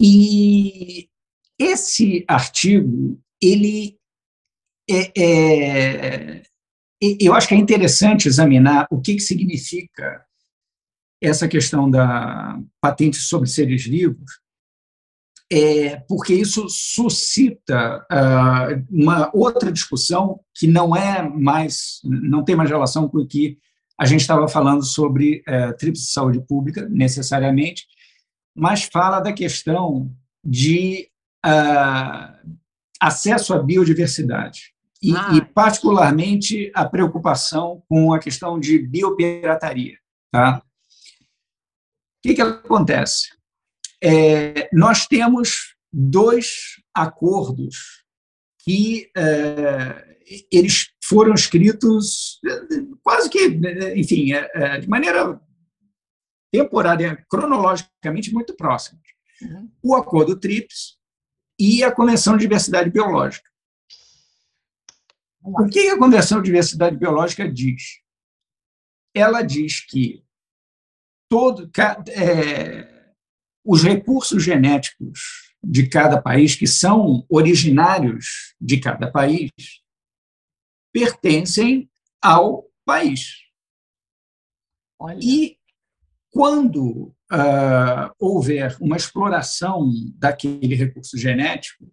E 0.00 1.08
esse 1.58 2.24
artigo, 2.28 3.18
ele 3.42 3.98
é, 4.88 5.12
é, 5.16 6.42
eu 7.20 7.34
acho 7.34 7.48
que 7.48 7.54
é 7.54 7.58
interessante 7.58 8.28
examinar 8.28 8.86
o 8.90 9.00
que, 9.00 9.14
que 9.14 9.20
significa 9.20 10.24
essa 11.22 11.48
questão 11.48 11.90
da 11.90 12.58
patente 12.80 13.16
sobre 13.16 13.48
seres 13.48 13.84
vivos, 13.84 14.40
é, 15.52 15.96
porque 16.08 16.34
isso 16.34 16.66
suscita 16.68 18.04
uh, 18.10 18.84
uma 18.90 19.30
outra 19.34 19.70
discussão 19.70 20.40
que 20.54 20.66
não 20.66 20.96
é 20.96 21.22
mais, 21.28 22.00
não 22.04 22.42
tem 22.42 22.56
mais 22.56 22.70
relação 22.70 23.08
com 23.08 23.18
o 23.18 23.26
que 23.26 23.58
a 23.98 24.06
gente 24.06 24.22
estava 24.22 24.48
falando 24.48 24.84
sobre 24.84 25.42
uh, 25.48 25.76
TRIPS 25.76 26.00
de 26.00 26.12
saúde 26.12 26.40
pública, 26.40 26.88
necessariamente, 26.88 27.86
mas 28.54 28.84
fala 28.84 29.20
da 29.20 29.32
questão 29.32 30.10
de 30.44 31.08
uh, 31.44 32.56
acesso 33.00 33.54
à 33.54 33.62
biodiversidade. 33.62 34.74
E, 35.02 35.14
ah. 35.14 35.32
e, 35.34 35.42
particularmente, 35.42 36.72
a 36.74 36.84
preocupação 36.86 37.82
com 37.88 38.12
a 38.14 38.18
questão 38.18 38.58
de 38.58 38.78
biopirataria. 38.78 39.98
Tá? 40.32 40.58
O 40.58 40.62
que, 42.22 42.34
que 42.34 42.40
acontece? 42.40 43.28
É, 44.04 44.68
nós 44.70 45.06
temos 45.06 45.74
dois 45.90 46.76
acordos 46.94 48.04
que 48.62 49.10
é, 49.16 50.18
eles 50.52 50.90
foram 51.02 51.32
escritos 51.32 52.38
quase 53.02 53.30
que, 53.30 53.46
enfim, 53.96 54.32
é, 54.32 54.50
é, 54.54 54.78
de 54.80 54.88
maneira 54.88 55.40
temporária, 56.52 57.24
cronologicamente 57.30 58.32
muito 58.32 58.54
próximos. 58.54 59.02
Uhum. 59.40 59.70
O 59.82 59.94
Acordo 59.94 60.38
TRIPS 60.38 60.98
e 61.58 61.82
a 61.82 61.90
Convenção 61.90 62.34
de 62.34 62.42
Diversidade 62.42 62.90
Biológica. 62.90 63.48
O 65.42 65.66
que 65.66 65.88
a 65.88 65.98
Convenção 65.98 66.38
de 66.38 66.46
Diversidade 66.46 66.96
Biológica 66.96 67.50
diz? 67.50 68.00
Ela 69.14 69.42
diz 69.42 69.80
que 69.80 70.24
todo, 71.28 71.70
é, 72.10 72.93
os 73.64 73.82
recursos 73.82 74.42
genéticos 74.42 75.54
de 75.62 75.88
cada 75.88 76.20
país, 76.20 76.54
que 76.54 76.66
são 76.66 77.24
originários 77.28 78.54
de 78.60 78.78
cada 78.78 79.10
país, 79.10 79.50
pertencem 80.92 81.90
ao 82.22 82.66
país. 82.84 83.38
Olha. 84.98 85.18
E 85.20 85.58
quando 86.30 87.14
uh, 87.32 88.10
houver 88.18 88.76
uma 88.80 88.96
exploração 88.96 89.90
daquele 90.16 90.74
recurso 90.74 91.16
genético, 91.16 91.90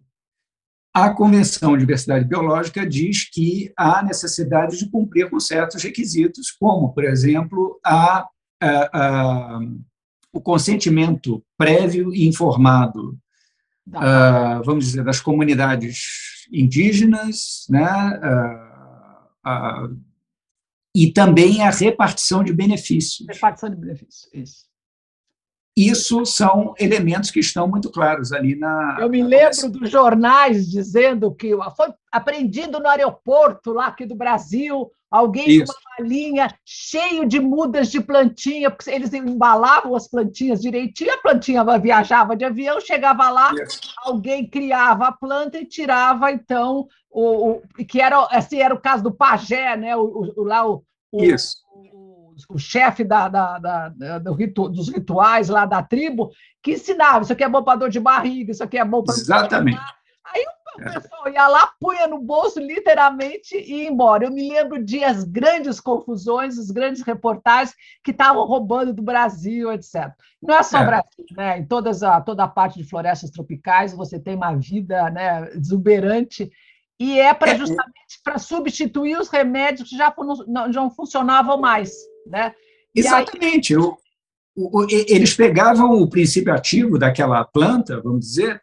a 0.94 1.08
Convenção 1.14 1.72
de 1.72 1.80
Diversidade 1.80 2.26
Biológica 2.26 2.86
diz 2.86 3.28
que 3.30 3.72
há 3.76 4.02
necessidade 4.02 4.78
de 4.78 4.90
cumprir 4.90 5.30
com 5.30 5.40
certos 5.40 5.82
requisitos, 5.82 6.50
como, 6.50 6.92
por 6.92 7.04
exemplo, 7.04 7.80
a, 7.82 8.28
a, 8.60 9.56
a 9.56 9.60
o 10.32 10.40
consentimento 10.40 11.44
prévio 11.56 12.14
e 12.14 12.26
informado, 12.26 13.18
uh, 13.88 14.62
vamos 14.64 14.86
dizer, 14.86 15.04
das 15.04 15.20
comunidades 15.20 16.46
indígenas, 16.50 17.66
né, 17.68 18.20
uh, 19.44 19.48
uh, 19.48 20.00
e 20.94 21.12
também 21.12 21.62
a 21.62 21.70
repartição 21.70 22.42
de 22.42 22.52
benefícios. 22.52 23.26
Repartição 23.28 23.70
de 23.70 23.76
benefícios, 23.76 24.28
isso. 24.32 24.71
Isso 25.76 26.26
são 26.26 26.74
elementos 26.78 27.30
que 27.30 27.40
estão 27.40 27.66
muito 27.66 27.90
claros 27.90 28.30
ali 28.30 28.54
na. 28.54 28.98
Eu 29.00 29.08
me 29.08 29.22
lembro 29.22 29.70
dos 29.70 29.90
jornais 29.90 30.70
dizendo 30.70 31.34
que 31.34 31.50
foi 31.74 31.88
aprendido 32.10 32.78
no 32.78 32.88
aeroporto 32.88 33.72
lá 33.72 33.86
aqui 33.86 34.04
do 34.04 34.14
Brasil, 34.14 34.90
alguém 35.10 35.48
Isso. 35.48 35.72
com 35.72 35.72
uma 35.72 35.96
malinha 35.98 36.54
cheio 36.62 37.26
de 37.26 37.40
mudas 37.40 37.90
de 37.90 38.02
plantinha, 38.02 38.70
porque 38.70 38.90
eles 38.90 39.14
embalavam 39.14 39.94
as 39.94 40.06
plantinhas 40.06 40.60
direitinho, 40.60 41.14
a 41.14 41.22
plantinha 41.22 41.64
viajava 41.78 42.36
de 42.36 42.44
avião, 42.44 42.78
chegava 42.78 43.30
lá, 43.30 43.54
Isso. 43.54 43.80
alguém 44.04 44.46
criava 44.46 45.06
a 45.06 45.12
planta 45.12 45.58
e 45.58 45.64
tirava, 45.64 46.30
então, 46.30 46.86
o, 47.10 47.52
o, 47.52 47.62
que 47.88 47.98
era, 47.98 48.26
assim, 48.30 48.60
era 48.60 48.74
o 48.74 48.80
caso 48.80 49.02
do 49.02 49.12
pajé, 49.12 49.74
né? 49.74 49.96
O, 49.96 50.34
o 50.36 50.44
lá 50.44 50.68
o, 50.68 50.84
o, 51.10 51.24
Isso 51.24 51.62
o 51.74 52.11
chefe 52.58 53.04
da, 53.04 53.28
da, 53.28 53.58
da, 53.58 54.18
do 54.18 54.32
ritu, 54.32 54.68
dos 54.68 54.88
rituais 54.88 55.48
lá 55.48 55.64
da 55.64 55.82
tribo, 55.82 56.30
que 56.62 56.72
ensinava: 56.72 57.22
isso 57.22 57.32
aqui 57.32 57.44
é 57.44 57.48
bom 57.48 57.62
para 57.62 57.78
dor 57.78 57.90
de 57.90 58.00
barriga, 58.00 58.52
isso 58.52 58.62
aqui 58.62 58.78
é 58.78 58.84
bom 58.84 59.02
para. 59.02 59.14
Exatamente. 59.14 59.80
Aí 60.24 60.44
o 60.76 60.92
pessoal 60.92 61.28
ia 61.28 61.48
lá, 61.48 61.70
punha 61.78 62.06
no 62.06 62.18
bolso, 62.18 62.58
literalmente, 62.58 63.54
e 63.56 63.82
ia 63.82 63.90
embora. 63.90 64.24
Eu 64.24 64.30
me 64.30 64.48
lembro 64.48 64.82
de 64.82 65.04
as 65.04 65.24
grandes 65.24 65.80
confusões, 65.80 66.58
as 66.58 66.70
grandes 66.70 67.02
reportagens 67.02 67.74
que 68.02 68.10
estavam 68.10 68.46
roubando 68.46 68.92
do 68.92 69.02
Brasil, 69.02 69.70
etc. 69.72 70.10
Não 70.42 70.54
é 70.54 70.62
só 70.62 70.78
é. 70.78 70.86
Brasil, 70.86 71.26
né? 71.32 71.58
Em 71.58 71.66
todas 71.66 72.02
a, 72.02 72.20
toda 72.20 72.44
a 72.44 72.48
parte 72.48 72.78
de 72.78 72.88
florestas 72.88 73.30
tropicais, 73.30 73.92
você 73.92 74.18
tem 74.18 74.34
uma 74.34 74.54
vida 74.54 75.10
né, 75.10 75.50
exuberante 75.54 76.50
e 77.02 77.18
é 77.18 77.34
para 77.34 77.50
é, 77.50 77.58
justamente 77.58 78.20
para 78.22 78.38
substituir 78.38 79.18
os 79.18 79.28
remédios 79.28 79.88
que 79.88 79.96
já 79.96 80.14
não, 80.46 80.68
não 80.68 80.90
funcionavam 80.90 81.58
mais. 81.58 81.90
Né? 82.24 82.54
Exatamente. 82.94 83.74
Aí... 83.74 83.82
O, 83.82 83.96
o, 84.54 84.86
eles 84.88 85.34
pegavam 85.34 86.00
o 86.00 86.08
princípio 86.08 86.54
ativo 86.54 86.98
daquela 86.98 87.44
planta, 87.44 88.00
vamos 88.00 88.20
dizer, 88.20 88.62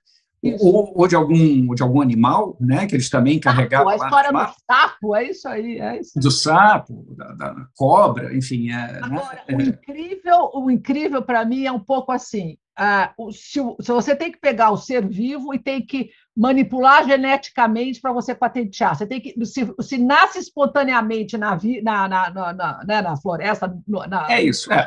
ou, 0.62 0.94
ou, 0.96 1.06
de 1.06 1.16
algum, 1.16 1.76
de 1.76 1.84
algum 1.84 2.02
animal, 2.02 2.56
né, 2.62 2.88
que 2.88 2.96
eles 2.96 3.10
também 3.10 3.40
carregavam. 3.40 3.90
a 3.90 3.96
história 3.96 4.32
lá, 4.32 4.46
do 4.46 4.54
sapo, 4.66 5.16
é 5.16 5.24
isso 5.30 5.48
aí. 5.50 5.80
É 5.80 6.00
isso. 6.00 6.18
Do 6.18 6.32
sapo, 6.32 7.14
da, 7.18 7.34
da 7.34 7.68
cobra, 7.76 8.34
enfim. 8.34 8.70
É, 8.70 8.72
né, 8.72 9.00
Agora, 9.04 9.44
né? 9.50 9.58
o 9.58 9.62
incrível, 9.62 10.52
o 10.54 10.72
incrível 10.72 11.22
para 11.22 11.44
mim 11.44 11.66
é 11.66 11.72
um 11.72 11.80
pouco 11.80 12.14
assim: 12.14 12.58
ah, 12.82 13.14
se, 13.34 13.60
se 13.82 13.92
você 13.92 14.16
tem 14.16 14.32
que 14.32 14.40
pegar 14.40 14.72
o 14.72 14.78
ser 14.78 15.06
vivo 15.06 15.54
e 15.54 15.60
tem 15.60 15.86
que 15.86 16.12
manipular 16.36 17.06
geneticamente 17.06 18.00
para 18.00 18.14
você 18.14 18.34
patentear. 18.34 18.96
Você 18.96 19.06
tem 19.06 19.20
que 19.20 19.46
se, 19.46 19.68
se 19.82 19.98
nasce 19.98 20.40
espontaneamente 20.40 21.38
na, 21.38 21.60
na, 21.84 22.08
na, 22.08 22.30
na, 22.30 22.54
na, 22.54 22.84
né, 22.86 23.02
na 23.02 23.18
floresta, 23.18 23.78
na, 23.86 24.32
é 24.32 24.42
isso. 24.42 24.72
É. 24.72 24.86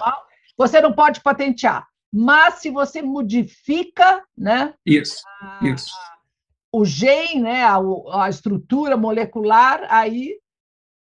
Você 0.57 0.81
não 0.81 0.95
pode 0.95 1.21
patentear. 1.21 1.87
Mas 2.11 2.55
se 2.55 2.71
você 2.71 3.03
modifica, 3.03 4.25
né? 4.37 4.73
Isso. 4.87 5.23
A, 5.43 5.69
isso. 5.69 5.93
o 6.73 6.87
gene, 6.87 7.43
né, 7.43 7.63
a, 7.63 7.79
a 8.23 8.31
estrutura 8.31 8.97
molecular, 8.97 9.87
aí 9.91 10.39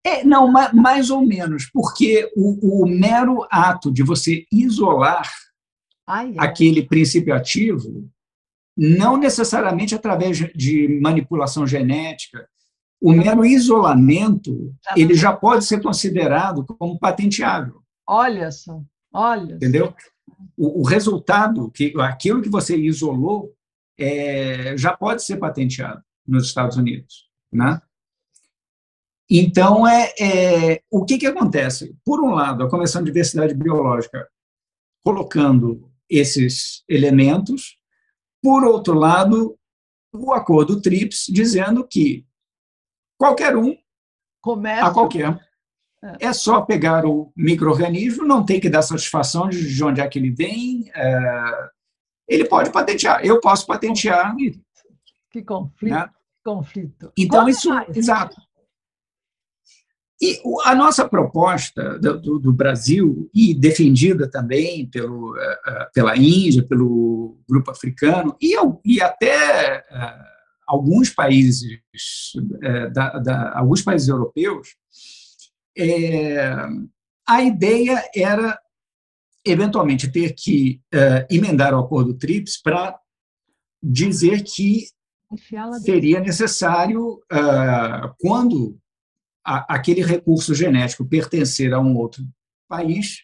é, 0.06 0.24
não, 0.24 0.50
mais 0.50 1.10
ou 1.10 1.22
menos, 1.22 1.70
porque 1.70 2.32
o, 2.34 2.84
o 2.84 2.88
mero 2.88 3.46
ato 3.52 3.92
de 3.92 4.04
você 4.04 4.46
isolar 4.50 5.30
Ai, 6.08 6.34
aquele 6.38 6.84
princípio 6.84 7.36
ativo 7.36 8.10
não 8.78 9.18
necessariamente 9.18 9.96
através 9.96 10.38
de 10.38 11.00
manipulação 11.02 11.66
genética. 11.66 12.48
O 13.02 13.12
mero 13.12 13.44
isolamento 13.44 14.74
ele 14.96 15.16
já 15.16 15.34
pode 15.34 15.66
ser 15.66 15.82
considerado 15.82 16.64
como 16.64 17.00
patenteável. 17.00 17.82
Olha 18.08 18.52
só, 18.52 18.82
olha. 19.12 19.56
Entendeu? 19.56 19.94
O, 20.56 20.82
o 20.82 20.84
resultado, 20.84 21.72
que 21.72 21.94
aquilo 22.00 22.42
que 22.42 22.50
você 22.50 22.78
isolou, 22.78 23.54
é, 24.00 24.78
já 24.78 24.96
pode 24.96 25.24
ser 25.24 25.38
patenteado 25.38 26.04
nos 26.26 26.46
Estados 26.46 26.78
Unidos, 26.78 27.28
né? 27.52 27.82
Então, 29.30 29.86
é, 29.86 30.14
é, 30.20 30.82
o 30.90 31.04
que, 31.04 31.18
que 31.18 31.28
acontece? 31.28 31.96
Por 32.06 32.22
um 32.22 32.32
lado, 32.32 32.64
a 32.64 32.70
Comissão 32.70 33.02
de 33.02 33.08
Diversidade 33.08 33.54
Biológica 33.54 34.26
colocando 35.04 35.87
esses 36.10 36.84
elementos, 36.88 37.78
por 38.42 38.64
outro 38.64 38.94
lado, 38.94 39.58
o 40.14 40.32
acordo 40.34 40.82
TRIPS 40.82 41.26
dizendo 41.30 41.86
que 41.88 42.26
qualquer 43.18 43.56
um, 43.56 43.76
Comércio. 44.42 44.86
a 44.86 44.94
qualquer, 44.94 45.40
é. 46.04 46.28
é 46.28 46.34
só 46.34 46.62
pegar 46.62 47.06
o 47.06 47.32
microorganismo, 47.36 48.26
não 48.26 48.46
tem 48.46 48.60
que 48.60 48.70
dar 48.70 48.82
satisfação 48.82 49.50
de 49.50 49.84
onde 49.84 50.02
é 50.02 50.08
que 50.08 50.20
ele 50.20 50.32
vem, 50.32 50.90
é, 50.96 51.70
ele 52.28 52.46
pode 52.46 52.72
patentear, 52.72 53.26
eu 53.26 53.40
posso 53.40 53.66
patentear. 53.66 54.36
Que 55.32 55.44
conflito. 55.44 55.94
Né? 55.94 56.10
conflito. 56.48 57.12
Então, 57.18 57.50
isso, 57.50 57.70
mais? 57.70 57.96
exato. 57.96 58.42
E 60.20 60.42
a 60.64 60.74
nossa 60.74 61.08
proposta 61.08 62.00
do, 62.00 62.40
do, 62.40 62.52
Brasil, 62.52 63.30
e 63.34 63.54
defendida 63.54 64.28
também 64.28 64.90
pelo, 64.90 65.38
eh, 65.38 65.60
eh, 65.68 65.90
pela 65.94 66.18
Índia, 66.18 66.66
pelo 66.66 67.38
grupo 67.48 67.70
africano, 67.70 68.36
e, 68.42 68.56
e 68.84 69.00
até 69.00 69.80
uh, 69.92 70.24
alguns 70.66 71.12
países, 71.12 71.80
da, 72.94 73.20
da, 73.20 73.58
alguns 73.60 73.84
países 73.84 74.08
europeus, 74.08 74.70
é, 75.78 76.52
a 77.28 77.44
ideia 77.44 78.04
era 78.16 78.60
eventualmente 79.46 80.12
ter 80.12 80.34
que 80.34 80.82
emendar 81.30 81.74
o 81.74 81.80
acordo 81.80 82.16
TRIPS 82.16 82.60
para 82.62 83.00
dizer 83.82 84.44
que 84.44 84.88
seria 85.86 86.20
necessário, 86.20 87.22
quando 88.20 88.78
a, 89.48 89.76
aquele 89.76 90.04
recurso 90.04 90.54
genético 90.54 91.06
pertencer 91.06 91.74
a 91.74 91.80
um 91.80 91.96
outro 91.96 92.22
país, 92.68 93.24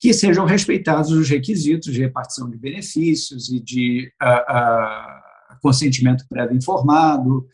que 0.00 0.12
sejam 0.12 0.44
respeitados 0.44 1.12
os 1.12 1.28
requisitos 1.28 1.94
de 1.94 2.00
repartição 2.00 2.50
de 2.50 2.58
benefícios 2.58 3.48
e 3.48 3.60
de 3.60 4.12
uh, 4.20 5.54
uh, 5.54 5.60
consentimento 5.62 6.26
prévio 6.28 6.56
informado. 6.56 7.46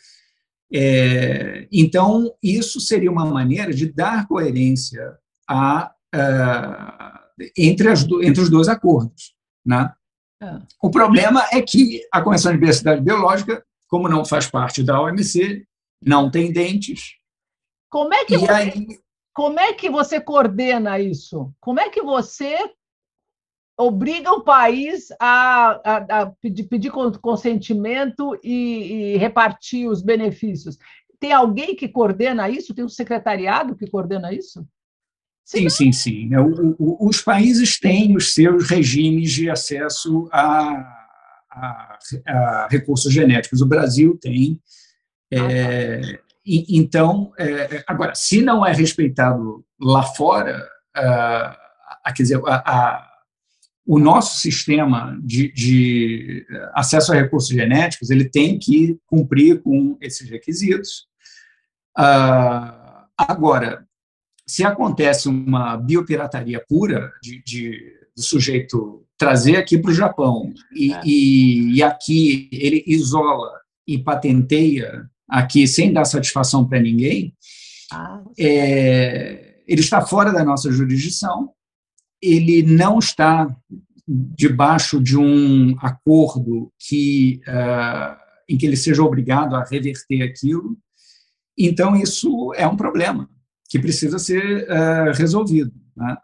É, 0.72 1.68
então, 1.70 2.34
isso 2.42 2.80
seria 2.80 3.12
uma 3.12 3.26
maneira 3.26 3.70
de 3.70 3.92
dar 3.92 4.26
coerência 4.26 5.18
a, 5.46 5.92
entre, 7.56 7.88
as, 7.88 8.02
entre 8.22 8.40
os 8.40 8.48
dois 8.48 8.68
acordos. 8.68 9.34
Né? 9.64 9.92
É. 10.42 10.58
O 10.82 10.90
problema 10.90 11.44
é 11.52 11.60
que 11.60 12.02
a 12.12 12.22
Convenção 12.22 12.52
de 12.52 12.58
Diversidade 12.58 13.02
Biológica, 13.02 13.62
como 13.88 14.08
não 14.08 14.24
faz 14.24 14.46
parte 14.46 14.82
da 14.82 15.00
OMC, 15.00 15.66
não 16.02 16.30
tem 16.30 16.52
dentes. 16.52 17.17
Como 17.90 18.12
é 18.12 18.24
que, 18.24 18.36
você, 18.36 18.52
aí... 18.52 18.86
como 19.32 19.58
é 19.58 19.72
que 19.72 19.88
você 19.88 20.20
coordena 20.20 20.98
isso? 20.98 21.52
Como 21.60 21.80
é 21.80 21.88
que 21.88 22.02
você 22.02 22.56
obriga 23.78 24.32
o 24.32 24.42
país 24.42 25.08
a, 25.20 25.80
a, 25.84 26.22
a 26.22 26.26
pedir, 26.26 26.64
pedir, 26.64 26.90
consentimento 27.20 28.38
e, 28.42 29.14
e, 29.14 29.16
repartir 29.16 29.88
os 29.88 30.02
benefícios? 30.02 30.76
Tem 31.18 31.32
alguém 31.32 31.74
que 31.74 31.88
coordena 31.88 32.48
isso? 32.48 32.74
Tem 32.74 32.84
um 32.84 32.88
secretariado 32.88 33.74
que 33.74 33.90
coordena 33.90 34.32
isso? 34.32 34.66
Sim, 35.48 35.68
sim, 35.70 35.92
sim. 35.92 36.34
É, 36.34 36.40
o, 36.40 36.76
o, 36.78 37.08
os 37.08 37.22
países 37.22 37.80
têm 37.80 38.14
os 38.14 38.34
seus 38.34 38.68
regimes 38.68 39.32
de 39.32 39.48
acesso 39.48 40.28
a, 40.30 40.98
a, 41.50 41.98
a 42.26 42.68
recursos 42.70 43.10
genéticos. 43.10 43.62
O 43.62 43.66
Brasil 43.66 44.18
tem. 44.20 44.60
É, 45.30 45.38
ah, 45.40 46.18
tá. 46.18 46.27
E, 46.48 46.78
então, 46.78 47.32
é, 47.38 47.84
agora, 47.86 48.14
se 48.14 48.40
não 48.40 48.64
é 48.64 48.72
respeitado 48.72 49.64
lá 49.80 50.02
fora, 50.02 50.66
a, 50.94 52.12
quer 52.14 52.22
dizer, 52.22 52.40
a, 52.46 53.06
o 53.86 53.98
nosso 53.98 54.38
sistema 54.38 55.18
de, 55.22 55.52
de, 55.52 56.46
acesso 56.74 57.12
a 57.12 57.16
recursos 57.16 57.50
genéticos 57.50 58.10
ele 58.10 58.28
tem 58.28 58.58
que 58.58 58.98
cumprir 59.06 59.62
com 59.62 59.96
esses 60.00 60.28
requisitos. 60.28 61.06
Uh, 61.98 63.06
agora, 63.16 63.86
se 64.46 64.64
acontece 64.64 65.28
uma 65.28 65.76
biopirataria 65.76 66.64
pura 66.68 67.12
de, 67.22 67.42
de 67.42 67.98
do 68.18 68.22
sujeito 68.22 69.06
trazer 69.16 69.56
aqui 69.56 69.78
para 69.78 69.92
o 69.92 69.94
Japão 69.94 70.52
e, 70.74 70.92
é. 70.92 71.00
e, 71.04 71.76
e, 71.76 71.82
aqui 71.84 72.48
ele 72.50 72.82
isola 72.84 73.60
e 73.86 73.96
patenteia 73.96 75.08
aqui 75.28 75.66
sem 75.66 75.92
dar 75.92 76.04
satisfação 76.04 76.66
para 76.66 76.80
ninguém, 76.80 77.34
ah, 77.92 78.22
é, 78.38 79.62
ele 79.66 79.80
está 79.80 80.00
fora 80.00 80.32
da 80.32 80.44
nossa 80.44 80.70
jurisdição, 80.70 81.50
ele 82.20 82.62
não 82.62 82.98
está 82.98 83.54
debaixo 84.06 85.00
de 85.00 85.16
um 85.18 85.76
acordo 85.80 86.72
que 86.78 87.40
uh, 87.46 88.16
em 88.48 88.56
que 88.56 88.64
ele 88.64 88.76
seja 88.76 89.02
obrigado 89.02 89.54
a 89.54 89.64
reverter 89.64 90.22
aquilo, 90.22 90.76
então 91.56 91.94
isso 91.94 92.52
é 92.54 92.66
um 92.66 92.76
problema 92.76 93.28
que 93.68 93.78
precisa 93.78 94.18
ser 94.18 94.66
uh, 94.70 95.12
resolvido. 95.14 95.72
Né? 95.94 96.16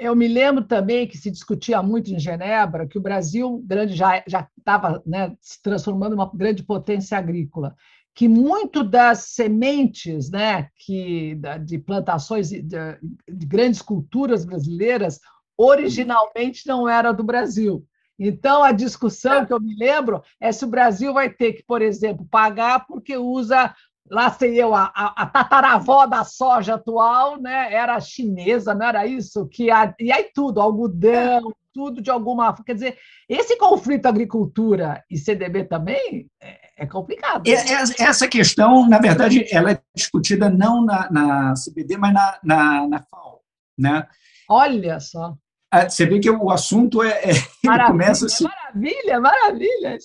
Eu 0.00 0.16
me 0.16 0.26
lembro 0.26 0.64
também 0.64 1.06
que 1.06 1.18
se 1.18 1.30
discutia 1.30 1.82
muito 1.82 2.10
em 2.10 2.18
Genebra 2.18 2.88
que 2.88 2.96
o 2.96 3.02
Brasil 3.02 3.62
grande 3.66 3.94
já 3.94 4.24
estava 4.56 5.02
né, 5.04 5.36
se 5.42 5.60
transformando 5.62 6.12
em 6.12 6.14
uma 6.14 6.30
grande 6.34 6.62
potência 6.62 7.18
agrícola, 7.18 7.76
que 8.14 8.26
muito 8.26 8.82
das 8.82 9.26
sementes, 9.26 10.30
né, 10.30 10.70
que 10.74 11.38
de 11.66 11.78
plantações 11.78 12.48
de, 12.48 12.62
de 12.62 13.46
grandes 13.46 13.82
culturas 13.82 14.46
brasileiras 14.46 15.20
originalmente 15.54 16.66
não 16.66 16.88
era 16.88 17.12
do 17.12 17.22
Brasil. 17.22 17.86
Então, 18.18 18.62
a 18.62 18.72
discussão 18.72 19.44
que 19.44 19.52
eu 19.52 19.60
me 19.60 19.76
lembro 19.76 20.22
é 20.40 20.50
se 20.50 20.64
o 20.64 20.68
Brasil 20.68 21.12
vai 21.12 21.28
ter 21.28 21.52
que, 21.52 21.62
por 21.62 21.82
exemplo, 21.82 22.26
pagar 22.30 22.86
porque 22.86 23.18
usa 23.18 23.74
lá 24.10 24.30
sei 24.30 24.60
eu, 24.60 24.74
a, 24.74 24.86
a, 24.94 25.26
tataravó 25.26 26.04
da 26.04 26.24
soja 26.24 26.74
atual 26.74 27.40
né, 27.40 27.72
era 27.72 28.00
chinesa, 28.00 28.74
não 28.74 28.86
era 28.86 29.06
isso? 29.06 29.46
Que 29.46 29.70
a, 29.70 29.94
e 30.00 30.10
aí 30.10 30.30
tudo, 30.34 30.60
algodão, 30.60 31.52
tudo 31.72 32.02
de 32.02 32.10
alguma 32.10 32.52
Quer 32.64 32.74
dizer, 32.74 32.98
esse 33.28 33.56
conflito 33.56 34.06
agricultura 34.06 35.04
e 35.08 35.16
CDB 35.16 35.64
também 35.64 36.28
é, 36.42 36.58
é 36.78 36.86
complicado. 36.86 37.46
Né? 37.46 37.54
Essa 37.98 38.26
questão, 38.26 38.88
na 38.88 38.98
verdade, 38.98 39.46
ela 39.50 39.70
é 39.72 39.80
discutida 39.94 40.50
não 40.50 40.84
na, 40.84 41.10
na 41.10 41.54
CBD, 41.54 41.96
mas 41.96 42.12
na, 42.12 42.38
na, 42.42 42.88
na 42.88 43.02
FAO. 43.02 43.40
Né? 43.78 44.06
Olha 44.48 44.98
só. 44.98 45.34
Ah, 45.72 45.88
você 45.88 46.04
vê 46.04 46.18
que 46.18 46.28
o 46.28 46.50
assunto 46.50 47.00
é. 47.00 47.10
é 47.10 47.32
maravilha, 47.64 47.92
começa 47.92 48.26
assim. 48.26 48.44
Maravilha, 48.44 49.20
maravilha. 49.20 49.98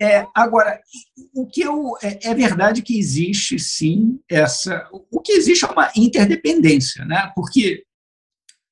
É, 0.00 0.26
agora, 0.34 0.80
o 1.34 1.46
que 1.46 1.60
eu, 1.60 1.92
é, 2.02 2.30
é, 2.30 2.34
verdade 2.34 2.80
que 2.80 2.98
existe 2.98 3.58
sim 3.58 4.18
essa. 4.28 4.88
O 5.10 5.20
que 5.20 5.32
existe 5.32 5.64
é 5.64 5.68
uma 5.68 5.90
interdependência, 5.94 7.04
né? 7.04 7.30
porque 7.34 7.84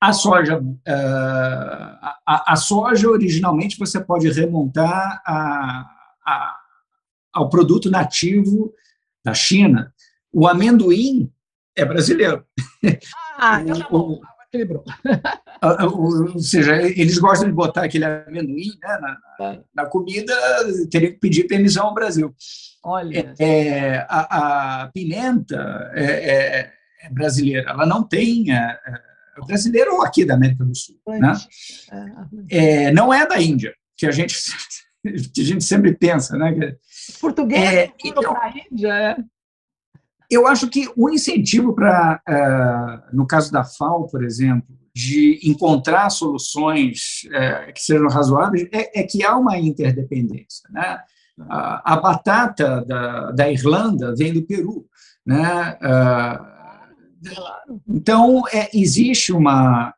a 0.01 0.13
soja, 0.13 0.59
uh, 0.59 2.07
a, 2.27 2.53
a, 2.53 2.57
soja 2.57 3.11
originalmente 3.11 3.79
você 3.79 4.01
pode 4.01 4.31
remontar 4.31 5.21
a, 5.27 5.91
a, 6.25 6.57
ao 7.35 7.51
produto 7.51 7.91
nativo 7.91 8.73
da 9.23 9.35
China. 9.35 9.93
O 10.33 10.47
amendoim 10.49 11.31
é 11.77 11.85
brasileiro. 11.85 12.45
Ah, 13.41 13.61
então 13.61 13.79
tá 13.79 13.89
bom 13.89 14.21
equilibrou. 14.49 14.85
Ah, 15.61 15.87
ou 15.87 16.39
seja, 16.39 16.81
eles 16.83 17.19
gostam 17.19 17.49
de 17.49 17.55
botar 17.55 17.85
aquele 17.85 18.05
amendoim 18.05 18.79
né, 18.81 18.99
na, 19.01 19.47
é. 19.47 19.61
na, 19.75 19.87
comida, 19.87 20.33
teria 20.91 21.13
que 21.13 21.19
pedir 21.19 21.49
permissão 21.49 21.87
ao 21.87 21.95
Brasil. 21.95 22.35
Olha. 22.85 23.35
É, 23.39 23.45
é 23.45 24.07
a, 24.09 24.83
a, 24.83 24.89
pimenta 24.89 25.91
é, 25.95 26.05
é, 26.05 26.73
é, 27.03 27.11
brasileira, 27.11 27.71
ela 27.71 27.85
não 27.85 28.03
tem. 28.03 28.53
É, 28.53 28.79
é 29.37 29.45
brasileiro 29.45 29.95
ou 29.95 30.03
aqui 30.03 30.25
da 30.25 30.35
América 30.35 30.65
do 30.65 30.75
Sul. 30.75 30.97
Né? 31.07 31.33
É, 32.49 32.93
não 32.93 33.13
é 33.13 33.27
da 33.27 33.41
Índia, 33.41 33.75
que 33.97 34.07
a 34.07 34.11
gente, 34.11 34.37
que 35.35 35.41
a 35.41 35.45
gente 35.45 35.65
sempre 35.65 35.95
pensa. 35.95 36.37
Né? 36.37 36.77
Português 37.21 37.63
é, 37.63 37.93
então, 38.05 38.33
para 38.33 38.47
a 38.47 38.53
Índia, 38.71 38.93
é. 38.93 39.17
Eu 40.31 40.47
acho 40.47 40.69
que 40.69 40.91
o 40.95 41.09
incentivo 41.09 41.75
para, 41.75 42.21
uh, 42.29 43.17
no 43.17 43.27
caso 43.27 43.51
da 43.51 43.65
FAO, 43.65 44.09
por 44.09 44.23
exemplo, 44.23 44.77
de 44.95 45.41
encontrar 45.43 46.11
soluções 46.11 47.23
uh, 47.27 47.73
que 47.73 47.81
sejam 47.81 48.09
razoáveis, 48.09 48.69
é, 48.73 49.01
é, 49.01 49.03
que 49.05 49.25
há 49.25 49.37
uma 49.37 49.59
interdependência. 49.59 50.69
Né? 50.71 50.99
A, 51.49 51.95
a 51.95 51.97
batata 51.97 52.85
da, 52.85 53.31
da, 53.31 53.51
Irlanda 53.51 54.15
vem 54.17 54.35
do 54.35 54.43
Peru. 54.43 54.87
Né? 55.25 55.79
Então, 57.89 58.43
é, 58.53 58.69
existe 58.75 59.33
uma, 59.33 59.95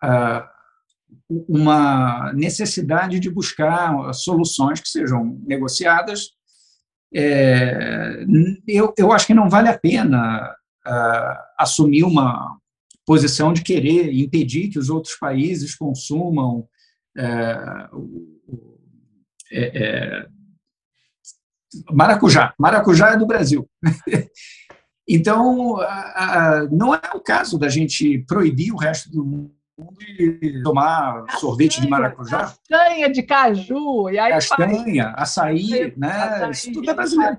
uma 1.48 2.32
necessidade 2.34 3.18
de 3.18 3.30
buscar 3.30 4.12
soluções 4.12 4.80
que 4.80 4.88
sejam 4.88 5.40
negociadas 5.46 6.30
é, 7.12 8.24
eu, 8.66 8.94
eu 8.96 9.12
acho 9.12 9.26
que 9.26 9.34
não 9.34 9.48
vale 9.50 9.68
a 9.68 9.78
pena 9.78 10.54
uh, 10.86 11.36
assumir 11.58 12.04
uma 12.04 12.56
posição 13.04 13.52
de 13.52 13.62
querer 13.62 14.12
impedir 14.12 14.68
que 14.68 14.78
os 14.78 14.88
outros 14.88 15.16
países 15.16 15.74
consumam 15.74 16.68
uh, 17.18 18.30
é, 19.52 20.26
maracujá. 21.90 22.54
Maracujá 22.58 23.10
é 23.10 23.16
do 23.16 23.26
Brasil. 23.26 23.68
então, 25.08 25.78
não 26.70 26.94
é 26.94 27.00
o 27.14 27.20
caso 27.20 27.58
da 27.58 27.68
gente 27.68 28.24
proibir 28.28 28.72
o 28.72 28.76
resto 28.76 29.10
do 29.10 29.24
mundo 29.24 29.59
e 30.18 30.62
tomar 30.62 31.24
castanha, 31.24 31.40
sorvete 31.40 31.80
de 31.80 31.88
maracujá. 31.88 32.38
Castanha 32.38 33.10
de 33.10 33.22
caju. 33.22 34.10
E 34.10 34.18
aí 34.18 34.32
castanha, 34.32 35.04
faz. 35.04 35.22
açaí, 35.22 35.94
né? 35.96 36.08
Açaí, 36.10 36.50
isso 36.50 36.72
tudo 36.72 36.90
é 36.90 36.94
brasileiro. 36.94 37.38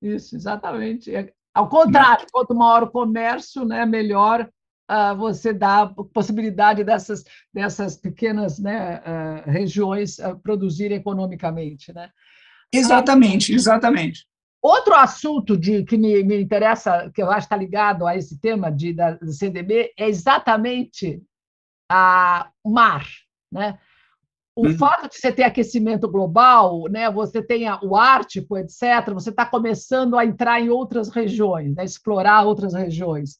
Isso, 0.00 0.36
exatamente. 0.36 1.14
É, 1.14 1.32
ao 1.54 1.68
contrário, 1.68 2.26
quanto 2.32 2.54
maior 2.54 2.84
o 2.84 2.90
comércio, 2.90 3.64
né, 3.64 3.86
melhor 3.86 4.48
uh, 4.90 5.16
você 5.16 5.52
dá 5.52 5.82
a 5.82 5.86
possibilidade 5.86 6.82
dessas, 6.82 7.24
dessas 7.52 7.96
pequenas 7.96 8.58
né, 8.58 9.00
uh, 9.00 9.50
regiões 9.50 10.18
uh, 10.18 10.36
produzirem 10.42 10.98
economicamente. 10.98 11.92
Né? 11.92 12.10
Exatamente, 12.72 13.54
exatamente. 13.54 14.26
Outro 14.60 14.94
assunto 14.94 15.56
de, 15.56 15.82
que 15.84 15.96
me, 15.96 16.22
me 16.22 16.40
interessa, 16.40 17.10
que 17.12 17.20
eu 17.20 17.28
acho 17.28 17.48
que 17.48 17.54
está 17.54 17.56
ligado 17.56 18.06
a 18.06 18.16
esse 18.16 18.38
tema 18.38 18.70
de, 18.70 18.92
da 18.92 19.18
CDB, 19.26 19.92
é 19.98 20.08
exatamente 20.08 21.20
a, 21.92 22.48
o 22.64 22.70
mar. 22.70 23.06
Né? 23.50 23.78
O 24.56 24.66
uhum. 24.66 24.76
fato 24.76 25.08
de 25.08 25.16
você 25.16 25.32
ter 25.32 25.44
aquecimento 25.44 26.08
global, 26.08 26.84
né, 26.90 27.10
você 27.10 27.42
tem 27.42 27.64
o 27.82 27.96
Ártico, 27.96 28.56
etc., 28.58 29.12
você 29.12 29.30
está 29.30 29.46
começando 29.46 30.16
a 30.16 30.24
entrar 30.26 30.60
em 30.60 30.68
outras 30.68 31.08
regiões, 31.08 31.74
né, 31.74 31.84
explorar 31.84 32.42
outras 32.42 32.74
regiões. 32.74 33.38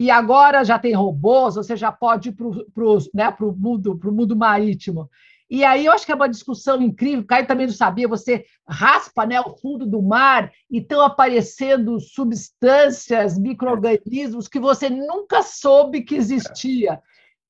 e 0.00 0.10
agora 0.10 0.64
já 0.64 0.78
tem 0.78 0.94
robôs, 0.94 1.54
você 1.54 1.76
já 1.76 1.92
pode 1.92 2.30
ir 2.30 2.32
para 2.32 2.46
o 2.46 2.98
né, 3.14 3.36
mundo, 3.56 3.98
mundo 4.04 4.34
marítimo. 4.34 5.08
E 5.48 5.64
aí 5.64 5.84
eu 5.84 5.92
acho 5.92 6.06
que 6.06 6.10
é 6.10 6.14
uma 6.14 6.28
discussão 6.28 6.80
incrível, 6.80 7.20
o 7.20 7.26
Caio 7.26 7.46
também 7.46 7.66
não 7.66 7.74
sabia, 7.74 8.08
você 8.08 8.44
raspa 8.66 9.26
né, 9.26 9.40
o 9.40 9.54
fundo 9.56 9.84
do 9.84 10.00
mar 10.00 10.50
e 10.70 10.78
estão 10.78 11.02
aparecendo 11.02 12.00
substâncias, 12.00 13.38
micro-organismos 13.38 14.48
que 14.48 14.58
você 14.58 14.88
nunca 14.88 15.42
soube 15.42 16.02
que 16.02 16.14
existia. 16.14 17.00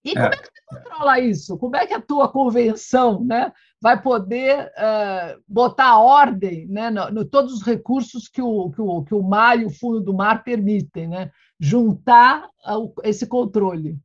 E 0.05 0.15
como 0.15 0.27
é, 0.27 0.29
é 0.29 0.31
que 0.31 0.45
você 0.45 0.63
controla 0.69 1.21
isso? 1.21 1.59
Como 1.59 1.77
é 1.77 1.87
que 1.87 1.95
a 1.95 2.01
tua 2.01 2.29
convenção 2.29 3.25
né, 3.25 3.53
vai 3.81 4.01
poder 4.01 4.67
uh, 4.67 5.43
botar 5.47 5.99
ordem 5.99 6.67
né, 6.67 6.91
no, 6.91 7.11
no, 7.11 7.25
todos 7.25 7.53
os 7.53 7.63
recursos 7.63 8.29
que 8.29 8.43
o, 8.43 8.71
que, 8.71 8.81
o, 8.81 9.05
que 9.05 9.15
o 9.15 9.23
mar 9.23 9.61
e 9.61 9.65
o 9.65 9.71
fundo 9.71 10.01
do 10.01 10.15
mar 10.15 10.43
permitem, 10.43 11.09
né? 11.09 11.31
juntar 11.63 12.49
uh, 12.67 12.93
esse 13.05 13.25
controle? 13.25 13.97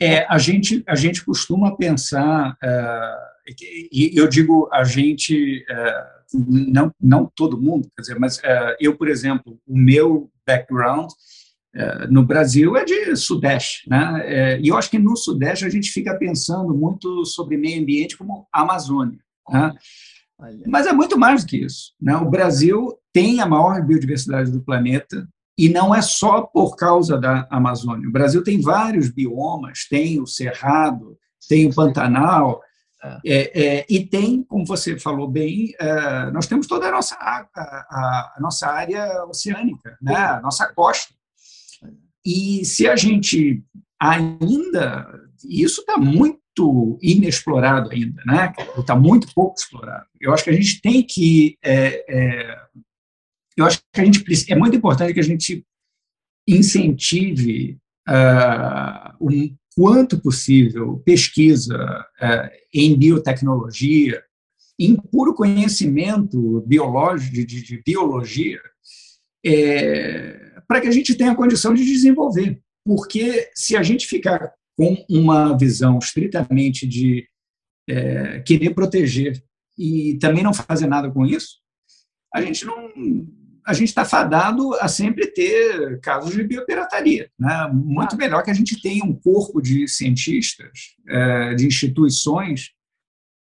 É, 0.00 0.24
a 0.32 0.38
gente 0.38 0.84
a 0.86 0.94
gente 0.94 1.24
costuma 1.24 1.74
pensar 1.76 2.52
uh, 2.52 3.52
e 3.90 4.12
eu 4.14 4.28
digo 4.28 4.68
a 4.70 4.84
gente 4.84 5.64
uh, 5.70 6.36
não 6.46 6.92
não 7.00 7.32
todo 7.34 7.60
mundo, 7.60 7.88
quer 7.96 8.02
dizer, 8.02 8.18
mas 8.18 8.40
eu 8.78 8.96
por 8.96 9.08
exemplo 9.08 9.58
o 9.66 9.76
meu 9.76 10.30
background 10.46 11.10
no 12.08 12.24
Brasil 12.24 12.76
é 12.76 12.84
de 12.84 13.14
Sudeste, 13.16 13.88
né? 13.88 14.58
e 14.60 14.68
eu 14.68 14.76
acho 14.76 14.90
que 14.90 14.98
no 14.98 15.16
Sudeste 15.16 15.64
a 15.64 15.68
gente 15.68 15.90
fica 15.90 16.16
pensando 16.16 16.74
muito 16.74 17.24
sobre 17.24 17.56
meio 17.56 17.80
ambiente 17.80 18.16
como 18.16 18.46
Amazônia, 18.52 19.18
né? 19.50 19.72
Mas 20.66 20.86
é 20.86 20.92
muito 20.92 21.18
mais 21.18 21.44
do 21.44 21.48
que 21.48 21.64
isso. 21.64 21.92
Né? 22.00 22.14
O 22.14 22.28
Brasil 22.28 22.94
tem 23.12 23.40
a 23.40 23.46
maior 23.46 23.82
biodiversidade 23.82 24.50
do 24.50 24.62
planeta, 24.62 25.26
e 25.58 25.70
não 25.70 25.94
é 25.94 26.02
só 26.02 26.42
por 26.42 26.76
causa 26.76 27.18
da 27.18 27.46
Amazônia. 27.50 28.06
O 28.06 28.12
Brasil 28.12 28.44
tem 28.44 28.60
vários 28.60 29.08
biomas, 29.08 29.86
tem 29.88 30.20
o 30.20 30.26
Cerrado, 30.26 31.16
tem 31.48 31.66
o 31.66 31.74
Pantanal, 31.74 32.60
é. 33.02 33.20
É, 33.24 33.64
é, 33.64 33.86
e 33.88 34.04
tem, 34.04 34.42
como 34.42 34.66
você 34.66 34.98
falou 34.98 35.28
bem, 35.28 35.74
é, 35.78 36.30
nós 36.30 36.46
temos 36.46 36.66
toda 36.66 36.88
a 36.88 36.90
nossa, 36.90 37.14
a, 37.14 37.46
a, 37.54 38.34
a 38.36 38.40
nossa 38.40 38.66
área 38.66 39.24
oceânica, 39.26 39.96
né? 40.00 40.16
a 40.16 40.40
nossa 40.40 40.66
costa. 40.72 41.14
E 42.26 42.64
se 42.64 42.88
a 42.88 42.96
gente 42.96 43.62
ainda. 44.00 45.06
Isso 45.48 45.80
está 45.82 45.96
muito 45.96 46.98
inexplorado 47.00 47.90
ainda, 47.90 48.20
né? 48.26 48.52
está 48.76 48.96
muito 48.96 49.32
pouco 49.34 49.54
explorado. 49.56 50.06
Eu 50.20 50.32
acho 50.32 50.42
que 50.42 50.50
a 50.50 50.54
gente 50.54 50.80
tem 50.80 51.02
que 51.02 51.56
é, 51.62 52.04
é, 52.08 52.60
eu 53.56 53.64
acho 53.64 53.80
que 53.92 54.00
a 54.00 54.04
gente 54.04 54.52
é 54.52 54.54
muito 54.54 54.76
importante 54.76 55.14
que 55.14 55.20
a 55.20 55.24
gente 55.24 55.64
incentive 56.48 57.78
uh, 58.08 59.14
o 59.18 59.30
quanto 59.74 60.20
possível 60.20 61.02
pesquisa 61.04 61.76
uh, 62.20 62.50
em 62.72 62.96
biotecnologia, 62.96 64.22
em 64.78 64.94
puro 64.96 65.34
conhecimento 65.34 66.62
biológico 66.66 67.34
de, 67.34 67.44
de 67.44 67.82
biologia, 67.84 68.60
é, 69.44 70.45
para 70.66 70.80
que 70.80 70.88
a 70.88 70.92
gente 70.92 71.14
tenha 71.14 71.34
condição 71.34 71.74
de 71.74 71.84
desenvolver. 71.84 72.60
Porque 72.84 73.50
se 73.54 73.76
a 73.76 73.82
gente 73.82 74.06
ficar 74.06 74.52
com 74.76 75.04
uma 75.08 75.56
visão 75.56 75.98
estritamente 75.98 76.86
de 76.86 77.28
é, 77.88 78.40
querer 78.40 78.74
proteger 78.74 79.42
e 79.78 80.18
também 80.20 80.42
não 80.42 80.52
fazer 80.52 80.86
nada 80.86 81.10
com 81.10 81.24
isso, 81.24 81.58
a 82.34 82.40
gente 82.40 82.64
não 82.64 82.90
a 83.66 83.72
gente 83.72 83.88
está 83.88 84.04
fadado 84.04 84.74
a 84.74 84.86
sempre 84.86 85.26
ter 85.26 85.98
casos 85.98 86.32
de 86.32 86.44
biopirataria. 86.44 87.28
Né? 87.36 87.68
Muito 87.74 88.16
melhor 88.16 88.44
que 88.44 88.50
a 88.50 88.54
gente 88.54 88.80
tenha 88.80 89.04
um 89.04 89.12
corpo 89.12 89.60
de 89.60 89.88
cientistas, 89.88 90.94
é, 91.08 91.54
de 91.54 91.66
instituições 91.66 92.70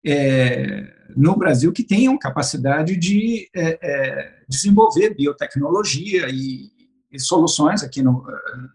é, 0.05 0.88
no 1.18 1.36
Brasil 1.36 1.74
que 1.74 1.84
tenham 1.84 2.18
capacidade 2.18 2.95
de 2.95 3.49
é, 3.53 4.39
desenvolver 4.47 5.13
biotecnologia 5.16 6.30
e, 6.30 6.72
e 7.16 7.20
soluções 7.20 7.84
aqui 7.84 8.01
no, 8.01 8.26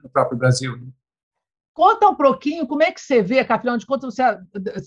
no, 0.02 0.08
próprio 0.10 0.38
Brasil. 0.38 0.78
Conta 1.72 2.08
um 2.08 2.14
pouquinho 2.14 2.66
como 2.66 2.82
é 2.82 2.90
que 2.90 3.00
você 3.00 3.22
vê, 3.22 3.44
que 3.44 3.76
de 3.78 3.86
contas 3.86 4.14
você 4.14 4.22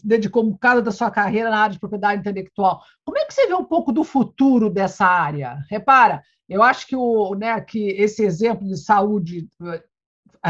dedicou 0.03 0.43
um 0.43 0.51
bocado 0.51 0.81
da 0.81 0.91
sua 0.91 1.09
carreira 1.09 1.49
na 1.49 1.59
área 1.59 1.73
de 1.73 1.79
propriedade 1.79 2.19
intelectual. 2.19 2.81
Como 3.05 3.17
é 3.17 3.25
que 3.25 3.33
você 3.33 3.47
vê 3.47 3.53
um 3.53 3.63
pouco 3.63 3.91
do 3.91 4.03
futuro 4.03 4.69
dessa 4.69 5.05
área? 5.05 5.63
Repara, 5.69 6.21
eu 6.47 6.61
acho 6.61 6.85
que, 6.85 6.95
o, 6.95 7.35
né, 7.35 7.59
que 7.61 7.89
esse 7.89 8.23
exemplo 8.23 8.67
de 8.67 8.77
saúde, 8.77 9.47
eh, 9.61 9.83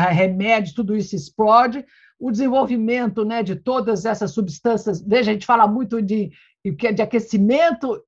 remédio, 0.10 0.76
tudo 0.76 0.96
isso 0.96 1.16
explode. 1.16 1.86
O 2.20 2.32
desenvolvimento 2.32 3.24
né, 3.24 3.44
de 3.44 3.56
todas 3.56 4.06
essas 4.06 4.32
substâncias, 4.32 5.02
veja, 5.02 5.32
a 5.32 5.34
gente 5.34 5.46
fala 5.46 5.68
muito 5.68 6.02
de, 6.02 6.32
de 6.64 7.02
aquecimento, 7.02 8.02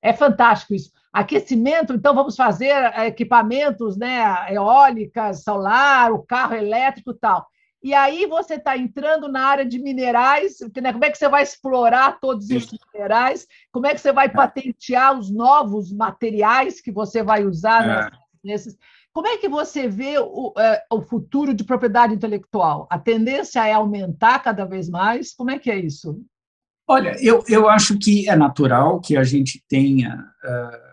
é 0.00 0.12
fantástico 0.12 0.74
isso. 0.74 0.92
Aquecimento, 1.12 1.92
então 1.92 2.14
vamos 2.14 2.34
fazer 2.34 2.70
eh, 2.70 3.06
equipamentos, 3.06 3.96
né, 3.96 4.52
eólicas, 4.52 5.42
solar, 5.42 6.10
o 6.10 6.22
carro 6.22 6.54
elétrico 6.54 7.10
e 7.10 7.18
tal. 7.18 7.46
E 7.82 7.92
aí 7.94 8.26
você 8.26 8.54
está 8.54 8.78
entrando 8.78 9.28
na 9.28 9.44
área 9.44 9.66
de 9.66 9.78
minerais, 9.78 10.58
né? 10.80 10.92
como 10.92 11.04
é 11.04 11.10
que 11.10 11.18
você 11.18 11.28
vai 11.28 11.42
explorar 11.42 12.20
todos 12.20 12.48
esses 12.48 12.78
minerais? 12.94 13.46
Como 13.72 13.86
é 13.86 13.92
que 13.92 14.00
você 14.00 14.12
vai 14.12 14.26
é. 14.26 14.28
patentear 14.28 15.18
os 15.18 15.30
novos 15.30 15.92
materiais 15.92 16.80
que 16.80 16.92
você 16.92 17.24
vai 17.24 17.44
usar 17.44 18.06
é. 18.06 18.10
nesses? 18.42 18.78
Como 19.12 19.26
é 19.26 19.36
que 19.36 19.48
você 19.48 19.88
vê 19.88 20.16
o, 20.18 20.54
é, 20.56 20.82
o 20.90 21.02
futuro 21.02 21.52
de 21.52 21.64
propriedade 21.64 22.14
intelectual? 22.14 22.86
A 22.88 22.98
tendência 22.98 23.66
é 23.66 23.72
aumentar 23.72 24.38
cada 24.38 24.64
vez 24.64 24.88
mais? 24.88 25.34
Como 25.34 25.50
é 25.50 25.58
que 25.58 25.70
é 25.70 25.76
isso? 25.76 26.24
Olha, 26.86 27.16
eu, 27.20 27.42
eu 27.48 27.68
acho 27.68 27.98
que 27.98 28.28
é 28.28 28.36
natural 28.36 29.00
que 29.00 29.16
a 29.16 29.24
gente 29.24 29.62
tenha, 29.68 30.24
uh, 30.44 30.91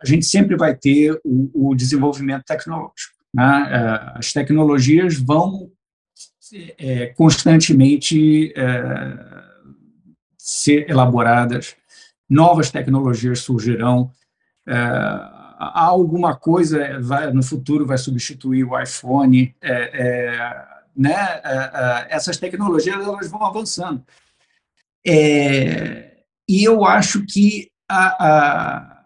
a 0.00 0.06
gente 0.06 0.26
sempre 0.26 0.56
vai 0.56 0.74
ter 0.74 1.18
o, 1.24 1.70
o 1.70 1.74
desenvolvimento 1.74 2.44
tecnológico. 2.44 3.14
Né? 3.34 3.44
Uh, 3.44 4.18
as 4.18 4.32
tecnologias 4.32 5.16
vão 5.16 5.70
é, 6.78 7.06
constantemente 7.08 8.52
é, 8.56 9.44
ser 10.36 10.88
elaboradas, 10.88 11.76
novas 12.28 12.70
tecnologias 12.70 13.40
surgirão, 13.40 14.10
é, 14.66 14.76
alguma 15.58 16.36
coisa 16.36 17.00
vai, 17.00 17.32
no 17.32 17.42
futuro 17.42 17.86
vai 17.86 17.98
substituir 17.98 18.64
o 18.64 18.78
iPhone, 18.80 19.54
é, 19.60 19.72
é, 19.72 20.68
né? 20.96 21.40
É, 21.44 22.06
essas 22.10 22.36
tecnologias 22.36 22.96
elas 22.96 23.28
vão 23.28 23.44
avançando. 23.44 24.02
e 25.04 26.64
eu 26.64 26.84
acho 26.84 27.24
que 27.24 27.70
a, 27.88 28.97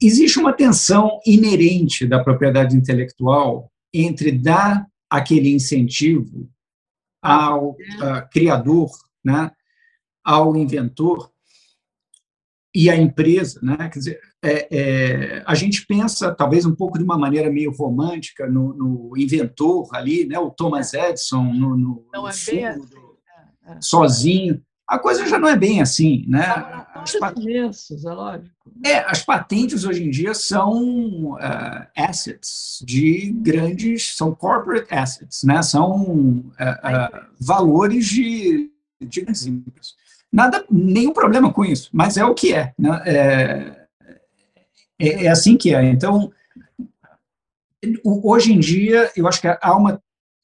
existe 0.00 0.38
uma 0.38 0.52
tensão 0.52 1.20
inerente 1.26 2.06
da 2.06 2.22
propriedade 2.22 2.76
intelectual 2.76 3.70
entre 3.92 4.32
dar 4.32 4.86
aquele 5.08 5.52
incentivo 5.52 6.48
ao 7.22 7.70
uh, 7.70 7.76
criador, 8.32 8.90
né, 9.24 9.50
ao 10.24 10.56
inventor 10.56 11.30
e 12.74 12.88
à 12.88 12.96
empresa, 12.96 13.58
né? 13.62 13.76
Quer 13.88 13.98
dizer, 13.98 14.20
é, 14.42 14.68
é, 14.70 15.44
a 15.44 15.54
gente 15.56 15.84
pensa 15.86 16.32
talvez 16.32 16.64
um 16.64 16.74
pouco 16.74 16.96
de 16.96 17.04
uma 17.04 17.18
maneira 17.18 17.50
meio 17.50 17.72
romântica 17.72 18.46
no, 18.46 18.72
no 18.72 19.12
inventor 19.16 19.88
ali, 19.92 20.24
né? 20.24 20.38
O 20.38 20.50
Thomas 20.50 20.94
Edison 20.94 21.42
no, 21.52 21.76
no, 21.76 22.06
no 22.12 22.12
é 22.12 22.14
fundo, 22.14 22.26
assim. 22.28 22.58
É, 22.58 22.76
é. 23.66 23.78
sozinho 23.80 24.62
a 24.90 24.98
coisa 24.98 25.24
já 25.24 25.38
não 25.38 25.46
é 25.46 25.56
bem 25.56 25.80
assim, 25.80 26.24
né? 26.26 26.42
As 26.96 27.14
imensos, 27.36 28.04
é 28.04 28.12
lógico. 28.12 28.50
É, 28.84 28.98
as 29.08 29.22
patentes 29.22 29.84
hoje 29.84 30.02
em 30.02 30.10
dia 30.10 30.34
são 30.34 31.34
uh, 31.34 31.86
assets 31.96 32.82
de 32.84 33.30
grandes, 33.30 34.16
são 34.16 34.34
corporate 34.34 34.92
assets, 34.92 35.44
né? 35.44 35.62
São 35.62 36.02
uh, 36.02 36.42
uh, 36.42 37.26
valores 37.38 38.04
de, 38.06 38.68
de 39.00 39.20
grandes 39.20 39.46
empresas. 39.46 39.94
Nada, 40.32 40.64
nenhum 40.68 41.12
problema 41.12 41.52
com 41.52 41.64
isso, 41.64 41.88
mas 41.92 42.16
é 42.16 42.24
o 42.24 42.34
que 42.34 42.52
é, 42.52 42.74
né? 42.76 43.02
É, 43.06 43.86
é, 44.98 45.24
é 45.26 45.28
assim 45.28 45.56
que 45.56 45.72
é. 45.72 45.84
Então, 45.84 46.32
hoje 48.04 48.52
em 48.52 48.58
dia, 48.58 49.08
eu 49.16 49.28
acho 49.28 49.40
que 49.40 49.46
há 49.46 49.76
uma 49.76 50.02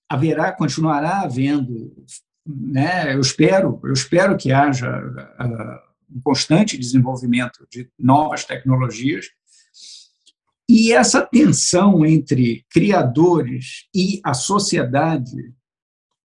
haverá, 0.09 0.53
continuará 0.53 1.23
havendo 1.23 1.93
né, 2.47 3.15
eu 3.15 3.21
espero, 3.21 3.81
eu 3.85 3.93
espero 3.93 4.37
que 4.37 4.53
haja 4.53 4.89
uh, 4.89 6.15
um 6.17 6.21
constante 6.23 6.79
desenvolvimento 6.79 7.67
de 7.71 7.91
novas 7.99 8.45
tecnologias 8.45 9.27
e 10.69 10.93
essa 10.93 11.23
tensão 11.23 12.05
entre 12.05 12.65
criadores 12.71 13.87
e 13.95 14.21
a 14.25 14.35
sociedade 14.35 15.55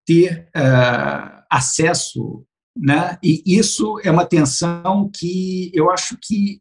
ter 0.06 0.50
uh, 0.56 1.44
acesso, 1.50 2.44
né? 2.76 3.20
E 3.22 3.44
isso 3.46 4.00
é 4.04 4.10
uma 4.10 4.26
tensão 4.26 5.10
que 5.14 5.72
eu 5.74 5.92
acho 5.92 6.18
que 6.20 6.60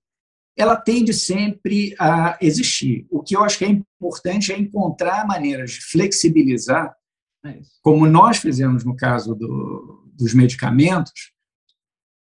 ela 0.57 0.77
tende 0.77 1.15
sempre 1.15 1.95
a 1.99 2.37
existir. 2.41 3.07
O 3.11 3.23
que 3.23 3.35
eu 3.35 3.43
acho 3.43 3.59
que 3.59 3.65
é 3.65 3.69
importante 3.69 4.53
é 4.53 4.59
encontrar 4.59 5.27
maneiras 5.27 5.71
de 5.71 5.81
flexibilizar, 5.81 6.95
como 7.83 8.07
nós 8.07 8.39
fizemos 8.39 8.85
no 8.85 8.97
caso 8.97 9.35
do, 9.35 10.11
dos 10.15 10.35
medicamentos, 10.35 11.33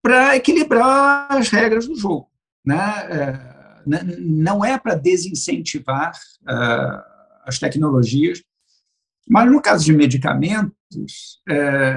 para 0.02 0.36
equilibrar 0.36 1.32
as 1.32 1.50
regras 1.50 1.88
do 1.88 1.96
jogo. 1.96 2.30
Né? 2.66 2.78
É, 3.10 3.60
não 4.20 4.64
é 4.64 4.78
para 4.78 4.96
desincentivar 4.96 6.12
uh, 6.44 7.04
as 7.46 7.58
tecnologias, 7.58 8.42
mas 9.28 9.52
no 9.52 9.62
caso 9.62 9.86
de 9.86 9.94
medicamentos, 9.94 11.40
é, 11.48 11.96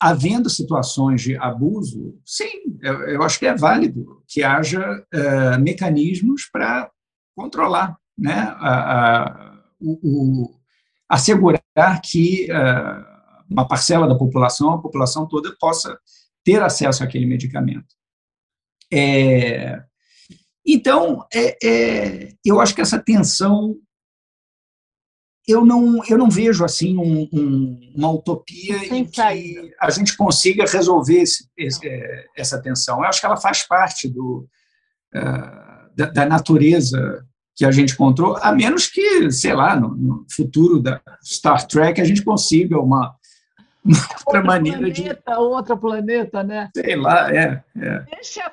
havendo 0.00 0.48
situações 0.48 1.20
de 1.20 1.36
abuso, 1.36 2.16
sim, 2.24 2.78
eu, 2.80 3.22
acho 3.22 3.38
que 3.40 3.46
é 3.46 3.54
válido 3.56 4.22
que 4.28 4.44
haja 4.44 5.04
é, 5.12 5.58
mecanismos 5.58 6.48
para 6.50 6.88
controlar, 7.36 7.96
né, 8.16 8.54
a, 8.58 9.22
a, 9.22 9.62
o, 9.80 9.98
o, 10.02 10.60
assegurar 11.08 11.59
que 12.02 12.50
é, 12.50 12.56
uma 13.48 13.66
parcela 13.66 14.06
da 14.06 14.14
população, 14.14 14.72
a 14.72 14.80
população 14.80 15.26
toda, 15.26 15.54
possa 15.58 15.98
ter 16.44 16.62
acesso 16.62 17.02
àquele 17.02 17.26
medicamento. 17.26 17.94
É, 18.92 19.82
então, 20.66 21.26
é, 21.32 21.56
é, 21.66 22.28
eu 22.44 22.60
acho 22.60 22.74
que 22.74 22.80
essa 22.80 22.98
tensão 22.98 23.76
eu 25.48 25.64
não, 25.64 26.04
eu 26.06 26.16
não 26.16 26.30
vejo 26.30 26.64
assim 26.64 26.96
um, 26.96 27.28
um, 27.32 27.92
uma 27.96 28.10
utopia 28.12 28.76
em 28.94 29.04
que 29.04 29.20
a 29.80 29.90
gente 29.90 30.16
consiga 30.16 30.64
resolver 30.64 31.22
esse, 31.22 31.48
esse, 31.56 31.88
é, 31.88 32.26
essa 32.36 32.60
tensão. 32.62 32.98
Eu 32.98 33.04
acho 33.04 33.20
que 33.20 33.26
ela 33.26 33.36
faz 33.36 33.62
parte 33.66 34.08
do, 34.08 34.48
uh, 35.14 35.96
da, 35.96 36.06
da, 36.12 36.26
natureza 36.26 37.26
que 37.60 37.64
a 37.66 37.70
gente 37.70 37.92
encontrou, 37.92 38.38
a 38.40 38.52
menos 38.52 38.86
que, 38.86 39.30
sei 39.30 39.52
lá, 39.52 39.78
no, 39.78 39.94
no 39.94 40.26
futuro 40.34 40.80
da 40.80 40.98
Star 41.22 41.66
Trek 41.66 42.00
a 42.00 42.04
gente 42.04 42.24
consiga 42.24 42.80
uma, 42.80 43.14
uma 43.84 43.98
outra 44.24 44.42
maneira 44.42 44.78
planeta, 44.78 45.12
de. 45.26 45.36
Outro 45.36 45.76
planeta, 45.76 46.42
né? 46.42 46.70
Sei 46.74 46.96
lá, 46.96 47.30
é. 47.30 47.62
é. 47.76 48.04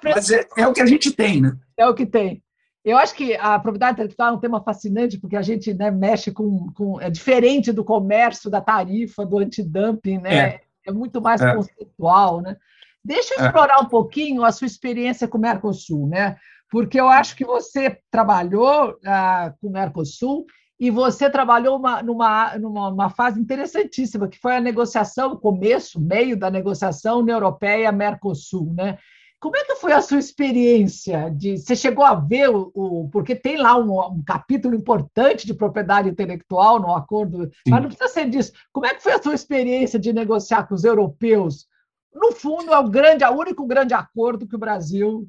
Mas 0.03 0.29
é, 0.29 0.45
é 0.57 0.67
o 0.67 0.73
que 0.73 0.81
a 0.81 0.85
gente 0.85 1.09
tem, 1.11 1.39
né? 1.39 1.55
É 1.77 1.87
o 1.87 1.95
que 1.95 2.05
tem. 2.05 2.43
Eu 2.83 2.97
acho 2.97 3.15
que 3.15 3.33
a 3.37 3.57
propriedade 3.57 3.93
intelectual 3.93 4.33
é 4.33 4.35
um 4.35 4.39
tema 4.41 4.61
fascinante, 4.61 5.17
porque 5.17 5.37
a 5.37 5.41
gente 5.41 5.73
né, 5.73 5.89
mexe 5.89 6.29
com, 6.29 6.67
com. 6.73 6.99
É 6.99 7.09
diferente 7.09 7.71
do 7.71 7.85
comércio, 7.85 8.49
da 8.49 8.59
tarifa, 8.59 9.25
do 9.25 9.37
antidumping, 9.37 10.17
né? 10.17 10.35
É, 10.37 10.61
é 10.87 10.91
muito 10.91 11.21
mais 11.21 11.39
é. 11.39 11.55
conceitual, 11.55 12.41
né? 12.41 12.57
Deixa 13.01 13.35
eu 13.35 13.39
é. 13.39 13.45
explorar 13.45 13.79
um 13.79 13.85
pouquinho 13.85 14.43
a 14.43 14.51
sua 14.51 14.67
experiência 14.67 15.29
com 15.29 15.37
o 15.37 15.41
Mercosul, 15.41 16.09
né? 16.09 16.35
Porque 16.69 16.99
eu 16.99 17.07
acho 17.07 17.35
que 17.35 17.45
você 17.45 17.99
trabalhou 18.11 18.97
ah, 19.05 19.53
com 19.61 19.67
o 19.67 19.71
Mercosul 19.71 20.45
e 20.79 20.91
você 20.91 21.29
trabalhou 21.29 21.77
uma, 21.77 22.03
numa, 22.03 22.57
numa 22.57 22.89
uma 22.89 23.09
fase 23.09 23.39
interessantíssima, 23.39 24.27
que 24.27 24.39
foi 24.39 24.55
a 24.55 24.61
negociação, 24.61 25.31
o 25.31 25.39
começo, 25.39 25.99
meio 25.99 26.37
da 26.37 26.51
negociação 26.51 27.19
União 27.19 27.37
Europeia-Mercosul, 27.37 28.73
né? 28.73 28.97
Como 29.39 29.55
é 29.55 29.63
que 29.63 29.75
foi 29.75 29.93
a 29.93 30.01
sua 30.01 30.17
experiência? 30.17 31.29
De, 31.29 31.57
você 31.57 31.75
chegou 31.75 32.03
a 32.03 32.15
ver 32.15 32.49
o, 32.49 32.71
o 32.73 33.09
porque 33.11 33.35
tem 33.35 33.57
lá 33.57 33.77
um, 33.77 33.99
um, 33.99 34.23
capítulo 34.23 34.75
importante 34.75 35.45
de 35.45 35.53
propriedade 35.53 36.09
intelectual 36.09 36.79
no 36.79 36.95
acordo, 36.95 37.45
Sim. 37.45 37.69
mas 37.69 37.81
não 37.81 37.89
precisa 37.89 38.09
ser 38.09 38.29
disso. 38.29 38.51
Como 38.73 38.87
é 38.87 38.95
que 38.95 39.03
foi 39.03 39.13
a 39.13 39.21
sua 39.21 39.35
experiência 39.35 39.99
de 39.99 40.11
negociar 40.11 40.67
com 40.67 40.73
os 40.73 40.83
europeus? 40.83 41.67
No 42.13 42.31
fundo, 42.31 42.73
é 42.73 42.79
o 42.79 42.89
grande, 42.89 43.23
é 43.23 43.29
o 43.29 43.37
único 43.37 43.65
grande 43.67 43.93
acordo 43.93 44.47
que 44.47 44.55
o 44.55 44.59
Brasil 44.59 45.27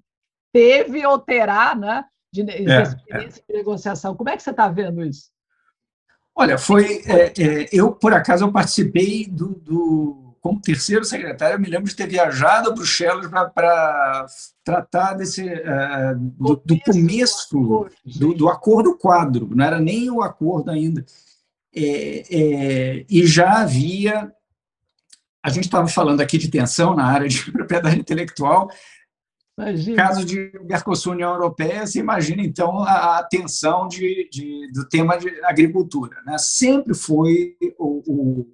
teve 0.52 1.04
ou 1.06 1.18
terá, 1.18 1.74
né? 1.74 2.04
De, 2.32 2.42
de 2.42 2.70
é, 2.70 2.82
experiência 2.82 3.42
é. 3.48 3.52
de 3.52 3.58
negociação. 3.58 4.14
Como 4.14 4.28
é 4.28 4.36
que 4.36 4.42
você 4.42 4.50
está 4.50 4.68
vendo 4.68 5.02
isso? 5.02 5.30
Olha, 6.34 6.56
foi. 6.56 7.02
É, 7.06 7.32
é, 7.36 7.68
eu, 7.72 7.92
por 7.92 8.12
acaso, 8.12 8.44
eu 8.44 8.52
participei 8.52 9.26
do, 9.26 9.54
do 9.56 10.28
como 10.40 10.60
terceiro 10.60 11.04
secretário, 11.04 11.56
eu 11.56 11.60
me 11.60 11.68
lembro 11.68 11.88
de 11.88 11.96
ter 11.96 12.06
viajado 12.06 12.70
a 12.70 12.72
Bruxelas 12.72 13.26
para 13.26 14.26
tratar 14.64 15.14
desse, 15.14 15.44
uh, 15.44 16.16
do, 16.16 16.62
do, 16.64 16.80
começo 16.80 17.88
do, 18.04 18.34
do, 18.34 18.48
acordo 18.48 18.96
quadro, 18.96 19.50
não 19.54 19.64
era 19.64 19.80
nem 19.80 20.10
o 20.10 20.22
acordo 20.22 20.70
ainda. 20.70 21.04
É, 21.74 22.24
é, 22.30 23.06
e 23.08 23.26
já 23.26 23.60
havia. 23.62 24.32
A 25.42 25.50
gente 25.50 25.64
estava 25.64 25.86
falando 25.86 26.20
aqui 26.20 26.38
de 26.38 26.48
tensão 26.48 26.94
na 26.94 27.04
área 27.04 27.28
de 27.28 27.42
propriedade 27.52 27.98
intelectual. 27.98 28.70
Imagina. 29.58 29.96
Caso 29.96 30.24
de 30.24 30.52
Mercosul 30.64 31.14
União 31.14 31.32
Europeia, 31.32 31.84
você 31.84 31.98
imagina 31.98 32.42
então 32.42 32.78
a, 32.84 33.18
a 33.18 33.24
tensão 33.24 33.88
de, 33.88 34.28
de, 34.30 34.70
do 34.72 34.88
tema 34.88 35.18
de 35.18 35.28
agricultura. 35.44 36.22
Né? 36.24 36.36
Sempre 36.38 36.94
foi 36.94 37.56
o, 37.76 38.02
o, 38.06 38.46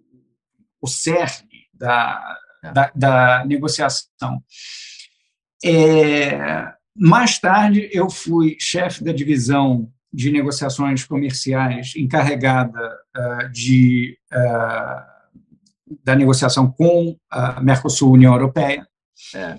o 0.81 0.87
cerne 0.87 1.69
da, 1.75 2.39
é. 2.63 2.73
da, 2.73 2.93
da 2.95 3.45
negociação. 3.45 4.43
É, 5.63 6.73
mais 6.97 7.39
tarde, 7.39 7.89
eu 7.93 8.09
fui 8.09 8.57
chefe 8.59 9.05
da 9.05 9.13
divisão 9.13 9.93
de 10.11 10.31
negociações 10.31 11.05
comerciais 11.05 11.93
encarregada 11.97 12.81
uh, 13.17 13.51
de, 13.51 14.17
uh, 14.33 15.97
da 16.03 16.15
negociação 16.15 16.71
com 16.71 17.17
a 17.29 17.61
Mercosul 17.61 18.13
União 18.13 18.33
Europeia. 18.33 18.87
É. 19.35 19.59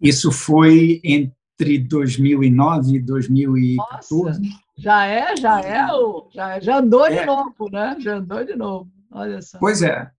Isso 0.00 0.30
foi 0.30 1.00
entre 1.04 1.78
2009 1.78 2.96
e 2.96 3.00
2014. 3.00 4.40
Nossa, 4.40 4.40
já 4.76 5.06
é, 5.06 5.36
já 5.36 5.60
é, 5.60 5.86
já, 6.32 6.60
já 6.60 6.78
andou 6.78 7.06
é. 7.06 7.20
de 7.20 7.26
novo, 7.26 7.70
né? 7.70 7.96
Já 7.98 8.16
andou 8.16 8.44
de 8.44 8.54
novo. 8.54 8.90
Olha 9.10 9.42
só. 9.42 9.58
Pois 9.58 9.82
é. 9.82 10.10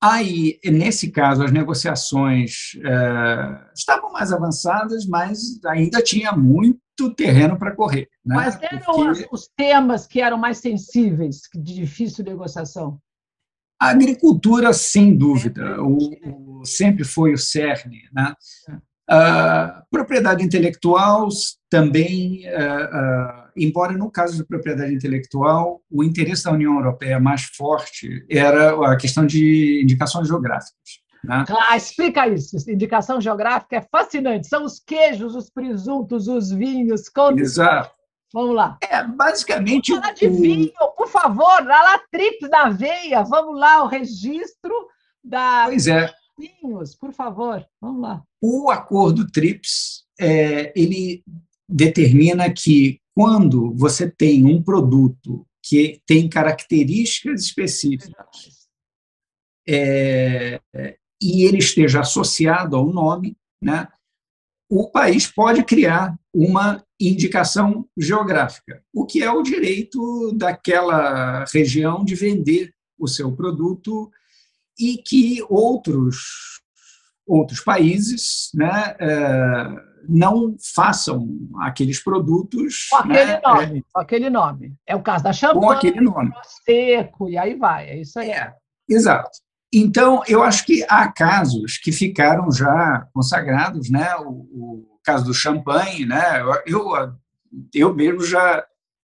Aí, 0.00 0.58
nesse 0.64 1.12
caso, 1.12 1.44
as 1.44 1.52
negociações 1.52 2.72
é, 2.84 3.70
estavam 3.72 4.10
mais 4.10 4.32
avançadas, 4.32 5.06
mas 5.06 5.60
ainda 5.64 6.02
tinha 6.02 6.32
muito 6.32 7.14
terreno 7.16 7.56
para 7.56 7.74
correr. 7.74 8.08
Né? 8.24 8.34
Quais 8.34 8.58
eram 8.60 8.80
Porque... 8.80 9.28
os 9.30 9.48
temas 9.56 10.06
que 10.06 10.20
eram 10.20 10.36
mais 10.36 10.58
sensíveis, 10.58 11.42
de 11.54 11.74
difícil 11.74 12.24
negociação? 12.24 12.98
A 13.80 13.90
agricultura, 13.90 14.72
sem 14.72 15.16
dúvida, 15.16 15.80
o, 15.80 16.60
o 16.60 16.64
sempre 16.64 17.04
foi 17.04 17.32
o 17.32 17.38
cerne. 17.38 18.02
Né? 18.12 18.34
Uh, 19.12 19.82
propriedade 19.90 20.42
intelectual 20.42 21.28
também, 21.68 22.46
uh, 22.48 22.84
uh, 22.84 23.50
embora 23.54 23.92
no 23.92 24.10
caso 24.10 24.38
de 24.38 24.44
propriedade 24.44 24.94
intelectual, 24.94 25.82
o 25.90 26.02
interesse 26.02 26.44
da 26.44 26.52
União 26.52 26.76
Europeia 26.76 27.20
mais 27.20 27.42
forte 27.42 28.24
era 28.30 28.90
a 28.90 28.96
questão 28.96 29.26
de 29.26 29.82
indicações 29.82 30.28
geográficas. 30.28 31.02
Né? 31.22 31.44
Ah, 31.68 31.76
explica 31.76 32.26
isso. 32.26 32.56
Indicação 32.70 33.20
geográfica 33.20 33.76
é 33.76 33.86
fascinante. 33.92 34.48
São 34.48 34.64
os 34.64 34.80
queijos, 34.80 35.36
os 35.36 35.50
presuntos, 35.50 36.26
os 36.26 36.50
vinhos. 36.50 37.02
Exato. 37.36 37.94
Vamos 38.32 38.56
lá. 38.56 38.78
É, 38.80 39.04
basicamente. 39.04 39.90
Vamos 39.92 40.06
falar 40.06 40.14
de 40.14 40.26
o... 40.26 40.40
vinho, 40.40 40.72
por 40.96 41.08
favor. 41.08 41.60
A 41.60 41.82
lá, 41.82 42.00
trips 42.10 42.48
na 42.48 42.70
veia. 42.70 43.22
Vamos 43.24 43.60
lá, 43.60 43.84
o 43.84 43.88
registro 43.88 44.74
da. 45.22 45.64
Pois 45.66 45.86
é 45.86 46.10
por 46.98 47.12
favor, 47.12 47.66
vamos 47.80 48.02
lá. 48.02 48.22
O 48.40 48.70
acordo 48.70 49.30
TRIPS, 49.30 50.04
é, 50.18 50.72
ele 50.78 51.22
determina 51.68 52.52
que 52.52 53.00
quando 53.14 53.74
você 53.74 54.10
tem 54.10 54.46
um 54.46 54.62
produto 54.62 55.46
que 55.62 56.00
tem 56.06 56.28
características 56.28 57.42
específicas 57.42 58.66
é, 59.68 60.60
e 61.20 61.44
ele 61.44 61.58
esteja 61.58 62.00
associado 62.00 62.76
ao 62.76 62.92
nome, 62.92 63.36
né, 63.62 63.86
o 64.68 64.90
país 64.90 65.26
pode 65.26 65.62
criar 65.64 66.18
uma 66.34 66.82
indicação 66.98 67.86
geográfica, 67.96 68.82
o 68.92 69.04
que 69.04 69.22
é 69.22 69.30
o 69.30 69.42
direito 69.42 70.32
daquela 70.32 71.44
região 71.44 72.04
de 72.04 72.14
vender 72.14 72.74
o 72.98 73.06
seu 73.06 73.30
produto 73.30 74.10
e 74.78 74.98
que 74.98 75.44
outros, 75.48 76.60
outros 77.26 77.60
países 77.60 78.50
né, 78.54 78.96
é, 78.98 79.68
não 80.08 80.56
façam 80.74 81.28
aqueles 81.60 82.02
produtos. 82.02 82.88
Com 82.90 82.96
aquele 82.96 83.24
né, 83.24 83.40
nome, 83.44 83.78
é, 83.78 83.82
com 83.92 84.00
aquele 84.00 84.30
nome. 84.30 84.74
É 84.86 84.96
o 84.96 85.02
caso 85.02 85.24
da 85.24 85.32
champanhe, 85.32 85.60
com 85.60 85.70
aquele 85.70 86.00
nome. 86.00 86.32
seco, 86.64 87.28
e 87.28 87.38
aí 87.38 87.54
vai, 87.54 87.88
é 87.88 88.00
isso 88.00 88.18
aí. 88.18 88.30
É, 88.30 88.52
exato. 88.88 89.30
Então, 89.74 90.22
eu 90.28 90.42
acho 90.42 90.66
que 90.66 90.84
há 90.86 91.10
casos 91.10 91.78
que 91.78 91.90
ficaram 91.90 92.50
já 92.52 93.06
consagrados, 93.14 93.90
né? 93.90 94.14
O, 94.16 94.28
o 94.28 95.00
caso 95.02 95.24
do 95.24 95.32
champanhe, 95.32 96.04
né? 96.04 96.42
Eu, 96.66 96.92
eu 97.72 97.94
mesmo 97.94 98.22
já 98.22 98.62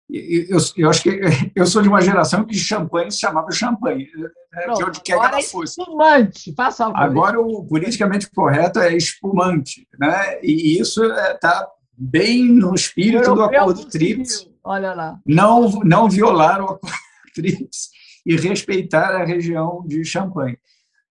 eu, 0.10 0.58
eu, 0.76 0.90
acho 0.90 1.04
que 1.04 1.22
eu 1.56 1.66
sou 1.68 1.82
de 1.82 1.88
uma 1.88 2.02
geração 2.02 2.44
que 2.44 2.56
champanhe 2.56 3.12
se 3.12 3.20
chamava 3.20 3.52
champanhe, 3.52 4.10
né, 4.52 4.62
Pronto, 4.64 4.78
de 4.78 4.84
onde 4.86 5.02
quer 5.02 5.20
que 5.20 5.26
ela 5.26 5.40
é 5.40 5.44
fosse. 5.44 5.80
Espumante, 5.80 6.54
faça 6.56 6.92
Agora 6.96 7.40
o 7.40 7.66
politicamente 7.68 8.30
correto 8.32 8.80
é 8.80 8.96
espumante, 8.96 9.88
né? 10.00 10.40
E 10.42 10.80
isso 10.80 11.04
está 11.04 11.62
é, 11.62 11.68
bem 11.96 12.46
no 12.46 12.74
espírito 12.74 13.36
do 13.36 13.44
acordo 13.44 13.86
TRIPS. 13.86 14.50
Olha 14.64 14.94
lá. 14.94 15.20
Não, 15.26 15.70
não 15.84 16.10
violar 16.10 16.60
o 16.62 16.66
acordo 16.66 16.98
TRIPS 17.36 17.90
e 18.26 18.36
respeitar 18.36 19.16
a 19.16 19.24
região 19.24 19.84
de 19.88 20.04
Champagne. 20.04 20.58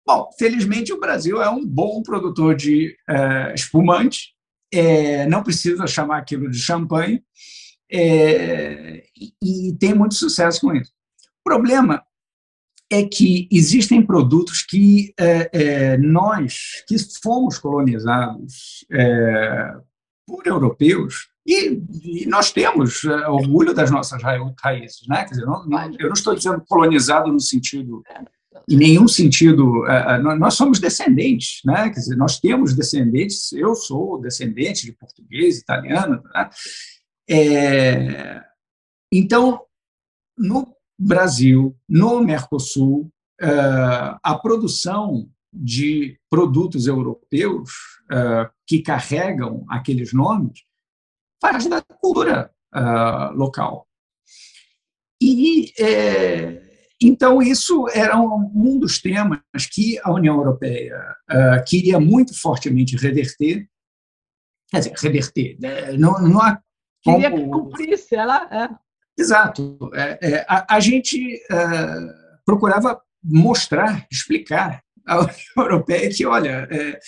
Bom, 0.05 0.29
felizmente 0.39 0.93
o 0.93 0.99
Brasil 0.99 1.41
é 1.43 1.51
um 1.51 1.65
bom 1.65 2.03
produtor 2.03 2.55
de 2.55 2.97
é, 3.09 3.55
espumante, 3.55 4.35
é, 4.73 5.27
não 5.27 5.43
precisa 5.43 5.87
chamar 5.87 6.19
aquilo 6.19 6.51
de 6.51 6.59
champanhe, 6.59 7.23
é, 7.91 9.05
e, 9.17 9.71
e 9.71 9.73
tem 9.79 9.95
muito 9.95 10.15
sucesso 10.15 10.61
com 10.61 10.75
isso. 10.75 10.93
O 11.41 11.45
problema 11.45 12.03
é 12.91 13.03
que 13.05 13.49
existem 13.51 14.05
produtos 14.05 14.63
que 14.63 15.13
é, 15.19 15.51
é, 15.53 15.99
nós, 15.99 16.83
que 16.87 16.97
fomos 17.23 17.59
colonizados 17.59 18.87
é, 18.91 19.75
por 20.27 20.47
europeus, 20.47 21.29
e, 21.47 21.83
e, 22.03 22.27
nós 22.27 22.53
temos 22.53 23.05
é, 23.05 23.29
orgulho 23.29 23.73
das 23.73 23.91
nossas 23.91 24.23
raízes, 24.23 25.07
né? 25.09 25.25
Quer 25.25 25.31
dizer, 25.31 25.47
não, 25.47 25.65
não, 25.67 25.93
eu 25.99 26.07
não 26.07 26.13
estou 26.13 26.35
dizendo 26.35 26.63
colonizado 26.69 27.33
no 27.33 27.41
sentido, 27.41 28.03
em 28.69 28.77
nenhum 28.77 29.09
sentido, 29.09 29.87
é, 29.87 30.17
é, 30.17 30.19
nós 30.19 30.55
somos 30.55 30.79
descendentes, 30.79 31.61
né? 31.65 31.89
Quer 31.89 32.01
dizer, 32.01 32.17
nós 32.17 32.39
temos 32.39 32.75
descendentes, 32.75 33.51
eu 33.53 33.75
sou 33.75 34.21
descendente 34.21 34.85
de 34.85 34.93
português, 34.93 35.59
italiano, 35.59 36.23
né? 36.35 36.51
Então, 39.13 39.61
no 40.37 40.75
Brasil, 40.99 41.77
no 41.89 42.21
Mercosul, 42.23 43.11
eh, 43.41 44.19
a 44.21 44.35
produção 44.37 45.31
de 45.53 46.19
produtos 46.29 46.89
europeus 46.89 47.71
eh, 48.11 48.51
que 48.67 48.83
carregam 48.83 49.65
aqueles 49.69 50.13
nomes 50.13 50.65
faz 51.41 51.67
da 51.67 51.81
cultura 51.81 52.51
eh, 52.75 53.31
local. 53.35 53.87
E 55.23 55.73
então 57.01 57.41
isso 57.41 57.89
era 57.91 58.19
um 58.21 58.79
dos 58.79 59.01
temas 59.01 59.41
que 59.73 59.99
a 60.03 60.13
União 60.13 60.37
Europeia 60.37 61.17
queria 61.67 61.99
muito 61.99 62.39
fortemente 62.39 62.97
reverter, 62.97 63.69
quer 64.69 64.79
dizer, 64.79 64.95
reverter, 64.97 65.57
né? 65.61 65.93
não, 65.93 66.21
não 66.21 66.41
há. 66.41 66.61
Queria 67.03 67.31
que 67.31 67.47
cumprisse, 67.49 68.15
ela... 68.15 68.49
É 68.51 68.89
Exato. 69.19 69.91
É, 69.95 70.19
é, 70.23 70.47
a, 70.49 70.77
a, 70.77 70.81
gente 70.81 71.35
é, 71.51 71.57
procurava 72.47 73.03
mostrar, 73.23 74.07
explicar 74.11 74.81
à 75.05 75.19
União 75.19 75.35
Europeia 75.59 76.09
que, 76.09 76.25
olha, 76.25 76.69
é, 76.71 77.01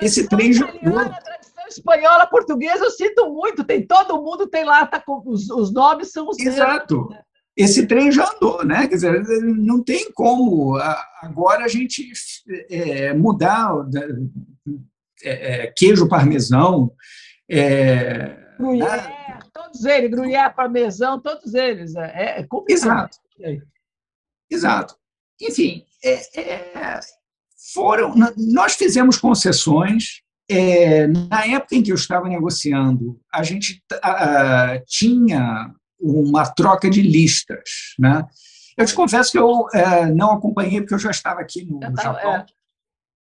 esse 0.00 0.26
trem 0.26 0.54
já. 0.54 0.66
Tradição 0.66 1.68
espanhola, 1.68 2.26
portuguesa, 2.26 2.84
eu 2.84 2.90
sinto 2.90 3.30
muito, 3.30 3.62
tem 3.62 3.86
todo 3.86 4.22
mundo 4.22 4.46
tem 4.46 4.64
lá, 4.64 4.86
tá 4.86 4.98
com, 4.98 5.22
os, 5.26 5.50
os 5.50 5.70
nomes 5.70 6.10
são 6.10 6.26
os 6.28 6.38
Exato. 6.38 6.94
Mesmos, 6.94 7.10
né? 7.10 7.22
Esse 7.54 7.86
trem 7.86 8.10
já 8.10 8.30
andou, 8.32 8.64
né? 8.64 8.86
Quer 8.86 8.94
dizer, 8.94 9.22
não 9.42 9.82
tem 9.82 10.10
como 10.12 10.76
agora 11.20 11.64
a 11.64 11.68
gente 11.68 12.08
é, 12.70 13.12
mudar 13.12 13.74
é, 15.24 15.66
queijo 15.76 16.08
parmesão. 16.08 16.92
É, 17.50 18.36
né? 18.60 19.37
Todos 19.68 19.84
eles, 19.84 20.10
gruyère, 20.10 20.54
parmesão, 20.54 21.20
todos 21.20 21.54
eles. 21.54 21.94
É, 21.94 22.40
é 22.40 22.42
complicado. 22.44 23.10
Exato. 23.38 23.66
Exato. 24.50 24.96
Enfim, 25.40 25.84
é, 26.02 26.40
é, 26.40 27.00
foram, 27.72 28.14
nós 28.36 28.74
fizemos 28.74 29.18
concessões. 29.18 30.22
É, 30.50 31.06
na 31.06 31.44
época 31.46 31.74
em 31.74 31.82
que 31.82 31.92
eu 31.92 31.94
estava 31.94 32.26
negociando, 32.26 33.20
a 33.30 33.42
gente 33.42 33.82
a, 34.02 34.80
tinha 34.86 35.74
uma 36.00 36.46
troca 36.46 36.88
de 36.88 37.02
listas. 37.02 37.94
Né? 37.98 38.24
Eu 38.74 38.86
te 38.86 38.94
confesso 38.94 39.30
que 39.30 39.38
eu 39.38 39.66
é, 39.74 40.06
não 40.06 40.32
acompanhei, 40.32 40.80
porque 40.80 40.94
eu 40.94 40.98
já 40.98 41.10
estava 41.10 41.40
aqui 41.40 41.66
no, 41.66 41.78
no 41.78 41.96
Japão. 42.00 42.46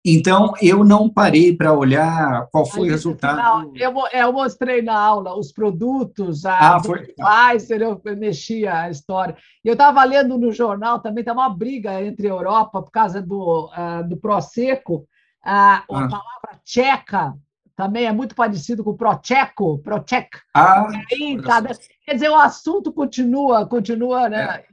Então, 0.05 0.53
eu 0.61 0.83
não 0.83 1.09
parei 1.09 1.55
para 1.55 1.73
olhar 1.73 2.47
qual 2.51 2.65
foi 2.65 2.87
o 2.87 2.91
resultado. 2.91 3.71
eu, 3.75 3.93
eu, 4.13 4.31
mostrei 4.31 4.81
na 4.81 4.97
aula 4.97 5.37
os 5.37 5.51
produtos, 5.51 6.45
a 6.45 6.75
ah, 6.75 6.83
foi? 6.83 7.13
Pfizer, 7.13 7.81
eu 7.81 8.01
mexia 8.15 8.83
a 8.83 8.89
história. 8.89 9.35
E 9.63 9.67
eu 9.67 9.73
estava 9.73 10.03
lendo 10.05 10.37
no 10.37 10.53
jornal 10.53 10.99
também, 10.99 11.21
está 11.21 11.33
uma 11.33 11.49
briga 11.49 12.01
entre 12.01 12.27
a 12.27 12.31
Europa 12.31 12.81
por 12.81 12.91
causa 12.91 13.21
do, 13.21 13.65
uh, 13.67 14.07
do 14.07 14.15
Prosecco. 14.15 15.05
Uh, 15.45 15.45
a 15.45 15.83
ah. 15.87 16.07
palavra 16.07 16.61
tcheca 16.63 17.35
também 17.75 18.05
é 18.05 18.11
muito 18.11 18.35
parecido 18.35 18.83
com 18.83 18.95
Procheco, 18.95 19.79
Prochek. 19.79 20.29
Ah, 20.53 20.87
aí, 21.11 21.41
cada, 21.41 21.69
quer 22.05 22.13
dizer, 22.13 22.29
o 22.29 22.35
assunto 22.35 22.91
continua, 22.91 23.65
continua, 23.65 24.27
né? 24.27 24.43
É. 24.43 24.65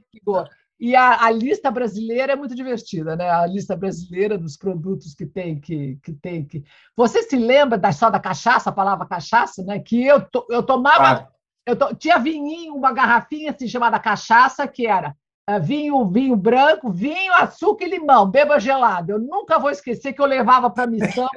E 0.79 0.95
a, 0.95 1.25
a, 1.25 1.31
lista 1.31 1.71
brasileira 1.71 2.33
é 2.33 2.35
muito 2.35 2.53
divertida, 2.53 3.15
né? 3.15 3.29
A 3.29 3.47
lista 3.47 3.75
brasileira 3.75 4.37
dos 4.37 4.55
produtos 4.55 5.15
que 5.15 5.25
tem 5.25 5.59
que, 5.59 5.97
que 6.03 6.13
tem 6.13 6.45
que. 6.45 6.63
Você 6.95 7.23
se 7.23 7.35
lembra 7.35 7.79
da 7.79 7.91
só 7.91 8.11
da 8.11 8.19
cachaça, 8.19 8.69
a 8.69 8.73
palavra 8.73 9.07
cachaça, 9.07 9.63
né? 9.63 9.79
Que 9.79 10.05
eu, 10.05 10.21
to, 10.21 10.45
eu 10.49 10.61
tomava. 10.61 11.29
Eu 11.65 11.75
to, 11.75 11.95
tinha 11.95 12.19
vinho, 12.19 12.75
uma 12.75 12.93
garrafinha 12.93 13.51
assim, 13.51 13.67
chamada 13.67 13.99
cachaça, 13.99 14.67
que 14.67 14.85
era 14.85 15.15
uh, 15.49 15.59
vinho, 15.59 16.07
vinho 16.09 16.35
branco, 16.35 16.91
vinho, 16.91 17.33
açúcar 17.33 17.85
e 17.85 17.89
limão, 17.89 18.29
beba 18.29 18.59
gelado. 18.59 19.13
Eu 19.13 19.19
nunca 19.19 19.57
vou 19.57 19.71
esquecer 19.71 20.13
que 20.13 20.21
eu 20.21 20.27
levava 20.27 20.69
para 20.69 20.83
a 20.85 20.87
missão. 20.87 21.27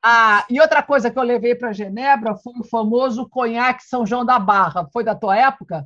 Ah, 0.00 0.44
e 0.48 0.60
outra 0.60 0.82
coisa 0.84 1.10
que 1.10 1.18
eu 1.18 1.22
levei 1.22 1.56
para 1.56 1.72
Genebra 1.72 2.36
foi 2.36 2.52
o 2.60 2.64
famoso 2.64 3.28
conhaque 3.28 3.82
São 3.82 4.06
João 4.06 4.24
da 4.24 4.38
Barra. 4.38 4.86
Foi 4.92 5.02
da 5.02 5.16
tua 5.16 5.36
época? 5.36 5.84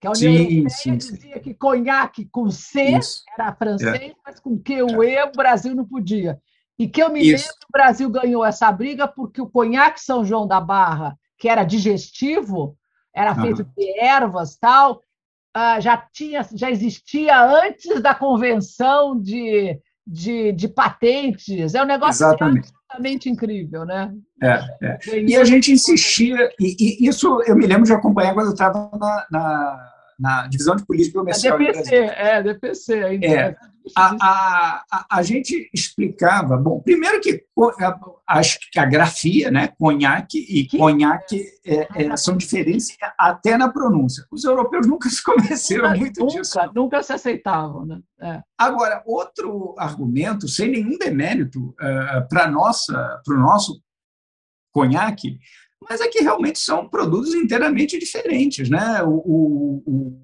Que 0.00 0.06
a 0.06 0.10
União 0.10 0.32
sim, 0.32 0.38
Europeia 0.38 0.70
sim, 0.70 0.96
dizia 0.96 1.34
sim. 1.34 1.40
que 1.40 1.54
conhaque 1.54 2.24
com 2.24 2.50
C 2.50 2.96
Isso. 2.96 3.22
era 3.38 3.54
francês, 3.54 4.10
é. 4.10 4.14
mas 4.24 4.40
com 4.40 4.58
Q 4.58 4.82
o 4.82 5.04
E 5.04 5.22
o 5.22 5.32
Brasil 5.32 5.74
não 5.74 5.84
podia. 5.84 6.40
E 6.78 6.88
que 6.88 7.02
eu 7.02 7.12
me 7.12 7.20
Isso. 7.20 7.44
lembro 7.44 7.58
que 7.60 7.66
o 7.66 7.72
Brasil 7.72 8.10
ganhou 8.10 8.44
essa 8.44 8.72
briga 8.72 9.06
porque 9.06 9.42
o 9.42 9.50
conhaque 9.50 10.00
São 10.00 10.24
João 10.24 10.46
da 10.46 10.58
Barra, 10.58 11.18
que 11.36 11.48
era 11.48 11.62
digestivo, 11.62 12.76
era 13.14 13.34
feito 13.34 13.62
uhum. 13.62 13.68
de 13.76 14.00
ervas 14.00 14.56
tal, 14.56 15.02
uh, 15.54 15.80
já 15.80 15.98
tinha, 15.98 16.46
já 16.54 16.70
existia 16.70 17.38
antes 17.42 18.00
da 18.00 18.14
convenção 18.14 19.20
de, 19.20 19.78
de, 20.06 20.52
de 20.52 20.68
patentes. 20.68 21.74
É 21.74 21.82
um 21.82 21.86
negócio 21.86 22.24
Exatamente. 22.26 22.72
Absolutamente 22.90 23.30
incrível, 23.30 23.84
né? 23.84 24.12
É, 24.42 24.60
é. 24.82 25.20
E 25.20 25.36
a 25.36 25.44
gente 25.44 25.72
insistia, 25.72 26.50
e, 26.58 26.76
e, 26.78 27.08
isso 27.08 27.42
eu 27.46 27.56
me 27.56 27.66
lembro 27.66 27.84
de 27.84 27.92
acompanhar 27.92 28.34
quando 28.34 28.46
eu 28.46 28.52
estava 28.52 28.90
na, 28.98 29.26
na 29.30 29.92
na 30.20 30.46
divisão 30.46 30.76
de 30.76 30.84
política 30.84 31.18
comercial. 31.18 31.56
A 31.56 31.58
DPC, 31.58 31.94
é, 31.94 32.42
DPC. 32.42 33.02
Ainda. 33.02 33.26
É, 33.26 33.56
a, 33.96 34.16
a, 34.20 34.84
a, 34.92 35.06
a, 35.18 35.22
gente 35.22 35.70
explicava, 35.72 36.56
bom, 36.56 36.80
primeiro 36.80 37.18
que 37.20 37.42
acho 38.26 38.58
que 38.70 38.78
a 38.78 38.84
grafia, 38.84 39.50
né, 39.50 39.68
conhaque 39.78 40.38
e 40.38 40.66
que? 40.66 40.76
conhaque 40.76 41.46
é, 41.64 42.04
é, 42.04 42.16
são 42.16 42.36
diferentes 42.36 42.94
até 43.18 43.56
na 43.56 43.70
pronúncia. 43.70 44.26
Os 44.30 44.44
europeus 44.44 44.86
nunca 44.86 45.08
se 45.08 45.22
convenceram 45.24 45.88
nunca, 45.88 45.98
muito 45.98 46.20
nunca, 46.20 46.32
disso. 46.34 46.58
Nunca 46.74 47.02
se 47.02 47.12
aceitavam. 47.14 47.86
Né? 47.86 48.00
É. 48.20 48.42
Agora, 48.58 49.02
outro 49.06 49.74
argumento, 49.78 50.46
sem 50.46 50.70
nenhum 50.70 50.98
demérito 50.98 51.70
uh, 51.70 52.28
para 52.28 52.48
o 52.48 53.38
nosso 53.38 53.80
conhaque, 54.72 55.38
mas 55.88 56.00
é 56.00 56.08
que 56.08 56.22
realmente 56.22 56.58
são 56.58 56.88
produtos 56.88 57.34
inteiramente 57.34 57.98
diferentes. 57.98 58.68
Né? 58.68 59.02
O, 59.02 59.14
o, 59.14 59.82
o, 59.86 60.18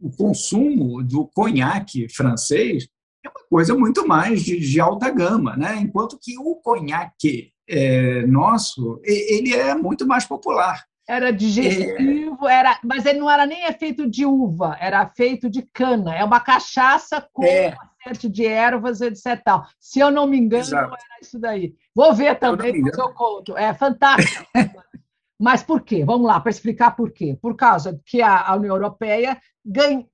o 0.00 0.16
consumo 0.16 1.02
do 1.02 1.26
conhaque 1.34 2.08
francês 2.08 2.88
é 3.24 3.28
uma 3.28 3.48
coisa 3.48 3.74
muito 3.74 4.06
mais 4.06 4.42
de, 4.42 4.58
de 4.58 4.80
alta 4.80 5.10
gama, 5.10 5.56
né? 5.56 5.76
enquanto 5.76 6.18
que 6.20 6.38
o 6.38 6.56
conhaque 6.56 7.52
é, 7.68 8.26
nosso 8.26 9.00
ele 9.04 9.54
é 9.54 9.74
muito 9.74 10.06
mais 10.06 10.24
popular. 10.24 10.84
Era 11.08 11.30
digestivo, 11.30 12.46
é... 12.46 12.54
era, 12.54 12.78
mas 12.84 13.06
ele 13.06 13.18
não 13.18 13.30
era 13.30 13.46
nem 13.46 13.70
feito 13.72 14.08
de 14.08 14.26
uva, 14.26 14.76
era 14.78 15.06
feito 15.06 15.48
de 15.48 15.62
cana. 15.62 16.14
É 16.14 16.22
uma 16.22 16.38
cachaça 16.38 17.26
com 17.32 17.44
é. 17.44 17.74
Série 18.14 18.28
de 18.32 18.46
ervas, 18.46 19.00
etc. 19.00 19.40
Tal. 19.44 19.66
Se 19.78 20.00
eu 20.00 20.10
não 20.10 20.26
me 20.26 20.38
engano, 20.38 20.62
Exato. 20.62 20.94
era 20.94 21.20
isso 21.20 21.38
daí. 21.38 21.74
Vou 21.94 22.14
ver 22.14 22.38
também, 22.38 22.80
porque 22.82 23.00
eu 23.00 23.12
conto. 23.12 23.56
É 23.56 23.72
fantástico. 23.74 24.44
mas 25.38 25.62
por 25.62 25.82
quê? 25.82 26.04
Vamos 26.04 26.26
lá, 26.26 26.40
para 26.40 26.50
explicar 26.50 26.96
por 26.96 27.10
quê. 27.10 27.38
Por 27.40 27.56
causa 27.56 28.00
que 28.04 28.22
a, 28.22 28.48
a 28.48 28.56
União 28.56 28.74
Europeia 28.74 29.38
ganha, 29.64 30.06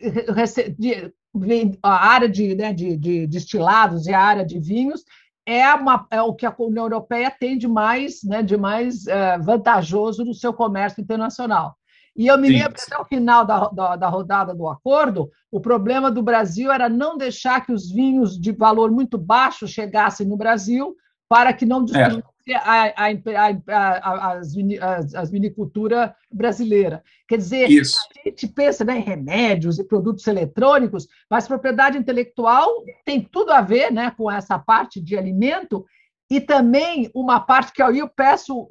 a 1.83 2.09
área 2.09 2.29
de, 2.29 2.55
né, 2.55 2.73
de, 2.73 2.97
de 2.97 3.27
destilados 3.27 4.07
e 4.07 4.15
a 4.15 4.21
área 4.21 4.45
de 4.45 4.59
vinhos 4.59 5.05
é, 5.47 5.67
uma, 5.75 6.07
é 6.11 6.23
o 6.23 6.35
que 6.35 6.47
a 6.47 6.55
União 6.59 6.85
Europeia 6.85 7.31
tem 7.31 7.59
de 7.59 7.69
mais, 7.69 8.23
né, 8.23 8.43
de 8.43 8.57
mais 8.57 9.07
é, 9.07 9.39
vantajoso 9.39 10.25
no 10.25 10.35
seu 10.35 10.53
comércio 10.53 11.01
internacional. 11.01 11.77
E 12.17 12.27
eu 12.29 12.39
me 12.39 12.49
Sim. 12.49 12.55
lembro 12.55 12.75
que 12.75 12.83
até 12.83 12.99
o 12.99 13.05
final 13.05 13.45
da, 13.45 13.69
da, 13.69 13.97
da, 13.97 14.09
rodada 14.09 14.55
do 14.55 14.69
acordo, 14.69 15.31
o 15.51 15.61
problema 15.61 16.11
do 16.11 16.23
Brasil 16.23 16.71
era 16.71 16.89
não 16.89 17.19
deixar 17.19 17.65
que 17.65 17.73
os 17.73 17.91
vinhos 17.91 18.39
de 18.39 18.53
valor 18.53 18.91
muito 18.91 19.19
baixo 19.19 19.67
chegassem 19.67 20.27
no 20.27 20.37
Brasil 20.37 20.97
para 21.29 21.53
que 21.53 21.67
não 21.67 21.85
destruíssem 21.85 22.23
a, 22.55 22.93
a, 22.97 24.31
a, 24.31 24.33
as 24.39 25.31
vinicultura 25.31 26.15
brasileira. 26.31 27.03
Quer 27.27 27.39
dizer, 27.39 27.71
Isso. 27.71 27.99
a 28.25 28.29
gente 28.29 28.47
pensa 28.47 28.85
né, 28.85 28.99
em 28.99 29.03
remédios 29.03 29.79
e 29.79 29.85
produtos 29.85 30.27
eletrônicos, 30.27 31.09
mas 31.31 31.49
propriedade 31.49 31.97
intelectual 31.97 32.69
tem 33.05 33.23
tudo 33.23 33.51
a 33.51 33.63
ver 33.63 33.91
né, 33.91 34.13
com 34.17 34.31
essa 34.31 34.59
parte 34.59 35.01
de 35.01 35.17
alimento 35.17 35.85
e 36.31 36.41
também 36.41 37.11
uma 37.15 37.41
parte 37.41 37.73
que 37.73 37.83
eu 37.83 38.09
peço, 38.09 38.69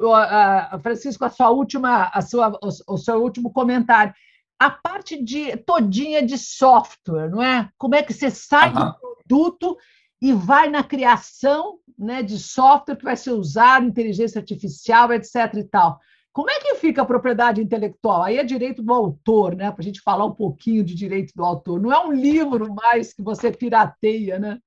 Francisco, 0.81 1.23
a 1.23 1.30
sua 1.30 1.49
última, 1.49 2.09
a 2.13 2.21
sua, 2.21 2.59
o 2.88 2.97
seu 2.97 3.21
último 3.21 3.51
comentário. 3.51 4.13
A 4.59 4.69
parte 4.69 5.21
de 5.21 5.57
todinha 5.57 6.25
de 6.25 6.38
software, 6.38 7.30
não 7.30 7.41
é? 7.41 7.69
Como 7.77 7.95
é 7.95 8.01
que 8.01 8.13
você 8.13 8.31
sai 8.31 8.69
uhum. 8.69 8.85
do 8.85 8.95
produto 9.27 9.77
e 10.21 10.31
vai 10.31 10.69
na 10.69 10.84
criação 10.84 11.80
né, 11.97 12.23
de 12.23 12.39
software 12.39 12.95
que 12.95 13.03
vai 13.03 13.15
ser 13.15 13.31
usado, 13.31 13.85
inteligência 13.85 14.39
artificial, 14.39 15.11
etc. 15.11 15.53
e 15.55 15.63
tal. 15.63 15.99
Como 16.31 16.49
é 16.49 16.59
que 16.59 16.75
fica 16.75 17.01
a 17.01 17.05
propriedade 17.05 17.61
intelectual? 17.61 18.23
Aí 18.23 18.38
é 18.38 18.43
direito 18.43 18.81
do 18.81 18.93
autor, 18.93 19.55
né? 19.55 19.69
Para 19.69 19.81
a 19.81 19.84
gente 19.84 20.01
falar 20.01 20.25
um 20.25 20.34
pouquinho 20.34 20.84
de 20.84 20.95
direito 20.95 21.31
do 21.35 21.43
autor. 21.43 21.80
Não 21.80 21.91
é 21.91 21.99
um 21.99 22.11
livro 22.11 22.73
mais 22.73 23.13
que 23.13 23.21
você 23.21 23.51
pirateia, 23.51 24.39
né? 24.39 24.57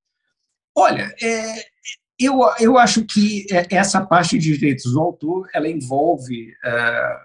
Olha, 0.77 1.13
é, 1.21 1.65
eu, 2.19 2.41
eu 2.59 2.79
acho 2.79 3.05
que 3.05 3.47
é, 3.51 3.67
essa 3.77 4.05
parte 4.05 4.39
de 4.39 4.57
direitos 4.57 4.93
do 4.93 5.01
autor 5.01 5.49
ela 5.53 5.69
envolve 5.69 6.55
é, 6.65 7.17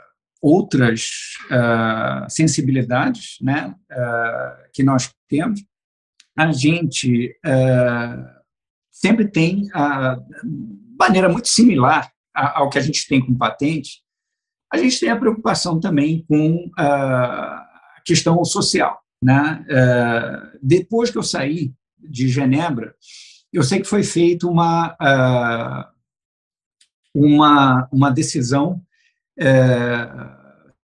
outras 0.41 1.09
é, 1.49 2.30
sensibilidades 2.30 3.38
né, 3.41 3.73
que 4.73 4.84
nós 4.84 5.09
temos 5.30 5.63
a 6.38 6.51
gente 6.51 7.38
sempre 8.89 9.27
tem 9.27 9.69
a 9.73 10.18
maneira 10.97 11.30
muito 11.30 11.47
similar 11.49 12.11
ao 12.34 12.69
que 12.69 12.80
a 12.80 12.81
gente 12.81 13.05
tem 13.07 13.23
com 13.23 13.38
patente, 13.38 14.01
a 14.73 14.77
gente 14.77 14.99
tem 14.99 15.09
a 15.09 15.18
preocupação 15.18 15.80
também 15.80 16.26
com 16.27 16.72
a 16.80 17.68
questão 18.05 18.43
social. 18.45 18.99
Né? 19.22 19.63
Depois 20.63 21.11
que 21.11 21.18
eu 21.18 21.23
saí 21.23 21.73
de 21.99 22.30
Genebra, 22.30 22.95
eu 23.52 23.64
sei 23.64 23.82
que 23.82 23.88
foi 23.88 24.03
feita 24.03 24.48
uma, 24.48 24.95
uh, 25.02 25.86
uma, 27.14 27.88
uma 27.91 28.10
decisão 28.10 28.82
uh, 29.40 30.41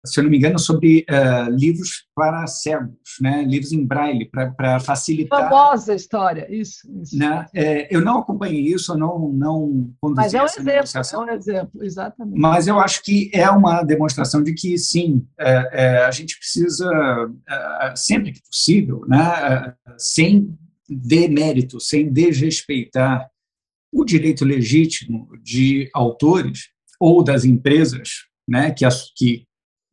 se 0.06 0.20
eu 0.20 0.24
não 0.24 0.32
me 0.32 0.38
engano, 0.38 0.60
sobre 0.60 1.06
uh, 1.10 1.50
livros 1.50 2.06
para 2.16 2.46
cegos, 2.48 2.96
né? 3.20 3.44
livros 3.44 3.72
em 3.72 3.86
braille, 3.86 4.30
para 4.30 4.80
facilitar. 4.80 5.50
Famosa 5.50 5.94
história, 5.94 6.48
isso. 6.50 6.88
isso. 7.02 7.18
Né? 7.18 7.46
É, 7.54 7.96
eu 7.96 8.02
não 8.02 8.20
acompanhei 8.20 8.62
isso, 8.62 8.94
eu 8.94 8.98
não, 8.98 9.30
não 9.30 9.92
conduzi 10.00 10.22
Mas 10.22 10.34
é 10.34 10.42
um 10.42 10.46
exemplo, 10.46 11.02
é 11.12 11.18
um 11.18 11.30
exemplo, 11.30 11.84
exatamente. 11.84 12.40
Mas 12.40 12.68
eu 12.68 12.80
acho 12.80 13.04
que 13.04 13.30
é 13.34 13.50
uma 13.50 13.84
demonstração 13.84 14.44
de 14.44 14.54
que, 14.54 14.78
sim, 14.78 15.26
é, 15.40 15.70
é, 15.72 16.06
a 16.06 16.12
gente 16.12 16.38
precisa, 16.38 16.90
sempre 17.96 18.32
que 18.32 18.42
possível, 18.44 19.02
né? 19.08 19.74
sem 19.98 20.56
demérito, 20.88 21.80
sem 21.80 22.12
desrespeitar 22.12 23.30
o 23.92 24.04
direito 24.04 24.44
legítimo 24.44 25.30
de 25.42 25.90
autores 25.94 26.70
ou 27.00 27.24
das 27.24 27.46
empresas 27.46 28.26
né, 28.48 28.72
que, 28.72 28.86
que 29.16 29.48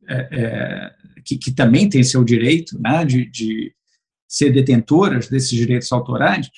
é, 0.07 0.27
é, 0.31 0.95
que, 1.23 1.37
que, 1.37 1.51
também 1.51 1.87
têm 1.87 2.03
seu 2.03 2.23
direito 2.23 2.77
né, 2.79 3.05
de, 3.05 3.29
de 3.29 3.73
ser 4.27 4.51
detentoras 4.51 5.29
desses 5.29 5.49
direitos 5.49 5.91
autorais, 5.91 6.49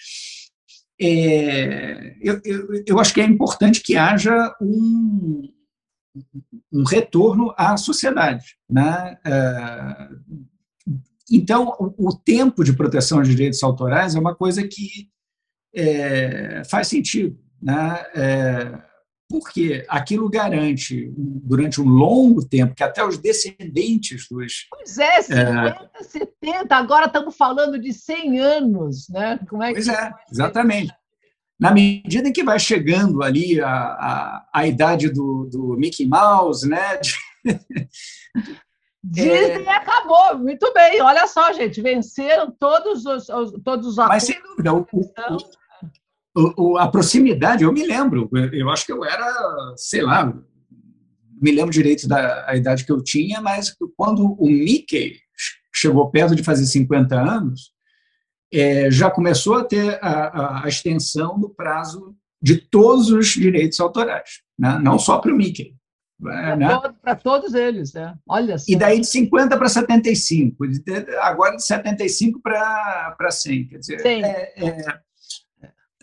é, 1.00 2.16
eu, 2.22 2.42
eu, 2.44 2.84
eu, 2.88 3.00
acho 3.00 3.14
que 3.14 3.22
é 3.22 3.26
importante 3.26 3.82
que 3.82 3.98
haja 3.98 4.56
um, 4.62 5.52
um 6.72 6.84
retorno 6.84 7.54
à 7.58 7.76
sociedade. 7.78 8.56
Né? 8.70 9.18
É, 9.26 10.10
então, 11.30 11.76
o, 11.80 12.10
o, 12.10 12.16
tempo 12.16 12.64
de 12.64 12.74
proteção 12.74 13.22
de 13.22 13.32
direitos 13.32 13.64
autorais 13.64 14.16
é 14.16 14.20
uma 14.20 14.36
coisa 14.36 14.68
que 14.68 15.10
é, 15.74 16.64
faz 16.66 16.88
sentido. 16.88 17.38
Né? 17.62 18.06
É, 18.14 18.82
porque 19.30 19.84
aquilo 19.90 20.30
garante, 20.30 21.12
durante 21.18 21.82
um 21.82 21.88
longo 21.88 22.46
tempo, 22.46 22.76
que 22.76 22.84
até 22.84 23.04
os 23.04 23.18
descendentes 23.18 24.28
dos. 24.30 24.68
Pois 24.70 24.98
é, 25.00 25.22
50, 25.24 25.90
é, 26.00 26.04
70, 26.04 26.76
agora 26.76 27.08
estamos 27.08 27.36
falando 27.36 27.80
de 27.80 27.92
100 27.92 28.40
anos, 28.40 29.10
né? 29.10 29.40
Como 29.50 29.64
é 29.64 29.72
pois 29.72 29.86
que... 29.86 29.96
é, 29.96 30.14
exatamente. 30.32 30.94
Na 31.60 31.72
medida 31.72 32.28
em 32.28 32.34
que 32.34 32.44
vai 32.44 32.60
chegando 32.60 33.24
ali 33.24 33.62
a, 33.62 33.70
a, 33.70 34.50
a 34.54 34.68
idade 34.68 35.10
do, 35.10 35.46
do 35.46 35.76
Mickey 35.78 36.06
Mouse, 36.06 36.68
né? 36.68 37.00
Disney 39.12 39.66
é... 39.66 39.70
acabou, 39.70 40.38
muito 40.40 40.72
bem. 40.74 41.02
Olha 41.02 41.28
só, 41.28 41.54
gente, 41.54 41.82
venceram 41.82 42.52
todos 42.60 43.06
os, 43.06 43.28
todos 43.64 43.88
os 43.88 43.96
Mas, 43.98 44.24
sem 44.24 44.42
dúvida, 44.42 44.74
o, 44.74 44.86
o, 46.36 46.54
o, 46.58 46.78
a 46.78 46.88
proximidade, 46.88 47.64
eu 47.64 47.72
me 47.72 47.86
lembro, 47.86 48.30
eu 48.52 48.70
acho 48.70 48.86
que 48.86 48.92
eu 48.92 49.06
era, 49.06 49.74
sei 49.78 50.02
lá, 50.02 50.34
me 51.42 51.52
lembro 51.52 51.72
direito 51.72 52.08
da 52.08 52.56
idade 52.56 52.86
que 52.86 52.92
eu 52.92 53.04
tinha, 53.04 53.42
mas 53.42 53.76
quando 53.96 54.36
o 54.40 54.50
Mickey 54.50 55.20
chegou 55.74 56.10
perto 56.10 56.36
de 56.36 56.44
fazer 56.44 56.66
50 56.66 57.16
anos, 57.16 57.74
é, 58.52 58.90
já 58.90 59.12
começou 59.12 59.56
a 59.56 59.64
ter 59.64 60.00
a, 60.02 60.10
a, 60.10 60.66
a, 60.66 60.68
extensão 60.68 61.38
do 61.38 61.50
prazo 61.50 62.16
de 62.42 62.58
todos 62.58 63.12
os 63.12 63.28
direitos 63.28 63.80
autorais, 63.80 64.42
né? 64.58 64.80
não 64.82 64.98
só 64.98 65.20
para 65.20 65.34
o 65.34 65.36
Mickey. 65.36 65.76
Para 66.22 66.56
né? 66.56 66.70
todo, 66.70 66.96
todos 67.22 67.54
eles, 67.54 67.94
né? 67.94 68.16
Olha 68.28 68.58
só. 68.58 68.66
E 68.68 68.76
daí 68.76 69.00
de 69.00 69.08
50 69.08 69.58
para 69.58 69.68
75, 69.68 70.58
agora 71.22 71.58
de 71.58 71.66
75 71.66 72.42
para 72.42 73.30
100. 73.30 73.68
Quer 73.68 73.78
dizer, 73.80 74.06
é, 74.06 74.66
é, 74.66 75.00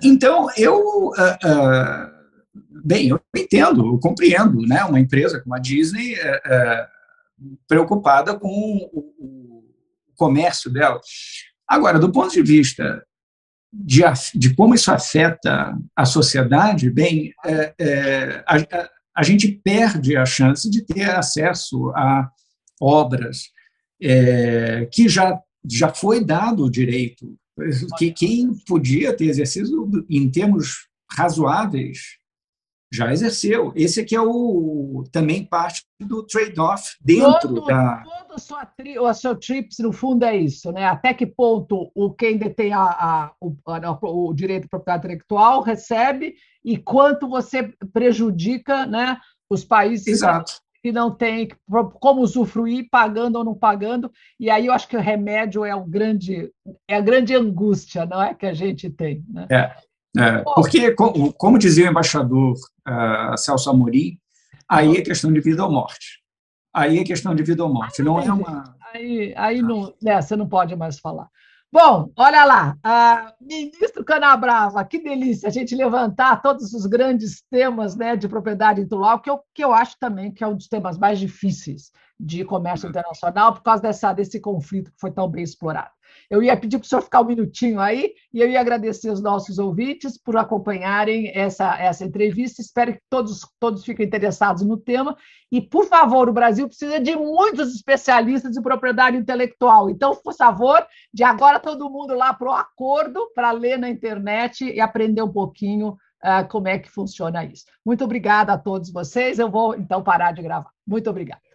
então, 0.03 0.49
eu, 0.57 1.09
uh, 1.09 1.13
uh, 1.13 2.11
bem, 2.85 3.09
eu 3.09 3.21
entendo, 3.37 3.87
eu 3.87 3.99
compreendo, 4.01 4.61
né, 4.67 4.83
uma 4.85 4.99
empresa 4.99 5.41
como 5.41 5.55
a 5.55 5.59
Disney 5.59 6.15
uh, 6.15 7.53
preocupada 7.69 8.39
com 8.39 8.49
o, 8.93 9.01
o, 9.19 9.65
comércio 10.17 10.71
dela. 10.71 11.01
Agora, 11.67 11.99
do 11.99 12.13
ponto 12.13 12.33
de 12.33 12.43
vista 12.43 13.05
de, 13.73 14.03
de 14.35 14.55
como 14.55 14.75
isso 14.75 14.93
afeta 14.93 15.77
a 15.97 16.05
sociedade, 16.05 16.91
bem, 16.91 17.33
é, 17.45 17.75
é, 17.79 18.45
a, 18.47 18.89
a, 19.15 19.23
gente 19.23 19.49
perde 19.49 20.17
a 20.17 20.25
chance 20.25 20.69
de 20.71 20.83
ter 20.83 21.11
acesso 21.11 21.91
a 21.91 22.31
obras 22.81 23.51
é, 24.01 24.89
que 24.93 25.09
já, 25.09 25.39
já 25.69 25.93
foi 25.93 26.25
dado 26.25 26.65
o 26.65 26.71
direito. 26.71 27.37
Que 27.99 28.11
quem 28.11 28.55
podia 28.67 29.15
ter 29.15 29.27
exercido 29.27 30.07
em 30.09 30.31
termos 30.31 30.89
razoáveis 31.11 32.22
já 32.93 33.12
exerceu. 33.12 33.73
Esse 33.74 34.01
aqui 34.01 34.14
é 34.14 34.20
o 34.20 35.05
também 35.10 35.44
parte 35.44 35.82
do 35.98 36.23
trade-off 36.23 36.97
dentro 37.01 37.55
todo, 37.55 37.64
da. 37.64 38.02
Todo 38.02 38.39
sua 38.39 38.66
tri, 38.66 38.98
o 38.98 39.12
seu 39.14 39.35
TRIPS, 39.35 39.78
no 39.78 39.93
fundo, 39.93 40.24
é 40.24 40.36
isso, 40.36 40.70
né? 40.70 40.85
Até 40.85 41.14
que 41.14 41.27
ponto 41.27 41.90
o 41.94 42.12
quem 42.12 42.36
detém 42.36 42.73
a, 42.73 42.82
a, 42.82 43.32
o, 43.40 43.56
a, 43.66 43.98
o 44.02 44.35
direito 44.35 44.64
de 44.64 44.69
propriedade 44.69 45.06
intelectual 45.06 45.62
recebe 45.62 46.35
e 46.64 46.77
quanto 46.77 47.28
você 47.28 47.73
prejudica 47.93 48.86
né, 48.86 49.19
os 49.48 49.64
países 49.64 50.06
Exato 50.06 50.62
que 50.82 50.90
não 50.90 51.12
tem 51.12 51.48
como 52.01 52.23
usufruir, 52.23 52.89
pagando 52.90 53.36
ou 53.36 53.44
não 53.44 53.55
pagando. 53.55 54.10
E 54.39 54.51
aí 54.51 54.66
eu 54.66 54.73
acho 54.73 54.89
que 54.89 54.97
o 54.97 55.01
remédio 55.01 55.64
é 55.64 55.74
o 55.74 55.85
grande, 55.85 56.51
é 56.89 56.97
a 56.97 57.01
grande 57.01 57.35
angústia, 57.36 58.05
não 58.05 58.20
é 58.20 58.35
que 58.35 58.44
a 58.44 58.52
gente 58.52 58.90
tem. 58.90 59.24
Né? 59.28 59.47
É, 59.48 59.77
é 60.17 60.39
porque 60.55 60.93
como, 60.93 61.33
como, 61.33 61.59
dizia 61.59 61.87
o 61.87 61.91
embaixador 61.91 62.55
uh, 62.89 63.37
Celso 63.37 63.71
Amorim, 63.71 64.19
aí 64.69 64.97
é 64.97 65.03
questão 65.03 65.33
de 65.33 65.41
vida 65.41 65.65
ou 65.65 65.71
morte. 65.71 66.23
Aí 66.75 66.99
é 66.99 67.05
questão 67.05 67.35
de 67.35 67.43
vida 67.43 67.65
ou 67.65 67.73
morte, 67.73 68.03
não 68.03 68.19
é 68.19 68.33
uma. 68.33 68.77
Aí, 68.93 69.35
aí 69.37 69.63
não, 69.63 69.93
é, 70.07 70.21
você 70.21 70.37
não 70.37 70.49
pode 70.49 70.77
mais 70.77 70.99
falar. 70.99 71.29
Bom, 71.73 72.13
olha 72.19 72.45
lá, 72.45 72.77
ministro 73.41 74.05
Canabrava, 74.05 74.85
que 74.85 75.03
delícia 75.03 75.49
a 75.49 75.51
gente 75.51 75.75
levantar 75.75 76.43
todos 76.43 76.75
os 76.75 76.85
grandes 76.85 77.43
temas 77.51 77.97
né, 77.97 78.15
de 78.15 78.29
propriedade 78.29 78.83
intelectual, 78.83 79.21
que 79.21 79.31
eu, 79.31 79.41
que 79.55 79.65
eu 79.65 79.73
acho 79.73 79.97
também 79.99 80.31
que 80.31 80.45
é 80.45 80.47
um 80.47 80.55
dos 80.55 80.69
temas 80.69 80.99
mais 80.99 81.19
difíceis 81.19 81.91
de 82.21 82.45
comércio 82.45 82.91
internacional, 82.91 83.55
por 83.55 83.63
causa 83.63 83.83
dessa, 83.83 84.13
desse 84.13 84.39
conflito 84.39 84.93
que 84.93 85.01
foi 85.01 85.11
tão 85.11 85.27
bem 85.27 85.43
explorado. 85.43 85.91
Eu 86.33 86.43
ia 86.43 86.57
pedir 86.57 86.79
para 86.79 86.87
o 86.87 86.89
senhor 86.89 87.03
ficar 87.03 87.21
um 87.21 87.27
minutinho 87.27 87.79
aí 87.79 88.15
e 88.33 88.41
eu 88.41 88.49
ia 88.49 88.59
agradecer 88.59 89.11
os 89.11 89.21
nossos 89.21 89.59
ouvintes 89.59 90.17
por 90.17 90.35
acompanharem 90.39 91.31
essa, 91.35 91.79
essa 91.79 92.07
entrevista. 92.07 92.63
Espero 92.63 92.95
que 92.95 93.03
todos, 93.11 93.47
todos 93.61 93.85
fiquem 93.85 94.07
interessados 94.07 94.63
no 94.63 94.79
tema. 94.79 95.15
E, 95.51 95.61
por 95.61 95.85
favor, 95.85 96.31
o 96.31 96.33
Brasil 96.33 96.67
precisa 96.67 96.99
de 96.99 97.15
muitos 97.15 97.75
especialistas 97.75 98.57
em 98.57 98.63
propriedade 98.63 99.15
intelectual. 99.15 99.91
Então, 99.91 100.17
por 100.25 100.35
favor, 100.35 100.83
de 101.13 101.23
agora 101.23 101.61
todo 101.61 101.91
mundo 101.91 102.15
lá 102.15 102.33
para 102.33 102.49
o 102.49 102.55
acordo, 102.55 103.31
para 103.35 103.51
ler 103.51 103.79
na 103.79 103.91
internet 103.91 104.65
e 104.65 104.81
aprender 104.81 105.21
um 105.21 105.31
pouquinho 105.31 105.99
uh, 106.25 106.49
como 106.49 106.67
é 106.67 106.79
que 106.79 106.91
funciona 106.91 107.45
isso. 107.45 107.67
Muito 107.85 108.05
obrigada 108.05 108.55
a 108.55 108.59
todos 108.59 108.91
vocês. 108.91 109.39
Eu 109.39 109.51
vou, 109.51 109.75
então, 109.75 110.03
parar 110.03 110.33
de 110.33 110.41
gravar. 110.41 110.71
Muito 110.87 111.11
obrigada. 111.11 111.52